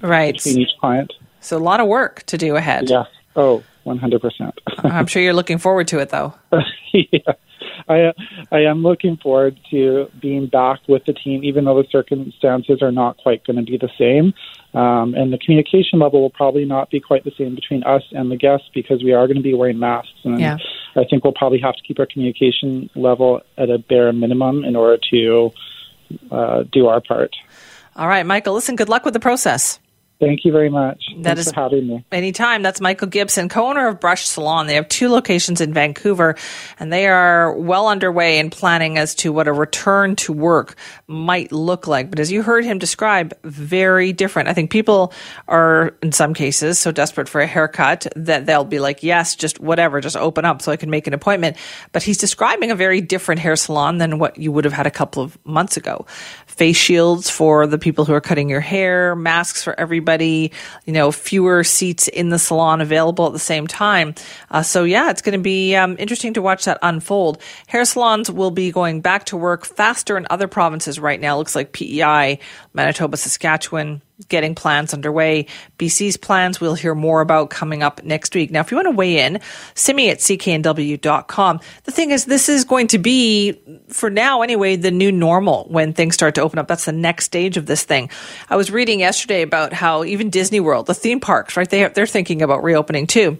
Right. 0.00 0.34
between 0.34 0.58
each 0.58 0.76
client. 0.80 1.12
So, 1.40 1.56
a 1.56 1.58
lot 1.58 1.80
of 1.80 1.86
work 1.86 2.24
to 2.24 2.38
do 2.38 2.56
ahead. 2.56 2.88
Yeah. 2.88 3.04
Oh, 3.34 3.62
100%. 3.86 4.52
I'm 4.84 5.06
sure 5.06 5.22
you're 5.22 5.32
looking 5.32 5.58
forward 5.58 5.88
to 5.88 5.98
it, 5.98 6.10
though. 6.10 6.34
yeah. 6.92 7.32
I, 7.88 8.12
I 8.50 8.60
am 8.60 8.82
looking 8.82 9.16
forward 9.16 9.58
to 9.70 10.10
being 10.20 10.46
back 10.46 10.80
with 10.88 11.04
the 11.04 11.12
team, 11.12 11.44
even 11.44 11.64
though 11.64 11.80
the 11.82 11.88
circumstances 11.90 12.82
are 12.82 12.92
not 12.92 13.16
quite 13.18 13.44
going 13.44 13.56
to 13.56 13.62
be 13.62 13.78
the 13.78 13.90
same. 13.98 14.34
Um, 14.74 15.14
and 15.14 15.32
the 15.32 15.38
communication 15.38 15.98
level 15.98 16.20
will 16.20 16.30
probably 16.30 16.64
not 16.64 16.90
be 16.90 17.00
quite 17.00 17.24
the 17.24 17.32
same 17.36 17.54
between 17.54 17.82
us 17.84 18.02
and 18.12 18.30
the 18.30 18.36
guests 18.36 18.70
because 18.74 19.02
we 19.02 19.12
are 19.12 19.26
going 19.26 19.36
to 19.36 19.42
be 19.42 19.54
wearing 19.54 19.78
masks. 19.78 20.12
And 20.24 20.40
Yeah. 20.40 20.56
I 20.96 21.04
think 21.04 21.24
we'll 21.24 21.32
probably 21.32 21.60
have 21.60 21.74
to 21.74 21.82
keep 21.82 21.98
our 21.98 22.06
communication 22.06 22.90
level 22.94 23.40
at 23.56 23.70
a 23.70 23.78
bare 23.78 24.12
minimum 24.12 24.64
in 24.64 24.76
order 24.76 25.00
to 25.10 25.52
uh, 26.30 26.64
do 26.70 26.86
our 26.86 27.00
part. 27.00 27.34
All 27.96 28.08
right, 28.08 28.24
Michael, 28.24 28.54
listen, 28.54 28.76
good 28.76 28.88
luck 28.88 29.04
with 29.04 29.14
the 29.14 29.20
process. 29.20 29.78
Thank 30.22 30.44
you 30.44 30.52
very 30.52 30.70
much. 30.70 31.02
That 31.16 31.34
Thanks 31.34 31.48
is- 31.48 31.52
for 31.52 31.60
having 31.60 31.88
me. 31.88 32.04
Anytime. 32.12 32.62
That's 32.62 32.80
Michael 32.80 33.08
Gibson, 33.08 33.48
co-owner 33.48 33.88
of 33.88 33.98
Brush 33.98 34.24
Salon. 34.24 34.68
They 34.68 34.76
have 34.76 34.88
two 34.88 35.08
locations 35.08 35.60
in 35.60 35.74
Vancouver 35.74 36.36
and 36.78 36.92
they 36.92 37.08
are 37.08 37.52
well 37.52 37.88
underway 37.88 38.38
in 38.38 38.48
planning 38.48 38.98
as 38.98 39.16
to 39.16 39.32
what 39.32 39.48
a 39.48 39.52
return 39.52 40.14
to 40.16 40.32
work 40.32 40.76
might 41.08 41.50
look 41.50 41.88
like. 41.88 42.08
But 42.08 42.20
as 42.20 42.30
you 42.30 42.42
heard 42.42 42.64
him 42.64 42.78
describe, 42.78 43.34
very 43.42 44.12
different. 44.12 44.48
I 44.48 44.52
think 44.52 44.70
people 44.70 45.12
are 45.48 45.96
in 46.02 46.12
some 46.12 46.34
cases 46.34 46.78
so 46.78 46.92
desperate 46.92 47.28
for 47.28 47.40
a 47.40 47.46
haircut 47.46 48.06
that 48.14 48.46
they'll 48.46 48.62
be 48.62 48.78
like, 48.78 49.02
yes, 49.02 49.34
just 49.34 49.58
whatever, 49.58 50.00
just 50.00 50.16
open 50.16 50.44
up 50.44 50.62
so 50.62 50.70
I 50.70 50.76
can 50.76 50.88
make 50.88 51.08
an 51.08 51.14
appointment. 51.14 51.56
But 51.90 52.04
he's 52.04 52.18
describing 52.18 52.70
a 52.70 52.76
very 52.76 53.00
different 53.00 53.40
hair 53.40 53.56
salon 53.56 53.98
than 53.98 54.20
what 54.20 54.38
you 54.38 54.52
would 54.52 54.64
have 54.64 54.72
had 54.72 54.86
a 54.86 54.90
couple 54.92 55.20
of 55.20 55.36
months 55.44 55.76
ago. 55.76 56.06
Face 56.46 56.76
shields 56.76 57.28
for 57.28 57.66
the 57.66 57.78
people 57.78 58.04
who 58.04 58.12
are 58.12 58.20
cutting 58.20 58.48
your 58.48 58.60
hair, 58.60 59.16
masks 59.16 59.64
for 59.64 59.74
everybody, 59.80 60.11
you 60.20 60.92
know, 60.92 61.12
fewer 61.12 61.64
seats 61.64 62.08
in 62.08 62.30
the 62.30 62.38
salon 62.38 62.80
available 62.80 63.26
at 63.26 63.32
the 63.32 63.38
same 63.38 63.66
time. 63.66 64.14
Uh, 64.50 64.62
so 64.62 64.84
yeah, 64.84 65.10
it's 65.10 65.22
going 65.22 65.38
to 65.38 65.42
be 65.42 65.74
um, 65.74 65.96
interesting 65.98 66.34
to 66.34 66.42
watch 66.42 66.64
that 66.64 66.78
unfold. 66.82 67.40
Hair 67.66 67.84
salons 67.84 68.30
will 68.30 68.50
be 68.50 68.70
going 68.70 69.00
back 69.00 69.24
to 69.26 69.36
work 69.36 69.64
faster 69.64 70.16
in 70.16 70.26
other 70.30 70.48
provinces 70.48 70.98
right 70.98 71.20
now. 71.20 71.36
Looks 71.36 71.54
like 71.54 71.72
PEI, 71.72 72.38
Manitoba, 72.74 73.16
Saskatchewan, 73.16 74.02
getting 74.28 74.54
plans 74.54 74.94
underway. 74.94 75.46
BC's 75.78 76.16
plans 76.16 76.60
we'll 76.60 76.74
hear 76.74 76.94
more 76.94 77.20
about 77.20 77.50
coming 77.50 77.82
up 77.82 78.02
next 78.02 78.34
week. 78.34 78.50
Now, 78.50 78.60
if 78.60 78.70
you 78.70 78.76
want 78.76 78.86
to 78.86 78.92
weigh 78.92 79.18
in, 79.18 79.40
simi 79.74 80.10
at 80.10 80.18
cknw.com. 80.18 81.60
The 81.84 81.90
thing 81.90 82.10
is, 82.10 82.24
this 82.24 82.48
is 82.48 82.64
going 82.64 82.88
to 82.88 82.98
be, 82.98 83.60
for 83.88 84.10
now 84.10 84.42
anyway, 84.42 84.76
the 84.76 84.90
new 84.90 85.12
normal 85.12 85.66
when 85.68 85.92
things 85.92 86.14
start 86.14 86.34
to 86.36 86.42
open 86.42 86.58
up. 86.58 86.68
That's 86.68 86.84
the 86.84 86.92
next 86.92 87.24
stage 87.24 87.56
of 87.56 87.66
this 87.66 87.84
thing. 87.84 88.10
I 88.48 88.56
was 88.56 88.70
reading 88.70 89.00
yesterday 89.00 89.42
about 89.42 89.72
how 89.72 90.04
even 90.04 90.30
Disney 90.30 90.60
World, 90.60 90.86
the 90.86 90.94
theme 90.94 91.20
parks, 91.20 91.56
right, 91.56 91.68
they, 91.68 91.86
they're 91.88 92.06
thinking 92.06 92.42
about 92.42 92.62
reopening 92.62 93.06
too. 93.06 93.38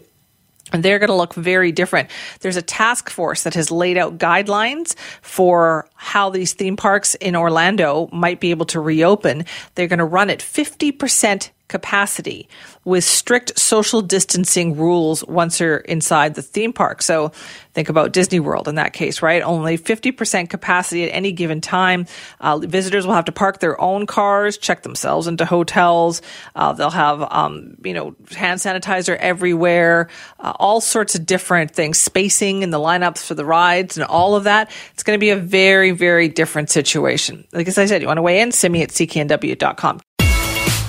They're 0.73 0.99
going 0.99 1.09
to 1.09 1.15
look 1.15 1.33
very 1.33 1.71
different. 1.71 2.09
There's 2.39 2.57
a 2.57 2.61
task 2.61 3.09
force 3.09 3.43
that 3.43 3.53
has 3.53 3.71
laid 3.71 3.97
out 3.97 4.17
guidelines 4.17 4.95
for 5.21 5.87
how 5.95 6.29
these 6.29 6.53
theme 6.53 6.75
parks 6.75 7.15
in 7.15 7.35
Orlando 7.35 8.09
might 8.11 8.39
be 8.39 8.51
able 8.51 8.65
to 8.67 8.79
reopen. 8.79 9.45
They're 9.75 9.87
going 9.87 9.99
to 9.99 10.05
run 10.05 10.29
at 10.29 10.39
50% 10.39 11.49
capacity 11.67 12.47
with 12.85 13.03
strict 13.03 13.57
social 13.57 14.01
distancing 14.01 14.75
rules 14.75 15.25
once 15.25 15.59
you're 15.59 15.77
inside 15.77 16.35
the 16.35 16.41
theme 16.41 16.73
park. 16.73 17.01
So 17.01 17.31
think 17.73 17.89
about 17.89 18.13
Disney 18.13 18.39
World 18.39 18.67
in 18.67 18.75
that 18.75 18.93
case, 18.93 19.21
right? 19.21 19.41
Only 19.41 19.77
50% 19.77 20.49
capacity 20.49 21.03
at 21.05 21.15
any 21.15 21.31
given 21.31 21.61
time. 21.61 22.05
Uh, 22.39 22.59
visitors 22.59 23.07
will 23.07 23.13
have 23.13 23.25
to 23.25 23.31
park 23.31 23.59
their 23.59 23.79
own 23.79 24.05
cars, 24.05 24.57
check 24.57 24.83
themselves 24.83 25.27
into 25.27 25.45
hotels. 25.45 26.21
Uh, 26.55 26.73
they'll 26.73 26.89
have, 26.89 27.21
um, 27.31 27.75
you 27.83 27.93
know, 27.93 28.15
hand 28.31 28.59
sanitizer 28.59 29.15
everywhere, 29.17 30.09
uh, 30.39 30.53
all 30.59 30.81
sorts 30.81 31.15
of 31.15 31.25
different 31.25 31.71
things, 31.71 31.99
spacing 31.99 32.63
in 32.63 32.69
the 32.69 32.79
lineups 32.79 33.25
for 33.25 33.33
the 33.33 33.45
rides 33.45 33.97
and 33.97 34.05
all 34.05 34.35
of 34.35 34.43
that. 34.43 34.69
It's 34.93 35.03
going 35.03 35.15
to 35.17 35.21
be 35.21 35.29
a 35.29 35.37
very, 35.37 35.91
very 35.91 36.27
different 36.27 36.69
situation. 36.69 37.45
Like 37.53 37.67
as 37.67 37.77
I 37.77 37.85
said, 37.85 38.01
you 38.01 38.07
want 38.07 38.17
to 38.17 38.21
weigh 38.21 38.41
in, 38.41 38.51
simi 38.51 38.81
at 38.83 38.89
cknw.com. 38.89 39.99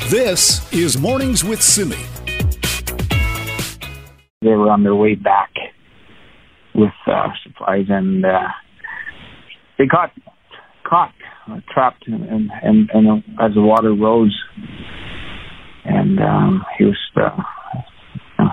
This 0.08 0.70
is 0.70 0.98
Mornings 0.98 1.42
with 1.42 1.62
Simi. 1.62 1.96
they 4.42 4.50
were 4.50 4.70
on 4.70 4.82
their 4.82 4.94
way 4.94 5.14
back 5.14 5.50
with 6.74 6.92
uh, 7.06 7.28
supplies, 7.42 7.86
and 7.88 8.22
uh, 8.22 8.48
they 9.78 9.86
got 9.86 10.12
caught, 10.86 11.14
uh, 11.50 11.60
trapped, 11.72 12.06
and 12.06 12.50
and 12.62 12.90
and 12.92 13.24
as 13.40 13.54
the 13.54 13.62
water 13.62 13.94
rose, 13.94 14.38
and 15.86 16.20
um, 16.20 16.66
he 16.76 16.84
was 16.84 16.98
uh, 17.16 17.42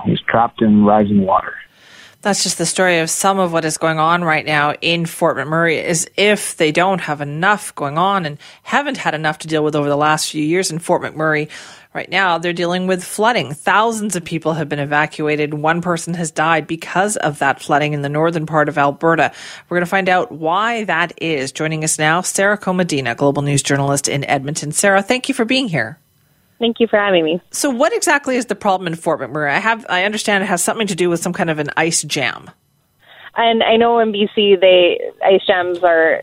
he 0.06 0.12
was 0.12 0.22
trapped 0.26 0.62
in 0.62 0.86
rising 0.86 1.20
water. 1.20 1.52
That's 2.22 2.44
just 2.44 2.56
the 2.56 2.66
story 2.66 3.00
of 3.00 3.10
some 3.10 3.40
of 3.40 3.52
what 3.52 3.64
is 3.64 3.78
going 3.78 3.98
on 3.98 4.22
right 4.22 4.46
now 4.46 4.74
in 4.80 5.06
Fort 5.06 5.36
McMurray 5.36 5.82
is 5.82 6.08
if 6.16 6.56
they 6.56 6.70
don't 6.70 7.00
have 7.00 7.20
enough 7.20 7.74
going 7.74 7.98
on 7.98 8.26
and 8.26 8.38
haven't 8.62 8.96
had 8.96 9.14
enough 9.14 9.38
to 9.38 9.48
deal 9.48 9.64
with 9.64 9.74
over 9.74 9.88
the 9.88 9.96
last 9.96 10.30
few 10.30 10.42
years 10.42 10.70
in 10.70 10.78
Fort 10.78 11.02
McMurray. 11.02 11.50
Right 11.92 12.08
now, 12.08 12.38
they're 12.38 12.52
dealing 12.52 12.86
with 12.86 13.02
flooding. 13.02 13.52
Thousands 13.52 14.14
of 14.14 14.24
people 14.24 14.54
have 14.54 14.68
been 14.68 14.78
evacuated. 14.78 15.52
One 15.52 15.82
person 15.82 16.14
has 16.14 16.30
died 16.30 16.68
because 16.68 17.16
of 17.16 17.40
that 17.40 17.60
flooding 17.60 17.92
in 17.92 18.02
the 18.02 18.08
northern 18.08 18.46
part 18.46 18.68
of 18.68 18.78
Alberta. 18.78 19.32
We're 19.68 19.78
going 19.78 19.84
to 19.84 19.90
find 19.90 20.08
out 20.08 20.30
why 20.30 20.84
that 20.84 21.12
is. 21.20 21.50
Joining 21.50 21.82
us 21.82 21.98
now, 21.98 22.20
Sarah 22.20 22.56
Komadina, 22.56 23.16
global 23.16 23.42
news 23.42 23.64
journalist 23.64 24.06
in 24.06 24.24
Edmonton. 24.24 24.70
Sarah, 24.70 25.02
thank 25.02 25.28
you 25.28 25.34
for 25.34 25.44
being 25.44 25.68
here. 25.68 25.98
Thank 26.62 26.78
you 26.78 26.86
for 26.86 26.96
having 26.96 27.24
me. 27.24 27.40
So, 27.50 27.70
what 27.70 27.92
exactly 27.92 28.36
is 28.36 28.46
the 28.46 28.54
problem 28.54 28.86
in 28.86 28.94
Fort 28.94 29.18
McMurray? 29.18 29.50
I 29.50 29.58
have, 29.58 29.84
I 29.88 30.04
understand 30.04 30.44
it 30.44 30.46
has 30.46 30.62
something 30.62 30.86
to 30.86 30.94
do 30.94 31.10
with 31.10 31.18
some 31.20 31.32
kind 31.32 31.50
of 31.50 31.58
an 31.58 31.70
ice 31.76 32.04
jam. 32.04 32.52
And 33.34 33.64
I 33.64 33.76
know 33.76 33.98
in 33.98 34.12
BC, 34.12 34.60
they 34.60 35.00
ice 35.26 35.44
jams 35.44 35.80
are 35.82 36.22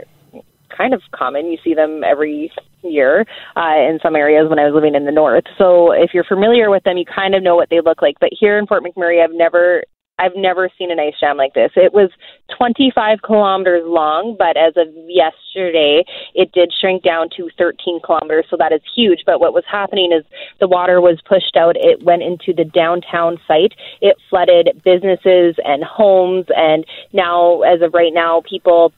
kind 0.69 0.93
of 0.93 1.01
common. 1.11 1.47
You 1.47 1.57
see 1.61 1.73
them 1.73 2.05
every 2.05 2.53
year 2.83 3.25
uh, 3.57 3.75
in 3.89 3.99
some 4.01 4.15
areas 4.15 4.47
when 4.49 4.59
I 4.59 4.63
was 4.63 4.73
living 4.73 4.95
in 4.95 5.03
the 5.03 5.11
north. 5.11 5.43
So 5.57 5.91
if 5.91 6.11
you're 6.13 6.23
familiar 6.23 6.69
with 6.69 6.83
them, 6.85 6.95
you 6.95 7.03
kind 7.03 7.35
of 7.35 7.43
know 7.43 7.57
what 7.57 7.67
they 7.69 7.81
look 7.81 8.01
like. 8.01 8.15
But 8.21 8.29
here 8.31 8.57
in 8.57 8.65
Fort 8.65 8.81
McMurray, 8.81 9.21
I've 9.21 9.33
never 9.33 9.83
I've 10.19 10.35
never 10.35 10.69
seen 10.77 10.91
an 10.91 10.99
ice 10.99 11.13
jam 11.19 11.37
like 11.37 11.53
this. 11.53 11.71
It 11.75 11.93
was 11.93 12.09
25 12.57 13.21
kilometers 13.21 13.83
long, 13.85 14.35
but 14.37 14.57
as 14.57 14.73
of 14.75 14.87
yesterday, 15.07 16.03
it 16.35 16.51
did 16.51 16.73
shrink 16.79 17.03
down 17.03 17.29
to 17.37 17.49
13 17.57 18.01
kilometers, 18.03 18.45
so 18.49 18.57
that 18.57 18.71
is 18.71 18.81
huge. 18.95 19.21
But 19.25 19.39
what 19.39 19.53
was 19.53 19.63
happening 19.69 20.11
is 20.11 20.25
the 20.59 20.67
water 20.67 21.01
was 21.01 21.19
pushed 21.25 21.55
out. 21.55 21.75
It 21.77 22.03
went 22.03 22.21
into 22.21 22.53
the 22.53 22.65
downtown 22.65 23.37
site. 23.47 23.73
It 24.01 24.17
flooded 24.29 24.81
businesses 24.83 25.55
and 25.63 25.83
homes, 25.83 26.45
and 26.55 26.85
now, 27.13 27.61
as 27.61 27.81
of 27.81 27.93
right 27.93 28.13
now, 28.13 28.41
people 28.47 28.93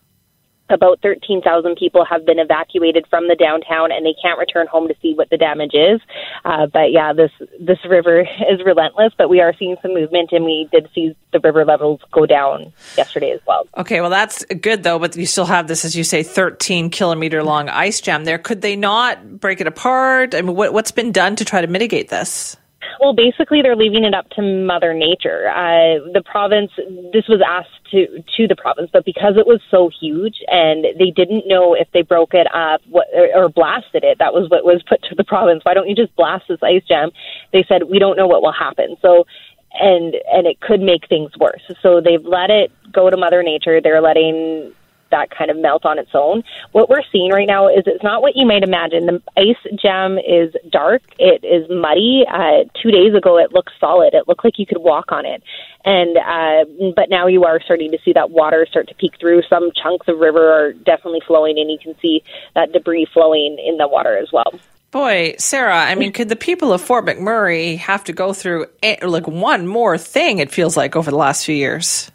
about 0.71 0.99
13,000 1.01 1.75
people 1.75 2.05
have 2.05 2.25
been 2.25 2.39
evacuated 2.39 3.05
from 3.09 3.27
the 3.27 3.35
downtown 3.35 3.91
and 3.91 4.05
they 4.05 4.15
can't 4.21 4.39
return 4.39 4.67
home 4.67 4.87
to 4.87 4.95
see 5.01 5.13
what 5.13 5.29
the 5.29 5.37
damage 5.37 5.73
is. 5.73 6.01
Uh, 6.45 6.67
but 6.67 6.91
yeah, 6.91 7.13
this 7.13 7.31
this 7.59 7.79
river 7.87 8.21
is 8.51 8.63
relentless, 8.65 9.13
but 9.17 9.29
we 9.29 9.41
are 9.41 9.53
seeing 9.57 9.75
some 9.81 9.93
movement 9.93 10.31
and 10.31 10.45
we 10.45 10.67
did 10.71 10.89
see 10.93 11.15
the 11.31 11.39
river 11.39 11.65
levels 11.65 11.99
go 12.11 12.25
down 12.25 12.73
yesterday 12.97 13.31
as 13.31 13.39
well. 13.47 13.67
Okay, 13.77 14.01
well 14.01 14.09
that's 14.09 14.43
good 14.45 14.83
though, 14.83 14.99
but 14.99 15.15
you 15.15 15.25
still 15.25 15.45
have 15.45 15.67
this 15.67 15.85
as 15.85 15.95
you 15.95 16.03
say 16.03 16.23
13 16.23 16.89
kilometer 16.89 17.43
long 17.43 17.69
ice 17.69 18.01
jam 18.01 18.25
there. 18.25 18.37
Could 18.37 18.61
they 18.61 18.75
not 18.75 19.39
break 19.39 19.61
it 19.61 19.67
apart? 19.67 20.35
I 20.35 20.41
mean 20.41 20.55
what 20.55 20.73
what's 20.73 20.91
been 20.91 21.11
done 21.11 21.35
to 21.37 21.45
try 21.45 21.61
to 21.61 21.67
mitigate 21.67 22.09
this? 22.09 22.57
Well, 22.99 23.13
basically, 23.13 23.61
they're 23.61 23.75
leaving 23.75 24.03
it 24.03 24.13
up 24.13 24.29
to 24.31 24.41
Mother 24.41 24.93
Nature. 24.93 25.49
Uh, 25.49 26.11
the 26.13 26.23
province, 26.23 26.71
this 27.13 27.27
was 27.27 27.41
asked 27.45 27.69
to 27.91 28.23
to 28.37 28.47
the 28.47 28.55
province, 28.55 28.89
but 28.91 29.05
because 29.05 29.35
it 29.37 29.45
was 29.45 29.59
so 29.69 29.89
huge 29.99 30.37
and 30.47 30.85
they 30.97 31.11
didn't 31.11 31.47
know 31.47 31.73
if 31.73 31.87
they 31.93 32.01
broke 32.01 32.33
it 32.33 32.47
up 32.53 32.81
what, 32.89 33.07
or, 33.13 33.45
or 33.45 33.49
blasted 33.49 34.03
it, 34.03 34.17
that 34.19 34.33
was 34.33 34.49
what 34.49 34.63
was 34.63 34.83
put 34.87 35.01
to 35.03 35.15
the 35.15 35.23
province. 35.23 35.61
Why 35.63 35.73
don't 35.73 35.89
you 35.89 35.95
just 35.95 36.15
blast 36.15 36.45
this 36.47 36.59
ice 36.63 36.83
jam? 36.87 37.11
They 37.53 37.65
said 37.67 37.83
we 37.89 37.99
don't 37.99 38.17
know 38.17 38.27
what 38.27 38.41
will 38.41 38.53
happen. 38.53 38.95
So 39.01 39.25
and 39.73 40.15
and 40.31 40.47
it 40.47 40.59
could 40.59 40.81
make 40.81 41.07
things 41.07 41.31
worse. 41.39 41.61
So 41.81 42.01
they've 42.01 42.23
let 42.23 42.49
it 42.49 42.71
go 42.91 43.09
to 43.09 43.17
Mother 43.17 43.43
Nature. 43.43 43.81
They're 43.81 44.01
letting 44.01 44.73
that 45.11 45.29
kind 45.29 45.51
of 45.51 45.57
melt 45.57 45.85
on 45.85 45.99
its 45.99 46.11
own. 46.13 46.43
What 46.71 46.89
we're 46.89 47.03
seeing 47.11 47.31
right 47.31 47.47
now 47.47 47.67
is 47.67 47.83
it's 47.85 48.03
not 48.03 48.21
what 48.21 48.35
you 48.35 48.45
might 48.45 48.63
imagine. 48.63 49.05
The 49.05 49.21
ice 49.37 49.79
jam 49.81 50.17
is 50.17 50.53
dark. 50.71 51.01
It 51.19 51.43
is 51.45 51.69
muddy. 51.69 52.25
Uh, 52.31 52.65
two 52.81 52.91
days 52.91 53.13
ago, 53.13 53.37
it 53.37 53.53
looked 53.53 53.71
solid. 53.79 54.13
It 54.13 54.27
looked 54.27 54.43
like 54.43 54.57
you 54.57 54.65
could 54.65 54.79
walk 54.79 55.11
on 55.11 55.25
it. 55.25 55.43
And 55.83 56.17
uh, 56.17 56.91
but 56.95 57.09
now 57.09 57.27
you 57.27 57.43
are 57.43 57.59
starting 57.61 57.91
to 57.91 57.97
see 58.03 58.13
that 58.13 58.31
water 58.31 58.67
start 58.69 58.87
to 58.89 58.95
peek 58.95 59.13
through. 59.19 59.41
Some 59.49 59.71
chunks 59.81 60.07
of 60.07 60.19
river 60.19 60.51
are 60.51 60.73
definitely 60.73 61.21
flowing, 61.25 61.57
and 61.57 61.71
you 61.71 61.77
can 61.81 61.95
see 62.01 62.23
that 62.55 62.71
debris 62.71 63.07
flowing 63.13 63.57
in 63.63 63.77
the 63.77 63.87
water 63.87 64.17
as 64.17 64.31
well. 64.31 64.51
Boy, 64.91 65.35
Sarah, 65.39 65.85
I 65.85 65.95
mean, 65.95 66.11
could 66.11 66.27
the 66.27 66.35
people 66.35 66.73
of 66.73 66.81
Fort 66.81 67.05
McMurray 67.05 67.77
have 67.77 68.03
to 68.03 68.13
go 68.13 68.33
through 68.33 68.65
like 69.01 69.25
one 69.25 69.65
more 69.65 69.97
thing? 69.97 70.39
It 70.39 70.51
feels 70.51 70.75
like 70.75 70.97
over 70.97 71.09
the 71.09 71.17
last 71.17 71.45
few 71.45 71.55
years. 71.55 72.11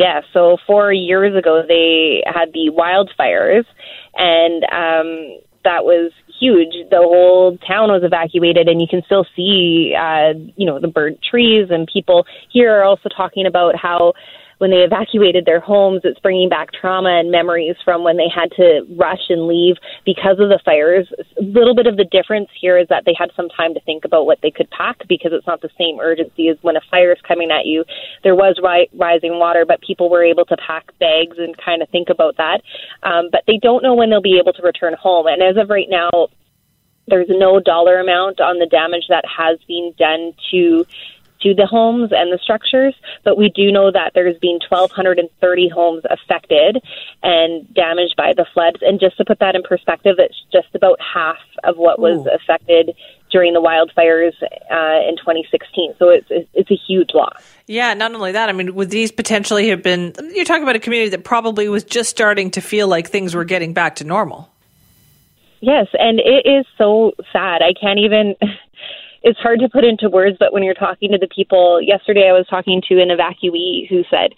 Yeah, 0.00 0.22
so 0.32 0.56
four 0.66 0.94
years 0.94 1.36
ago 1.36 1.62
they 1.68 2.22
had 2.24 2.54
the 2.54 2.70
wildfires, 2.72 3.66
and 4.16 4.64
um, 4.64 5.40
that 5.62 5.84
was 5.84 6.10
huge. 6.40 6.72
The 6.90 6.96
whole 6.96 7.58
town 7.58 7.90
was 7.90 8.02
evacuated, 8.02 8.66
and 8.66 8.80
you 8.80 8.86
can 8.88 9.02
still 9.04 9.26
see, 9.36 9.94
uh, 9.94 10.32
you 10.56 10.64
know, 10.64 10.80
the 10.80 10.88
burnt 10.88 11.18
trees. 11.22 11.68
And 11.68 11.86
people 11.86 12.24
here 12.50 12.72
are 12.78 12.82
also 12.82 13.10
talking 13.14 13.44
about 13.44 13.76
how 13.76 14.14
when 14.60 14.70
they 14.70 14.84
evacuated 14.84 15.46
their 15.46 15.58
homes, 15.58 16.02
it's 16.04 16.20
bringing 16.20 16.50
back 16.50 16.68
trauma 16.70 17.18
and 17.18 17.30
memories 17.30 17.76
from 17.82 18.04
when 18.04 18.18
they 18.18 18.28
had 18.28 18.52
to 18.52 18.82
rush 18.94 19.30
and 19.30 19.46
leave 19.46 19.76
because 20.04 20.38
of 20.38 20.50
the 20.50 20.60
fires. 20.62 21.10
A 21.38 21.42
little 21.42 21.74
bit 21.74 21.86
of 21.86 21.96
the 21.96 22.04
difference 22.04 22.50
here 22.60 22.76
is 22.76 22.86
that 22.88 23.04
they 23.06 23.14
had 23.18 23.30
some 23.34 23.48
time 23.48 23.72
to 23.72 23.80
think 23.80 24.04
about 24.04 24.26
what 24.26 24.42
they 24.42 24.50
could 24.50 24.68
pack 24.68 24.98
because 25.08 25.32
it's 25.32 25.46
not 25.46 25.62
the 25.62 25.70
same 25.78 25.98
urgency 25.98 26.48
as 26.48 26.58
when 26.60 26.76
a 26.76 26.82
fire 26.90 27.10
is 27.10 27.18
coming 27.26 27.50
at 27.50 27.64
you. 27.64 27.86
There 28.22 28.34
was 28.34 28.60
ri- 28.62 28.90
rising 28.92 29.38
water, 29.38 29.64
but 29.64 29.80
people 29.80 30.10
were 30.10 30.22
able 30.22 30.44
to 30.44 30.56
pack 30.58 30.92
bags 30.98 31.38
and 31.38 31.56
kind 31.56 31.80
of 31.80 31.88
think 31.88 32.10
about 32.10 32.36
that. 32.36 32.60
Um, 33.02 33.30
but 33.32 33.44
they 33.46 33.56
don't 33.56 33.82
know 33.82 33.94
when 33.94 34.10
they'll 34.10 34.20
be 34.20 34.38
able 34.38 34.52
to 34.52 34.62
return 34.62 34.92
home. 34.92 35.26
And 35.26 35.42
as 35.42 35.56
of 35.56 35.70
right 35.70 35.88
now, 35.88 36.28
there's 37.06 37.30
no 37.30 37.60
dollar 37.60 37.98
amount 37.98 38.40
on 38.40 38.58
the 38.58 38.66
damage 38.66 39.04
that 39.08 39.24
has 39.24 39.58
been 39.66 39.94
done 39.98 40.34
to 40.50 40.84
to 41.42 41.54
the 41.54 41.66
homes 41.66 42.10
and 42.12 42.32
the 42.32 42.38
structures, 42.42 42.94
but 43.24 43.36
we 43.36 43.50
do 43.54 43.72
know 43.72 43.90
that 43.90 44.12
there's 44.14 44.38
been 44.38 44.58
1,230 44.68 45.68
homes 45.68 46.02
affected 46.10 46.82
and 47.22 47.72
damaged 47.74 48.14
by 48.16 48.32
the 48.36 48.46
floods. 48.52 48.78
And 48.82 49.00
just 49.00 49.16
to 49.18 49.24
put 49.24 49.38
that 49.40 49.54
in 49.54 49.62
perspective, 49.62 50.16
it's 50.18 50.36
just 50.52 50.68
about 50.74 50.98
half 51.00 51.38
of 51.64 51.76
what 51.76 51.98
was 51.98 52.26
affected 52.26 52.94
during 53.30 53.52
the 53.52 53.60
wildfires 53.60 54.34
uh, 54.42 55.08
in 55.08 55.16
2016. 55.16 55.94
So 55.98 56.08
it's 56.08 56.26
it's 56.30 56.70
a 56.70 56.74
huge 56.74 57.10
loss. 57.14 57.42
Yeah, 57.66 57.94
not 57.94 58.14
only 58.14 58.32
that, 58.32 58.48
I 58.48 58.52
mean, 58.52 58.74
would 58.74 58.90
these 58.90 59.12
potentially 59.12 59.68
have 59.68 59.82
been? 59.82 60.12
You're 60.32 60.44
talking 60.44 60.62
about 60.62 60.76
a 60.76 60.80
community 60.80 61.10
that 61.10 61.24
probably 61.24 61.68
was 61.68 61.84
just 61.84 62.10
starting 62.10 62.50
to 62.52 62.60
feel 62.60 62.88
like 62.88 63.08
things 63.08 63.34
were 63.34 63.44
getting 63.44 63.72
back 63.72 63.96
to 63.96 64.04
normal. 64.04 64.50
Yes, 65.60 65.88
and 65.92 66.20
it 66.20 66.48
is 66.48 66.66
so 66.78 67.12
sad. 67.32 67.60
I 67.62 67.74
can't 67.78 67.98
even 67.98 68.34
it's 69.22 69.38
hard 69.38 69.60
to 69.60 69.68
put 69.68 69.84
into 69.84 70.08
words, 70.08 70.36
but 70.38 70.52
when 70.52 70.62
you're 70.62 70.74
talking 70.74 71.12
to 71.12 71.18
the 71.18 71.28
people, 71.28 71.80
yesterday 71.82 72.28
I 72.28 72.32
was 72.32 72.46
talking 72.48 72.82
to 72.88 73.00
an 73.00 73.08
evacuee 73.08 73.88
who 73.88 74.02
said, 74.10 74.32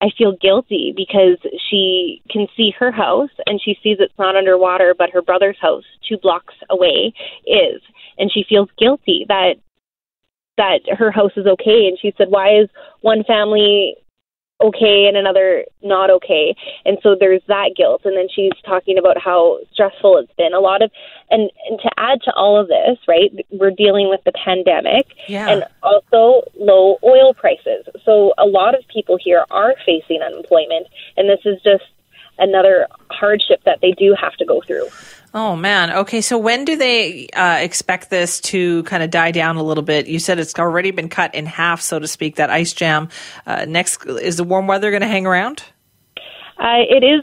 I 0.00 0.08
feel 0.16 0.36
guilty 0.40 0.92
because 0.94 1.38
she 1.70 2.22
can 2.30 2.46
see 2.56 2.72
her 2.78 2.92
house 2.92 3.30
and 3.46 3.60
she 3.62 3.78
sees 3.82 3.96
it's 3.98 4.12
not 4.18 4.36
underwater, 4.36 4.94
but 4.96 5.10
her 5.10 5.22
brother's 5.22 5.56
house, 5.60 5.84
two 6.06 6.18
blocks 6.18 6.54
away, 6.68 7.14
is. 7.46 7.80
And 8.18 8.30
she 8.32 8.44
feels 8.48 8.68
guilty 8.78 9.24
that 9.28 9.54
that 10.58 10.80
her 10.96 11.10
house 11.10 11.32
is 11.36 11.46
okay. 11.46 11.86
And 11.86 11.98
she 12.00 12.14
said, 12.16 12.28
Why 12.30 12.60
is 12.60 12.68
one 13.00 13.24
family 13.24 13.96
okay 14.60 15.06
and 15.06 15.16
another 15.16 15.64
not 15.82 16.10
okay. 16.10 16.54
And 16.84 16.98
so 17.02 17.14
there's 17.18 17.42
that 17.48 17.72
guilt. 17.76 18.02
And 18.04 18.16
then 18.16 18.28
she's 18.34 18.52
talking 18.64 18.98
about 18.98 19.18
how 19.18 19.58
stressful 19.72 20.18
it's 20.18 20.32
been. 20.34 20.54
A 20.54 20.60
lot 20.60 20.82
of 20.82 20.90
and, 21.30 21.50
and 21.68 21.78
to 21.80 21.90
add 21.98 22.22
to 22.22 22.32
all 22.34 22.58
of 22.58 22.68
this 22.68 22.98
right 23.08 23.32
we're 23.50 23.70
dealing 23.70 24.08
with 24.08 24.22
the 24.24 24.32
pandemic 24.32 25.06
yeah. 25.28 25.48
and 25.48 25.64
also 25.82 26.42
low 26.58 26.98
oil 27.04 27.34
prices. 27.34 27.86
So 28.04 28.32
a 28.38 28.46
lot 28.46 28.74
of 28.74 28.86
people 28.88 29.18
here 29.22 29.44
are 29.50 29.74
facing 29.84 30.22
unemployment. 30.22 30.86
And 31.16 31.28
this 31.28 31.40
is 31.44 31.60
just 31.62 31.84
another 32.38 32.86
hardship 33.10 33.62
that 33.64 33.80
they 33.80 33.92
do 33.92 34.14
have 34.20 34.34
to 34.34 34.44
go 34.44 34.60
through 34.60 34.88
Oh 35.36 35.54
man. 35.54 35.90
Okay. 35.90 36.22
So 36.22 36.38
when 36.38 36.64
do 36.64 36.76
they 36.76 37.28
uh, 37.28 37.58
expect 37.58 38.08
this 38.08 38.40
to 38.40 38.82
kind 38.84 39.02
of 39.02 39.10
die 39.10 39.32
down 39.32 39.56
a 39.56 39.62
little 39.62 39.82
bit? 39.82 40.06
You 40.06 40.18
said 40.18 40.38
it's 40.38 40.58
already 40.58 40.92
been 40.92 41.10
cut 41.10 41.34
in 41.34 41.44
half, 41.44 41.82
so 41.82 41.98
to 41.98 42.08
speak. 42.08 42.36
That 42.36 42.48
ice 42.48 42.72
jam. 42.72 43.10
Uh, 43.44 43.66
next, 43.68 44.06
is 44.06 44.38
the 44.38 44.44
warm 44.44 44.66
weather 44.66 44.90
going 44.90 45.02
to 45.02 45.06
hang 45.06 45.26
around? 45.26 45.62
Uh, 46.58 46.80
it 46.88 47.04
is 47.04 47.22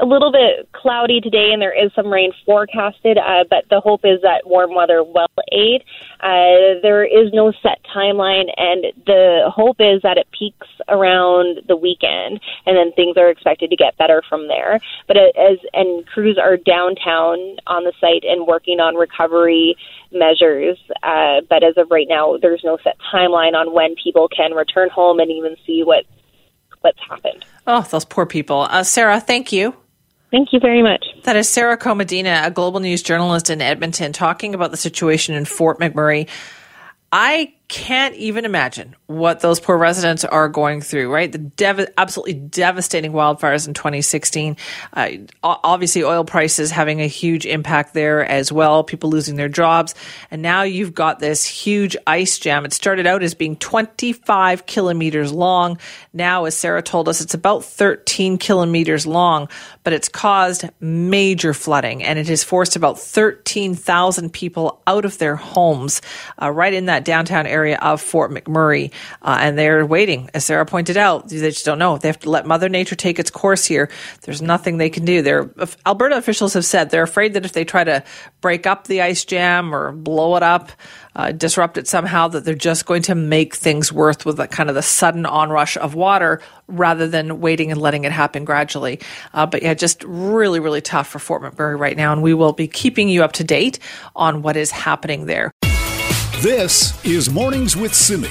a 0.00 0.06
little 0.06 0.32
bit 0.32 0.70
cloudy 0.72 1.20
today, 1.20 1.50
and 1.52 1.60
there 1.60 1.72
is 1.72 1.92
some 1.94 2.06
rain 2.06 2.32
forecasted. 2.44 3.18
Uh, 3.18 3.44
but 3.48 3.64
the 3.70 3.80
hope 3.80 4.00
is 4.04 4.20
that 4.22 4.46
warm 4.46 4.74
weather 4.74 5.02
will 5.02 5.26
aid. 5.52 5.82
Uh, 6.20 6.80
there 6.82 7.04
is 7.04 7.32
no 7.32 7.52
set 7.62 7.80
timeline, 7.94 8.50
and 8.56 8.86
the 9.06 9.50
hope 9.54 9.76
is 9.80 10.02
that 10.02 10.18
it 10.18 10.26
peaks 10.36 10.66
around 10.88 11.60
the 11.68 11.76
weekend, 11.76 12.40
and 12.66 12.76
then 12.76 12.92
things 12.92 13.16
are 13.16 13.30
expected 13.30 13.70
to 13.70 13.76
get 13.76 13.96
better 13.98 14.22
from 14.28 14.48
there. 14.48 14.80
But 15.06 15.16
as 15.16 15.58
and 15.72 16.06
crews 16.06 16.38
are 16.38 16.56
downtown 16.56 17.56
on 17.66 17.84
the 17.84 17.92
site 18.00 18.24
and 18.24 18.46
working 18.46 18.80
on 18.80 18.94
recovery 18.94 19.76
measures. 20.12 20.78
Uh, 21.02 21.40
but 21.48 21.62
as 21.62 21.76
of 21.76 21.90
right 21.90 22.06
now, 22.08 22.36
there's 22.40 22.64
no 22.64 22.78
set 22.82 22.96
timeline 23.12 23.54
on 23.54 23.72
when 23.72 23.94
people 24.02 24.28
can 24.28 24.52
return 24.52 24.88
home 24.90 25.20
and 25.20 25.30
even 25.30 25.56
see 25.66 25.82
what 25.82 26.04
what's 26.80 26.98
happened. 27.08 27.44
Oh, 27.66 27.82
those 27.82 28.04
poor 28.04 28.26
people. 28.26 28.62
Uh, 28.62 28.82
Sarah, 28.82 29.20
thank 29.20 29.52
you. 29.52 29.74
Thank 30.30 30.52
you 30.52 30.60
very 30.60 30.82
much. 30.82 31.04
That 31.24 31.36
is 31.36 31.48
Sarah 31.48 31.76
Komadina, 31.76 32.46
a 32.46 32.50
global 32.50 32.80
news 32.80 33.02
journalist 33.02 33.50
in 33.50 33.60
Edmonton, 33.60 34.12
talking 34.12 34.54
about 34.54 34.70
the 34.70 34.76
situation 34.76 35.34
in 35.34 35.44
Fort 35.44 35.80
McMurray. 35.80 36.28
I 37.12 37.54
can't 37.70 38.16
even 38.16 38.44
imagine 38.44 38.96
what 39.06 39.40
those 39.40 39.60
poor 39.60 39.78
residents 39.78 40.24
are 40.24 40.48
going 40.48 40.80
through, 40.80 41.08
right? 41.08 41.30
The 41.30 41.38
dev- 41.38 41.88
absolutely 41.96 42.34
devastating 42.34 43.12
wildfires 43.12 43.68
in 43.68 43.74
2016. 43.74 44.56
Uh, 44.92 45.10
obviously, 45.44 46.02
oil 46.02 46.24
prices 46.24 46.72
having 46.72 47.00
a 47.00 47.06
huge 47.06 47.46
impact 47.46 47.94
there 47.94 48.24
as 48.24 48.50
well, 48.50 48.82
people 48.82 49.08
losing 49.08 49.36
their 49.36 49.48
jobs. 49.48 49.94
And 50.32 50.42
now 50.42 50.62
you've 50.64 50.94
got 50.94 51.20
this 51.20 51.44
huge 51.44 51.96
ice 52.08 52.40
jam. 52.40 52.64
It 52.64 52.72
started 52.72 53.06
out 53.06 53.22
as 53.22 53.34
being 53.34 53.54
25 53.54 54.66
kilometers 54.66 55.32
long. 55.32 55.78
Now, 56.12 56.46
as 56.46 56.56
Sarah 56.56 56.82
told 56.82 57.08
us, 57.08 57.20
it's 57.20 57.34
about 57.34 57.64
13 57.64 58.36
kilometers 58.38 59.06
long, 59.06 59.48
but 59.84 59.92
it's 59.92 60.08
caused 60.08 60.64
major 60.80 61.54
flooding 61.54 62.02
and 62.02 62.18
it 62.18 62.26
has 62.26 62.42
forced 62.42 62.74
about 62.74 62.98
13,000 62.98 64.32
people 64.32 64.82
out 64.88 65.04
of 65.04 65.18
their 65.18 65.36
homes 65.36 66.02
uh, 66.42 66.50
right 66.50 66.74
in 66.74 66.86
that 66.86 67.04
downtown 67.04 67.46
area 67.46 67.59
of 67.68 68.00
Fort 68.00 68.30
McMurray. 68.30 68.92
Uh, 69.22 69.38
and 69.40 69.58
they're 69.58 69.86
waiting. 69.86 70.30
As 70.34 70.44
Sarah 70.44 70.66
pointed 70.66 70.96
out, 70.96 71.28
they 71.28 71.38
just 71.50 71.64
don't 71.64 71.78
know. 71.78 71.98
They 71.98 72.08
have 72.08 72.20
to 72.20 72.30
let 72.30 72.46
Mother 72.46 72.68
Nature 72.68 72.96
take 72.96 73.18
its 73.18 73.30
course 73.30 73.64
here. 73.64 73.90
There's 74.22 74.42
nothing 74.42 74.78
they 74.78 74.90
can 74.90 75.04
do. 75.04 75.22
They're, 75.22 75.50
Alberta 75.86 76.16
officials 76.16 76.54
have 76.54 76.64
said 76.64 76.90
they're 76.90 77.02
afraid 77.02 77.34
that 77.34 77.44
if 77.44 77.52
they 77.52 77.64
try 77.64 77.84
to 77.84 78.02
break 78.40 78.66
up 78.66 78.86
the 78.86 79.02
ice 79.02 79.24
jam 79.24 79.74
or 79.74 79.92
blow 79.92 80.36
it 80.36 80.42
up, 80.42 80.72
uh, 81.16 81.32
disrupt 81.32 81.76
it 81.76 81.88
somehow, 81.88 82.28
that 82.28 82.44
they're 82.44 82.54
just 82.54 82.86
going 82.86 83.02
to 83.02 83.14
make 83.14 83.54
things 83.54 83.92
worse 83.92 84.24
with 84.24 84.36
the 84.36 84.46
kind 84.46 84.68
of 84.68 84.74
the 84.74 84.82
sudden 84.82 85.26
onrush 85.26 85.76
of 85.76 85.94
water 85.94 86.40
rather 86.68 87.08
than 87.08 87.40
waiting 87.40 87.70
and 87.72 87.80
letting 87.80 88.04
it 88.04 88.12
happen 88.12 88.44
gradually. 88.44 89.00
Uh, 89.34 89.46
but 89.46 89.62
yeah, 89.62 89.74
just 89.74 90.04
really, 90.04 90.60
really 90.60 90.80
tough 90.80 91.08
for 91.08 91.18
Fort 91.18 91.42
McMurray 91.42 91.78
right 91.78 91.96
now. 91.96 92.12
And 92.12 92.22
we 92.22 92.32
will 92.32 92.52
be 92.52 92.68
keeping 92.68 93.08
you 93.08 93.24
up 93.24 93.32
to 93.32 93.44
date 93.44 93.78
on 94.14 94.42
what 94.42 94.56
is 94.56 94.70
happening 94.70 95.26
there. 95.26 95.50
This 96.42 97.04
is 97.04 97.28
Mornings 97.28 97.76
with 97.76 97.94
Simi. 97.94 98.30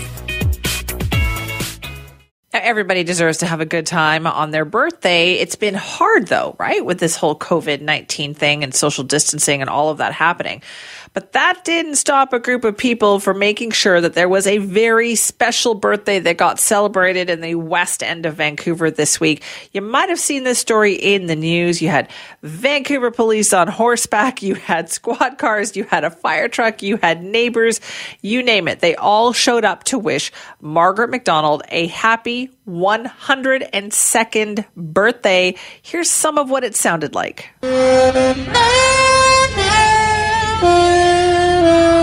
Everybody 2.52 3.04
deserves 3.04 3.38
to 3.38 3.46
have 3.46 3.62
a 3.62 3.68
good 3.68 3.86
time 3.86 4.26
on 4.26 4.50
their 4.50 4.66
birthday. 4.66 5.34
It's 5.34 5.56
been 5.56 5.76
hard 5.76 6.26
though, 6.26 6.56
right? 6.58 6.84
With 6.84 7.00
this 7.00 7.16
whole 7.16 7.38
COVID 7.38 7.82
19 7.82 8.34
thing 8.34 8.64
and 8.64 8.74
social 8.74 9.04
distancing 9.04 9.62
and 9.62 9.70
all 9.70 9.90
of 9.90 10.00
that 10.00 10.14
happening. 10.14 10.64
But 11.20 11.34
that 11.34 11.66
didn't 11.66 11.98
stop 11.98 12.32
a 12.32 12.40
group 12.40 12.64
of 12.64 12.78
people 12.78 13.20
from 13.20 13.40
making 13.40 13.72
sure 13.72 14.00
that 14.00 14.14
there 14.14 14.30
was 14.30 14.48
a 14.48 14.60
very 14.60 15.16
special 15.16 15.76
birthday 15.76 16.20
that 16.20 16.38
got 16.38 16.60
celebrated 16.60 17.30
in 17.30 17.42
the 17.42 17.56
west 17.56 18.02
end 18.02 18.26
of 18.26 18.36
Vancouver 18.36 18.90
this 18.90 19.20
week. 19.20 19.44
You 19.74 19.82
might 19.82 20.08
have 20.08 20.22
seen 20.22 20.46
this 20.46 20.60
story 20.60 20.94
in 20.94 21.26
the 21.26 21.36
news. 21.36 21.82
You 21.82 21.90
had 21.90 22.10
Vancouver 22.42 23.12
police 23.12 23.52
on 23.52 23.68
horseback, 23.68 24.42
you 24.42 24.56
had 24.56 24.90
squad 24.90 25.38
cars, 25.38 25.76
you 25.76 25.84
had 25.84 26.06
a 26.06 26.10
fire 26.10 26.48
truck, 26.48 26.82
you 26.82 26.96
had 26.96 27.22
neighbors, 27.22 27.82
you 28.22 28.42
name 28.42 28.70
it. 28.70 28.80
They 28.80 28.96
all 28.96 29.34
showed 29.34 29.66
up 29.66 29.84
to 29.86 30.00
wish 30.00 30.32
Margaret 30.62 31.10
McDonald 31.10 31.64
a 31.68 31.88
happy 31.88 32.50
102nd 32.66 34.66
birthday. 34.78 35.56
Here's 35.82 36.10
some 36.10 36.38
of 36.38 36.50
what 36.50 36.64
it 36.64 36.78
sounded 36.78 37.14
like. 37.14 37.50
It 41.70 41.99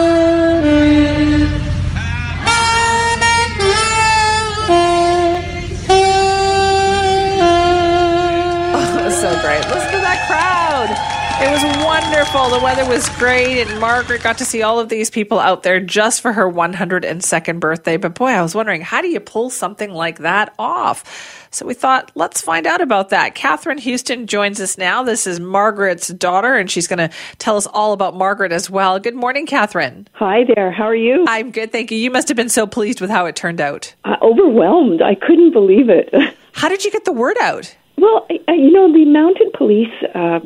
wonderful. 12.36 12.58
The 12.58 12.64
weather 12.64 12.88
was 12.88 13.08
great, 13.16 13.66
and 13.66 13.80
Margaret 13.80 14.22
got 14.22 14.38
to 14.38 14.44
see 14.44 14.62
all 14.62 14.78
of 14.78 14.88
these 14.88 15.10
people 15.10 15.38
out 15.38 15.62
there 15.62 15.80
just 15.80 16.20
for 16.20 16.32
her 16.32 16.50
102nd 16.50 17.60
birthday. 17.60 17.96
But 17.96 18.14
boy, 18.14 18.28
I 18.28 18.42
was 18.42 18.54
wondering, 18.54 18.82
how 18.82 19.00
do 19.00 19.08
you 19.08 19.20
pull 19.20 19.48
something 19.48 19.90
like 19.90 20.18
that 20.18 20.54
off? 20.58 21.48
So 21.50 21.64
we 21.64 21.74
thought, 21.74 22.12
let's 22.14 22.40
find 22.40 22.66
out 22.66 22.80
about 22.80 23.10
that. 23.10 23.34
Catherine 23.34 23.78
Houston 23.78 24.26
joins 24.26 24.60
us 24.60 24.76
now. 24.76 25.02
This 25.02 25.26
is 25.26 25.40
Margaret's 25.40 26.08
daughter, 26.08 26.54
and 26.54 26.70
she's 26.70 26.86
going 26.86 26.98
to 26.98 27.10
tell 27.38 27.56
us 27.56 27.66
all 27.66 27.92
about 27.92 28.14
Margaret 28.14 28.52
as 28.52 28.68
well. 28.68 28.98
Good 28.98 29.14
morning, 29.14 29.46
Catherine. 29.46 30.08
Hi 30.12 30.44
there. 30.54 30.70
How 30.70 30.84
are 30.84 30.96
you? 30.96 31.24
I'm 31.26 31.50
good, 31.50 31.72
thank 31.72 31.90
you. 31.90 31.98
You 31.98 32.10
must 32.10 32.28
have 32.28 32.36
been 32.36 32.48
so 32.50 32.66
pleased 32.66 33.00
with 33.00 33.10
how 33.10 33.26
it 33.26 33.36
turned 33.36 33.60
out. 33.60 33.94
Uh, 34.04 34.16
overwhelmed. 34.20 35.00
I 35.00 35.14
couldn't 35.14 35.52
believe 35.52 35.88
it. 35.88 36.12
how 36.52 36.68
did 36.68 36.84
you 36.84 36.90
get 36.90 37.04
the 37.04 37.12
word 37.12 37.36
out? 37.40 37.74
Well, 37.96 38.26
you 38.30 38.70
know, 38.72 38.92
the 38.92 39.06
mounted 39.06 39.54
police 39.54 39.92
uh, 40.14 40.40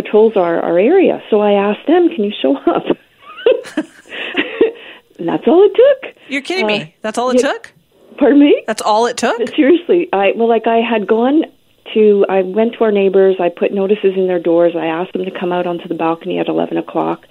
patrols 0.00 0.36
our, 0.36 0.60
our 0.60 0.78
area. 0.78 1.20
So 1.28 1.40
I 1.40 1.52
asked 1.52 1.86
them, 1.88 2.08
can 2.08 2.22
you 2.22 2.32
show 2.40 2.56
up? 2.56 2.84
and 5.18 5.28
that's 5.28 5.46
all 5.48 5.64
it 5.64 5.74
took. 5.74 6.14
You're 6.28 6.42
kidding 6.42 6.66
uh, 6.66 6.68
me. 6.68 6.94
That's 7.02 7.18
all 7.18 7.30
it 7.30 7.42
yeah, 7.42 7.52
took? 7.52 7.72
Pardon 8.16 8.38
me? 8.38 8.62
That's 8.66 8.82
all 8.82 9.06
it 9.06 9.16
took? 9.16 9.48
Seriously. 9.56 10.08
I 10.12 10.32
well 10.36 10.48
like 10.48 10.66
I 10.66 10.78
had 10.78 11.06
gone 11.06 11.44
to 11.94 12.26
I 12.28 12.42
went 12.42 12.74
to 12.74 12.84
our 12.84 12.92
neighbors, 12.92 13.36
I 13.40 13.48
put 13.48 13.72
notices 13.72 14.14
in 14.16 14.28
their 14.28 14.38
doors, 14.38 14.74
I 14.76 14.86
asked 14.86 15.14
them 15.14 15.24
to 15.24 15.30
come 15.30 15.52
out 15.52 15.66
onto 15.66 15.88
the 15.88 15.94
balcony 15.94 16.38
at 16.38 16.48
eleven 16.48 16.76
o'clock 16.76 17.24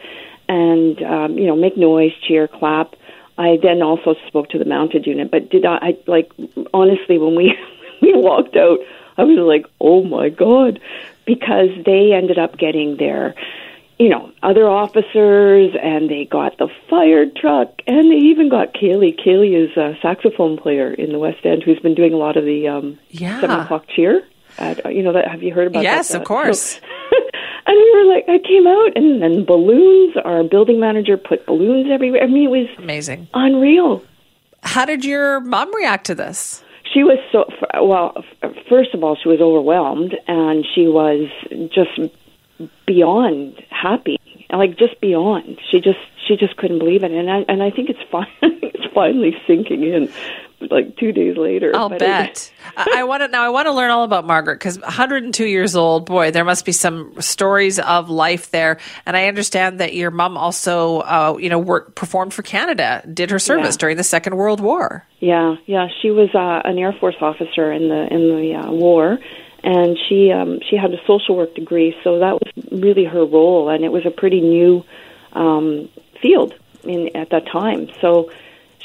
and 0.49 1.01
um, 1.03 1.37
you 1.37 1.47
know, 1.47 1.55
make 1.55 1.77
noise, 1.77 2.11
cheer, 2.27 2.47
clap. 2.47 2.95
I 3.37 3.59
then 3.61 3.81
also 3.81 4.15
spoke 4.27 4.49
to 4.49 4.59
the 4.59 4.65
mounted 4.65 5.05
unit, 5.05 5.29
but 5.29 5.49
did 5.49 5.65
I, 5.65 5.77
I 5.77 5.97
like 6.07 6.31
honestly 6.73 7.17
when 7.17 7.35
we 7.35 7.55
we 8.01 8.13
walked 8.13 8.55
out, 8.55 8.79
I 9.17 9.23
was 9.23 9.37
like, 9.37 9.65
"Oh 9.79 10.03
my 10.03 10.29
god." 10.29 10.79
Because 11.27 11.69
they 11.85 12.13
ended 12.13 12.39
up 12.39 12.57
getting 12.57 12.97
their 12.97 13.35
you 13.99 14.09
know, 14.09 14.31
other 14.43 14.69
officers, 14.69 15.75
and 15.81 16.09
they 16.09 16.25
got 16.25 16.57
the 16.59 16.69
fire 16.89 17.25
truck, 17.25 17.81
and 17.87 18.11
they 18.11 18.17
even 18.17 18.47
got 18.49 18.73
Kaylee. 18.73 19.19
Kaylee 19.19 19.69
is 19.69 19.75
a 19.75 19.97
saxophone 20.01 20.57
player 20.57 20.93
in 20.93 21.11
the 21.11 21.19
West 21.19 21.43
End 21.43 21.63
who's 21.63 21.79
been 21.79 21.95
doing 21.95 22.13
a 22.13 22.17
lot 22.17 22.37
of 22.37 22.45
the 22.45 22.67
um, 22.67 22.99
yeah. 23.09 23.41
seven 23.41 23.59
o'clock 23.59 23.85
cheer. 23.95 24.23
At, 24.59 24.93
you 24.93 25.01
know 25.01 25.13
that? 25.13 25.27
Have 25.27 25.41
you 25.41 25.53
heard 25.53 25.67
about 25.67 25.83
yes, 25.83 26.09
that? 26.09 26.13
Yes, 26.13 26.21
of 26.21 26.27
course. 26.27 26.61
So, 26.61 26.79
and 27.65 27.75
we 27.75 27.91
were 27.95 28.13
like, 28.13 28.25
I 28.29 28.37
came 28.47 28.67
out, 28.67 28.91
and 28.95 29.21
then 29.21 29.45
balloons. 29.45 30.15
Our 30.23 30.43
building 30.43 30.79
manager 30.79 31.17
put 31.17 31.47
balloons 31.47 31.87
everywhere. 31.91 32.21
I 32.21 32.27
mean, 32.27 32.45
it 32.45 32.51
was 32.51 32.67
amazing, 32.77 33.27
unreal. 33.33 34.03
How 34.61 34.85
did 34.85 35.05
your 35.05 35.39
mom 35.39 35.73
react 35.73 36.05
to 36.07 36.15
this? 36.15 36.63
She 36.93 37.03
was 37.03 37.19
so 37.31 37.45
well 37.83 38.23
first 38.69 38.93
of 38.93 39.03
all 39.03 39.15
she 39.21 39.29
was 39.29 39.39
overwhelmed 39.41 40.15
and 40.27 40.65
she 40.75 40.87
was 40.87 41.29
just 41.73 42.13
beyond 42.85 43.61
happy 43.69 44.17
like 44.51 44.77
just 44.77 44.99
beyond 45.01 45.59
she 45.69 45.79
just 45.79 45.99
she 46.27 46.35
just 46.37 46.55
couldn't 46.57 46.79
believe 46.79 47.03
it 47.03 47.11
and 47.11 47.29
i 47.29 47.45
and 47.47 47.61
i 47.61 47.69
think 47.69 47.89
it's 47.89 47.99
fine 48.11 48.27
it's 48.41 48.93
finally 48.93 49.35
sinking 49.45 49.83
in 49.83 50.09
like 50.71 50.97
two 50.97 51.11
days 51.11 51.37
later. 51.37 51.71
I'll 51.75 51.89
bet. 51.89 52.51
I, 52.75 52.97
I 52.97 53.03
want 53.03 53.21
to 53.21 53.27
now. 53.27 53.43
I 53.43 53.49
want 53.49 53.67
to 53.67 53.73
learn 53.73 53.91
all 53.91 54.03
about 54.03 54.25
Margaret 54.25 54.55
because 54.55 54.79
102 54.79 55.45
years 55.45 55.75
old. 55.75 56.05
Boy, 56.05 56.31
there 56.31 56.45
must 56.45 56.65
be 56.65 56.71
some 56.71 57.13
stories 57.21 57.79
of 57.79 58.09
life 58.09 58.51
there. 58.51 58.79
And 59.05 59.15
I 59.15 59.27
understand 59.27 59.79
that 59.79 59.93
your 59.93 60.11
mom 60.11 60.37
also, 60.37 60.99
uh, 60.99 61.37
you 61.39 61.49
know, 61.49 61.59
worked 61.59 61.95
performed 61.95 62.33
for 62.33 62.41
Canada, 62.41 63.03
did 63.11 63.29
her 63.31 63.39
service 63.39 63.75
yeah. 63.75 63.79
during 63.79 63.97
the 63.97 64.03
Second 64.03 64.35
World 64.35 64.59
War. 64.59 65.05
Yeah, 65.19 65.55
yeah. 65.65 65.87
She 66.01 66.09
was 66.09 66.29
uh, 66.33 66.67
an 66.67 66.77
Air 66.77 66.93
Force 66.93 67.17
officer 67.21 67.71
in 67.71 67.89
the 67.89 68.07
in 68.11 68.29
the 68.29 68.55
uh, 68.55 68.71
war, 68.71 69.19
and 69.63 69.97
she 70.07 70.31
um, 70.31 70.59
she 70.69 70.77
had 70.77 70.93
a 70.93 70.97
social 71.05 71.35
work 71.35 71.55
degree, 71.55 71.95
so 72.03 72.19
that 72.19 72.33
was 72.33 72.51
really 72.71 73.05
her 73.05 73.25
role, 73.25 73.69
and 73.69 73.83
it 73.83 73.91
was 73.91 74.05
a 74.05 74.11
pretty 74.11 74.41
new 74.41 74.83
um, 75.33 75.89
field 76.21 76.53
in 76.83 77.15
at 77.15 77.29
that 77.31 77.45
time. 77.47 77.89
So 78.01 78.31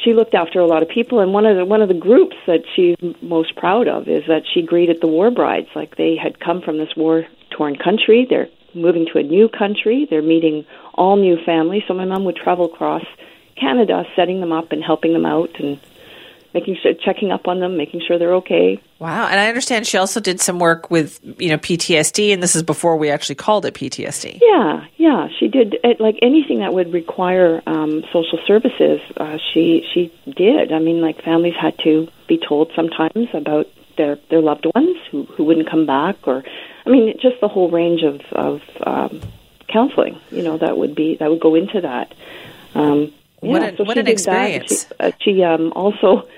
she 0.02 0.14
looked 0.14 0.34
after 0.34 0.58
a 0.58 0.66
lot 0.66 0.82
of 0.82 0.88
people 0.88 1.20
and 1.20 1.32
one 1.32 1.46
of 1.46 1.56
the 1.56 1.64
one 1.64 1.82
of 1.82 1.88
the 1.88 1.94
groups 1.94 2.36
that 2.46 2.62
she's 2.74 2.96
most 3.20 3.54
proud 3.56 3.88
of 3.88 4.08
is 4.08 4.24
that 4.26 4.42
she 4.52 4.62
greeted 4.62 5.00
the 5.00 5.06
war 5.06 5.30
brides 5.30 5.68
like 5.74 5.96
they 5.96 6.16
had 6.16 6.40
come 6.40 6.60
from 6.60 6.78
this 6.78 6.94
war 6.96 7.24
torn 7.50 7.76
country. 7.76 8.26
They're 8.28 8.48
moving 8.74 9.06
to 9.12 9.18
a 9.18 9.22
new 9.22 9.48
country. 9.48 10.06
They're 10.08 10.22
meeting 10.22 10.64
all 10.94 11.16
new 11.16 11.36
families. 11.44 11.82
So 11.86 11.94
my 11.94 12.04
mom 12.04 12.24
would 12.24 12.36
travel 12.36 12.66
across 12.66 13.04
canada 13.54 14.04
setting 14.16 14.40
them 14.40 14.50
up 14.50 14.72
and 14.72 14.82
helping 14.82 15.12
them 15.12 15.26
out 15.26 15.60
and 15.60 15.78
making 16.54 16.76
sure 16.82 16.92
checking 16.94 17.30
up 17.30 17.48
on 17.48 17.60
them, 17.60 17.76
making 17.76 18.02
sure 18.06 18.18
they're 18.18 18.34
okay. 18.34 18.80
Wow, 18.98 19.26
and 19.26 19.40
I 19.40 19.48
understand 19.48 19.86
she 19.86 19.98
also 19.98 20.20
did 20.20 20.40
some 20.40 20.58
work 20.58 20.90
with 20.90 21.20
you 21.38 21.50
know 21.50 21.58
PTSD, 21.58 22.32
and 22.32 22.42
this 22.42 22.54
is 22.54 22.62
before 22.62 22.96
we 22.96 23.10
actually 23.10 23.34
called 23.36 23.66
it 23.66 23.74
PTSD. 23.74 24.38
Yeah, 24.40 24.84
yeah, 24.96 25.28
she 25.38 25.48
did 25.48 25.76
it, 25.82 26.00
like 26.00 26.18
anything 26.22 26.60
that 26.60 26.72
would 26.72 26.92
require 26.92 27.62
um, 27.66 28.04
social 28.12 28.38
services. 28.46 29.00
Uh, 29.16 29.38
she 29.52 29.86
she 29.92 30.12
did. 30.30 30.72
I 30.72 30.78
mean, 30.78 31.00
like 31.00 31.22
families 31.22 31.54
had 31.60 31.78
to 31.84 32.08
be 32.28 32.38
told 32.38 32.70
sometimes 32.76 33.28
about 33.32 33.66
their 33.96 34.18
their 34.30 34.40
loved 34.40 34.66
ones 34.74 34.96
who 35.10 35.24
who 35.24 35.44
wouldn't 35.44 35.70
come 35.70 35.86
back, 35.86 36.16
or 36.26 36.44
I 36.86 36.90
mean, 36.90 37.14
just 37.20 37.40
the 37.40 37.48
whole 37.48 37.70
range 37.70 38.02
of 38.02 38.20
of 38.32 38.62
um, 38.86 39.20
counseling. 39.68 40.18
You 40.30 40.42
know, 40.42 40.58
that 40.58 40.76
would 40.76 40.94
be 40.94 41.16
that 41.16 41.30
would 41.30 41.40
go 41.40 41.54
into 41.54 41.80
that. 41.80 42.14
Um, 42.74 43.12
yeah, 43.42 43.50
what, 43.50 43.62
a, 43.62 43.76
so 43.76 43.84
what 43.84 43.98
an 43.98 44.06
experience! 44.06 44.86
She, 44.86 44.94
uh, 45.00 45.10
she 45.20 45.42
um, 45.42 45.72
also 45.74 46.28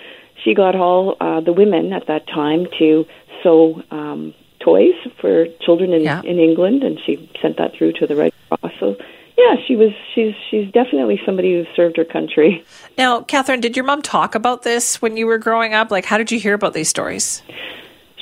she 0.42 0.54
got 0.54 0.74
all 0.74 1.16
uh, 1.20 1.40
the 1.40 1.52
women 1.52 1.92
at 1.92 2.06
that 2.06 2.26
time 2.26 2.66
to 2.78 3.06
sew 3.42 3.82
um, 3.90 4.34
toys 4.60 4.94
for 5.20 5.46
children 5.60 5.92
in, 5.92 6.02
yeah. 6.02 6.22
in 6.22 6.38
England, 6.38 6.82
and 6.82 6.98
she 7.04 7.30
sent 7.40 7.58
that 7.58 7.74
through 7.76 7.92
to 7.92 8.06
the 8.06 8.16
Red 8.16 8.32
Cross. 8.48 8.72
So, 8.80 8.96
yeah, 9.36 9.54
yeah, 9.54 9.66
she 9.66 9.76
was. 9.76 9.90
She's 10.14 10.34
she's 10.50 10.70
definitely 10.72 11.20
somebody 11.26 11.52
who 11.52 11.64
served 11.74 11.96
her 11.96 12.04
country. 12.04 12.64
Now, 12.96 13.22
Catherine, 13.22 13.60
did 13.60 13.76
your 13.76 13.84
mom 13.84 14.02
talk 14.02 14.34
about 14.34 14.62
this 14.62 15.02
when 15.02 15.16
you 15.16 15.26
were 15.26 15.38
growing 15.38 15.74
up? 15.74 15.90
Like, 15.90 16.04
how 16.04 16.18
did 16.18 16.30
you 16.30 16.38
hear 16.38 16.54
about 16.54 16.72
these 16.72 16.88
stories? 16.88 17.42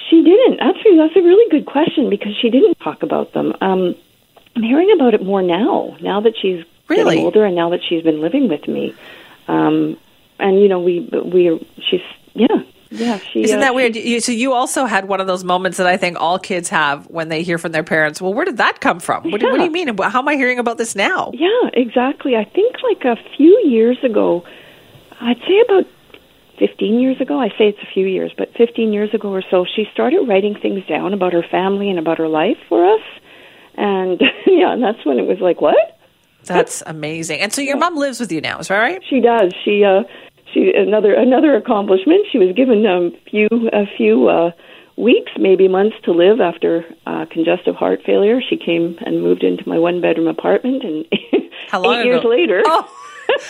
She 0.09 0.22
didn't. 0.22 0.61
Actually, 0.61 0.97
that's 0.97 1.16
a 1.16 1.22
really 1.22 1.51
good 1.51 1.66
question 1.66 2.11
because 2.11 2.33
she 2.41 2.51
didn't 2.51 2.78
talk 2.80 3.03
about 3.03 3.33
them. 3.33 3.53
Um, 3.61 3.95
I'm 4.57 4.62
hearing 4.62 4.91
about 4.95 5.14
it 5.14 5.22
more 5.22 5.43
now. 5.43 5.97
Now 6.01 6.20
that 6.20 6.35
she's 6.41 6.64
really? 6.89 7.16
getting 7.16 7.24
older, 7.24 7.45
and 7.45 7.57
now 7.57 7.70
that 7.70 7.80
she's 7.89 8.03
been 8.03 8.20
living 8.20 8.49
with 8.49 8.66
me, 8.68 8.95
um, 9.49 9.97
and 10.39 10.61
you 10.61 10.68
know, 10.68 10.80
we 10.80 11.01
we 11.24 11.66
she's 11.91 12.01
yeah. 12.35 12.62
Yeah, 12.95 13.18
she, 13.33 13.43
Isn't 13.43 13.57
uh, 13.57 13.62
that 13.62 13.74
weird? 13.74 13.97
You, 13.97 14.20
so 14.20 14.33
you 14.33 14.53
also 14.53 14.85
had 14.85 15.09
one 15.09 15.18
of 15.18 15.26
those 15.26 15.45
moments 15.45 15.78
that 15.78 15.87
I 15.87 15.97
think 15.97 16.18
all 16.20 16.39
kids 16.39 16.68
have 16.68 17.07
when 17.07 17.30
they 17.30 17.43
hear 17.43 17.57
from 17.57 17.72
their 17.72 17.83
parents. 17.83 18.20
Well, 18.20 18.35
where 18.35 18.45
did 18.45 18.59
that 18.59 18.83
come 18.83 19.01
from? 19.01 19.30
What, 19.30 19.41
do, 19.41 19.51
what 19.51 19.57
do 19.57 19.64
you 19.64 19.70
mean? 19.70 19.97
How 19.97 20.18
am 20.18 20.28
I 20.28 20.35
hearing 20.35 20.59
about 20.59 20.76
this 20.76 20.95
now? 20.95 21.30
Yeah, 21.33 21.70
exactly. 21.72 22.37
I 22.37 22.45
think 22.45 22.76
like 22.83 23.03
a 23.07 23.16
few 23.35 23.62
years 23.64 23.97
ago, 24.05 24.45
I'd 25.22 25.39
say 25.39 25.61
about 25.61 25.87
15 26.59 27.01
years 27.01 27.20
ago, 27.20 27.41
I 27.41 27.49
say 27.51 27.68
it's 27.68 27.83
a 27.83 27.93
few 27.93 28.07
years, 28.07 28.33
but 28.37 28.53
15 28.57 28.93
years 28.93 29.12
ago 29.14 29.30
or 29.30 29.43
so, 29.51 29.64
she 29.64 29.87
started 29.93 30.28
writing 30.28 30.55
things 30.55 30.87
down 30.87 31.14
about 31.14 31.33
her 31.33 31.43
family 31.51 31.89
and 31.89 31.99
about 31.99 32.18
her 32.18 32.28
life 32.28 32.59
for 32.68 32.85
us. 32.95 33.03
And 33.74 34.20
yeah, 34.47 34.72
and 34.72 34.83
that's 34.83 35.05
when 35.05 35.18
it 35.18 35.26
was 35.26 35.41
like, 35.41 35.61
what? 35.61 35.91
That's 36.45 36.82
amazing. 36.86 37.40
And 37.40 37.53
so 37.53 37.61
your 37.61 37.76
mom 37.76 37.97
lives 37.97 38.20
with 38.20 38.32
you 38.32 38.40
now, 38.40 38.59
is 38.59 38.68
that 38.68 38.78
right? 38.78 39.03
She 39.09 39.20
does. 39.20 39.53
She 39.64 39.84
uh 39.84 40.03
she 40.53 40.72
another 40.74 41.14
another 41.14 41.55
accomplishment. 41.57 42.26
She 42.30 42.38
was 42.38 42.55
given 42.55 42.84
a 42.86 43.11
few 43.30 43.49
a 43.72 43.86
few 43.97 44.28
uh 44.28 44.51
weeks, 44.97 45.32
maybe 45.38 45.68
months 45.68 45.97
to 46.05 46.12
live 46.12 46.40
after 46.40 46.84
uh 47.07 47.26
congestive 47.30 47.74
heart 47.74 48.01
failure. 48.05 48.40
She 48.49 48.57
came 48.57 48.97
and 49.01 49.22
moved 49.22 49.43
into 49.43 49.68
my 49.68 49.78
one 49.78 50.01
bedroom 50.01 50.28
apartment 50.28 50.82
and 50.84 51.05
How 51.68 51.82
long 51.82 52.01
eight 52.01 52.07
years 52.07 52.24
later. 52.24 52.62
Oh, 52.66 52.88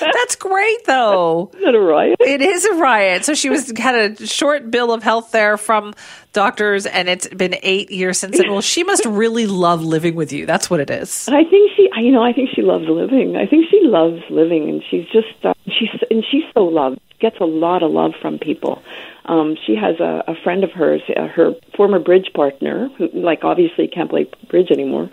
that's 0.01 0.37
great, 0.37 0.85
though. 0.87 1.51
Isn't 1.55 1.65
that 1.65 1.75
a 1.75 1.81
riot? 1.81 2.17
It 2.21 2.41
is 2.41 2.65
a 2.65 2.75
riot. 2.75 3.25
So 3.25 3.35
she 3.35 3.51
was 3.51 3.73
had 3.79 3.95
a 3.95 4.27
short 4.27 4.71
bill 4.71 4.93
of 4.93 5.03
health 5.03 5.33
there 5.33 5.57
from 5.57 5.95
doctors, 6.33 6.87
and 6.87 7.09
it's 7.09 7.29
been 7.29 7.57
eight 7.63 7.91
years 7.91 8.19
since. 8.19 8.39
And 8.39 8.51
well, 8.51 8.61
she 8.61 8.85
must 8.85 9.05
really 9.05 9.47
love 9.47 9.83
living 9.83 10.15
with 10.15 10.33
you. 10.33 10.47
That's 10.47 10.71
what 10.71 10.81
it 10.81 10.91
is. 10.91 11.29
I 11.29 11.45
think 11.45 11.71
she, 11.77 11.89
you 11.97 12.13
know, 12.13 12.23
I 12.23 12.33
think 12.33 12.51
she 12.55 12.63
loves 12.63 12.87
living. 12.89 13.37
I 13.37 13.47
think 13.47 13.67
she 13.71 13.81
loves 13.83 14.23
living, 14.31 14.69
and 14.69 14.83
she's 14.91 15.07
just 15.09 15.45
uh, 15.45 15.55
she's 15.67 15.91
and 16.11 16.25
she's 16.31 16.45
so 16.55 16.65
loved. 16.65 17.01
Gets 17.21 17.39
a 17.39 17.45
lot 17.45 17.85
of 17.85 17.93
love 17.93 18.15
from 18.21 18.41
people. 18.41 18.83
Um, 19.27 19.57
she 19.65 19.77
has 19.77 20.01
a, 20.01 20.25
a 20.27 20.35
friend 20.43 20.65
of 20.65 20.73
hers, 20.73 21.03
uh, 21.17 21.29
her 21.29 21.55
former 21.77 22.01
bridge 22.01 22.31
partner, 22.35 22.89
who 22.99 23.09
like 23.15 23.45
obviously 23.45 23.87
can't 23.87 24.11
play 24.11 24.29
bridge 24.49 24.73
anymore, 24.73 25.09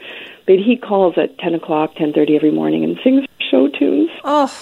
but 0.48 0.56
he 0.56 0.76
calls 0.76 1.16
at 1.18 1.38
ten 1.38 1.54
o'clock, 1.54 1.94
ten 1.96 2.12
thirty 2.14 2.36
every 2.36 2.50
morning, 2.52 2.84
and 2.84 2.98
sings 3.04 3.26
show 3.50 3.68
tunes. 3.70 4.10
Oh, 4.24 4.54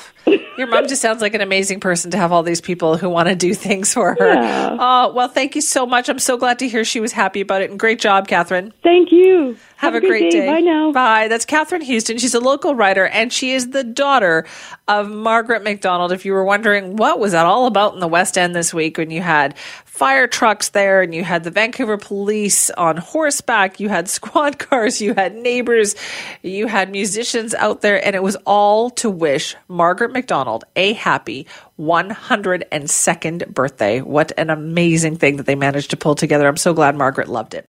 your 0.58 0.68
mom 0.68 0.88
just 0.88 1.02
sounds 1.02 1.22
like 1.22 1.34
an 1.34 1.42
amazing 1.42 1.80
person 1.80 2.12
to 2.12 2.18
have 2.18 2.32
all 2.32 2.44
these 2.44 2.62
people 2.62 2.98
who 2.98 3.10
want 3.10 3.30
to 3.30 3.36
do 3.36 3.54
things 3.54 3.94
for 3.94 4.16
her. 4.16 4.34
Yeah. 4.34 4.78
Oh, 4.80 5.14
well, 5.14 5.28
thank 5.28 5.56
you 5.56 5.62
so 5.62 5.86
much. 5.86 6.10
I'm 6.10 6.20
so 6.20 6.38
glad 6.38 6.60
to 6.60 6.68
hear 6.68 6.84
she 6.84 7.00
was 7.00 7.12
happy 7.12 7.42
about 7.42 7.62
it. 7.62 7.70
And 7.70 7.80
great 7.80 8.00
job, 8.00 8.28
Catherine. 8.28 8.74
Thank 8.84 9.12
you. 9.12 9.58
Have, 9.78 9.94
a, 9.94 10.02
good 10.02 10.10
great 10.10 10.32
day. 10.32 10.42
day. 10.42 10.48
Bye 10.48 10.60
now. 10.60 10.92
Bye. 10.92 11.28
That's 11.28 11.46
Catherine 11.46 11.82
Houston. 11.82 12.18
She's 12.18 12.34
a 12.34 12.40
local 12.40 12.74
writer, 12.74 13.06
and 13.08 13.32
she 13.32 13.52
is 13.52 13.70
the 13.70 13.84
daughter 13.84 14.46
of 14.88 15.10
Margaret 15.10 15.64
McDonald. 15.64 16.12
If 16.12 16.26
you 16.26 16.34
were 16.34 16.44
wondering 16.44 16.96
what 16.96 17.20
was 17.20 17.34
that 17.34 17.46
all 17.46 17.68
about 17.68 17.94
in 17.94 18.00
the 18.00 18.08
West 18.08 18.38
End 18.38 18.56
this 18.56 18.74
week, 18.74 18.98
when 18.98 19.12
you 19.12 19.22
had 19.22 19.56
fire 19.98 20.28
trucks 20.28 20.70
there, 20.70 21.02
and 21.02 21.16
you 21.16 21.24
had 21.24 21.44
the 21.44 21.50
Vancouver 21.50 21.98
police 21.98 22.70
on 22.70 22.98
horseback, 22.98 23.80
you 23.80 23.90
had 23.90 24.08
squad 24.08 24.60
cars, 24.70 25.02
you 25.02 25.16
had 25.16 25.34
neighbors, 25.36 25.96
you 26.44 26.68
had 26.68 26.92
musicians 26.92 27.56
out 27.56 27.82
there, 27.82 28.06
and 28.06 28.16
it 28.16 28.22
was 28.22 28.36
all 28.46 28.92
to 28.92 29.10
wish 29.10 29.56
Margaret 29.68 30.12
McDonald 30.12 30.66
a 30.76 30.94
happy 30.94 31.48
102nd 31.80 33.48
birthday. 33.48 34.00
What 34.02 34.32
an 34.38 34.52
amazing 34.52 35.16
thing 35.16 35.38
that 35.38 35.48
they 35.48 35.56
managed 35.56 35.90
to 35.90 35.98
pull 35.98 36.14
together. 36.14 36.48
I'm 36.48 36.58
so 36.58 36.76
glad 36.76 36.96
Margaret 36.96 37.28
loved 37.28 37.56
it. 37.56 37.66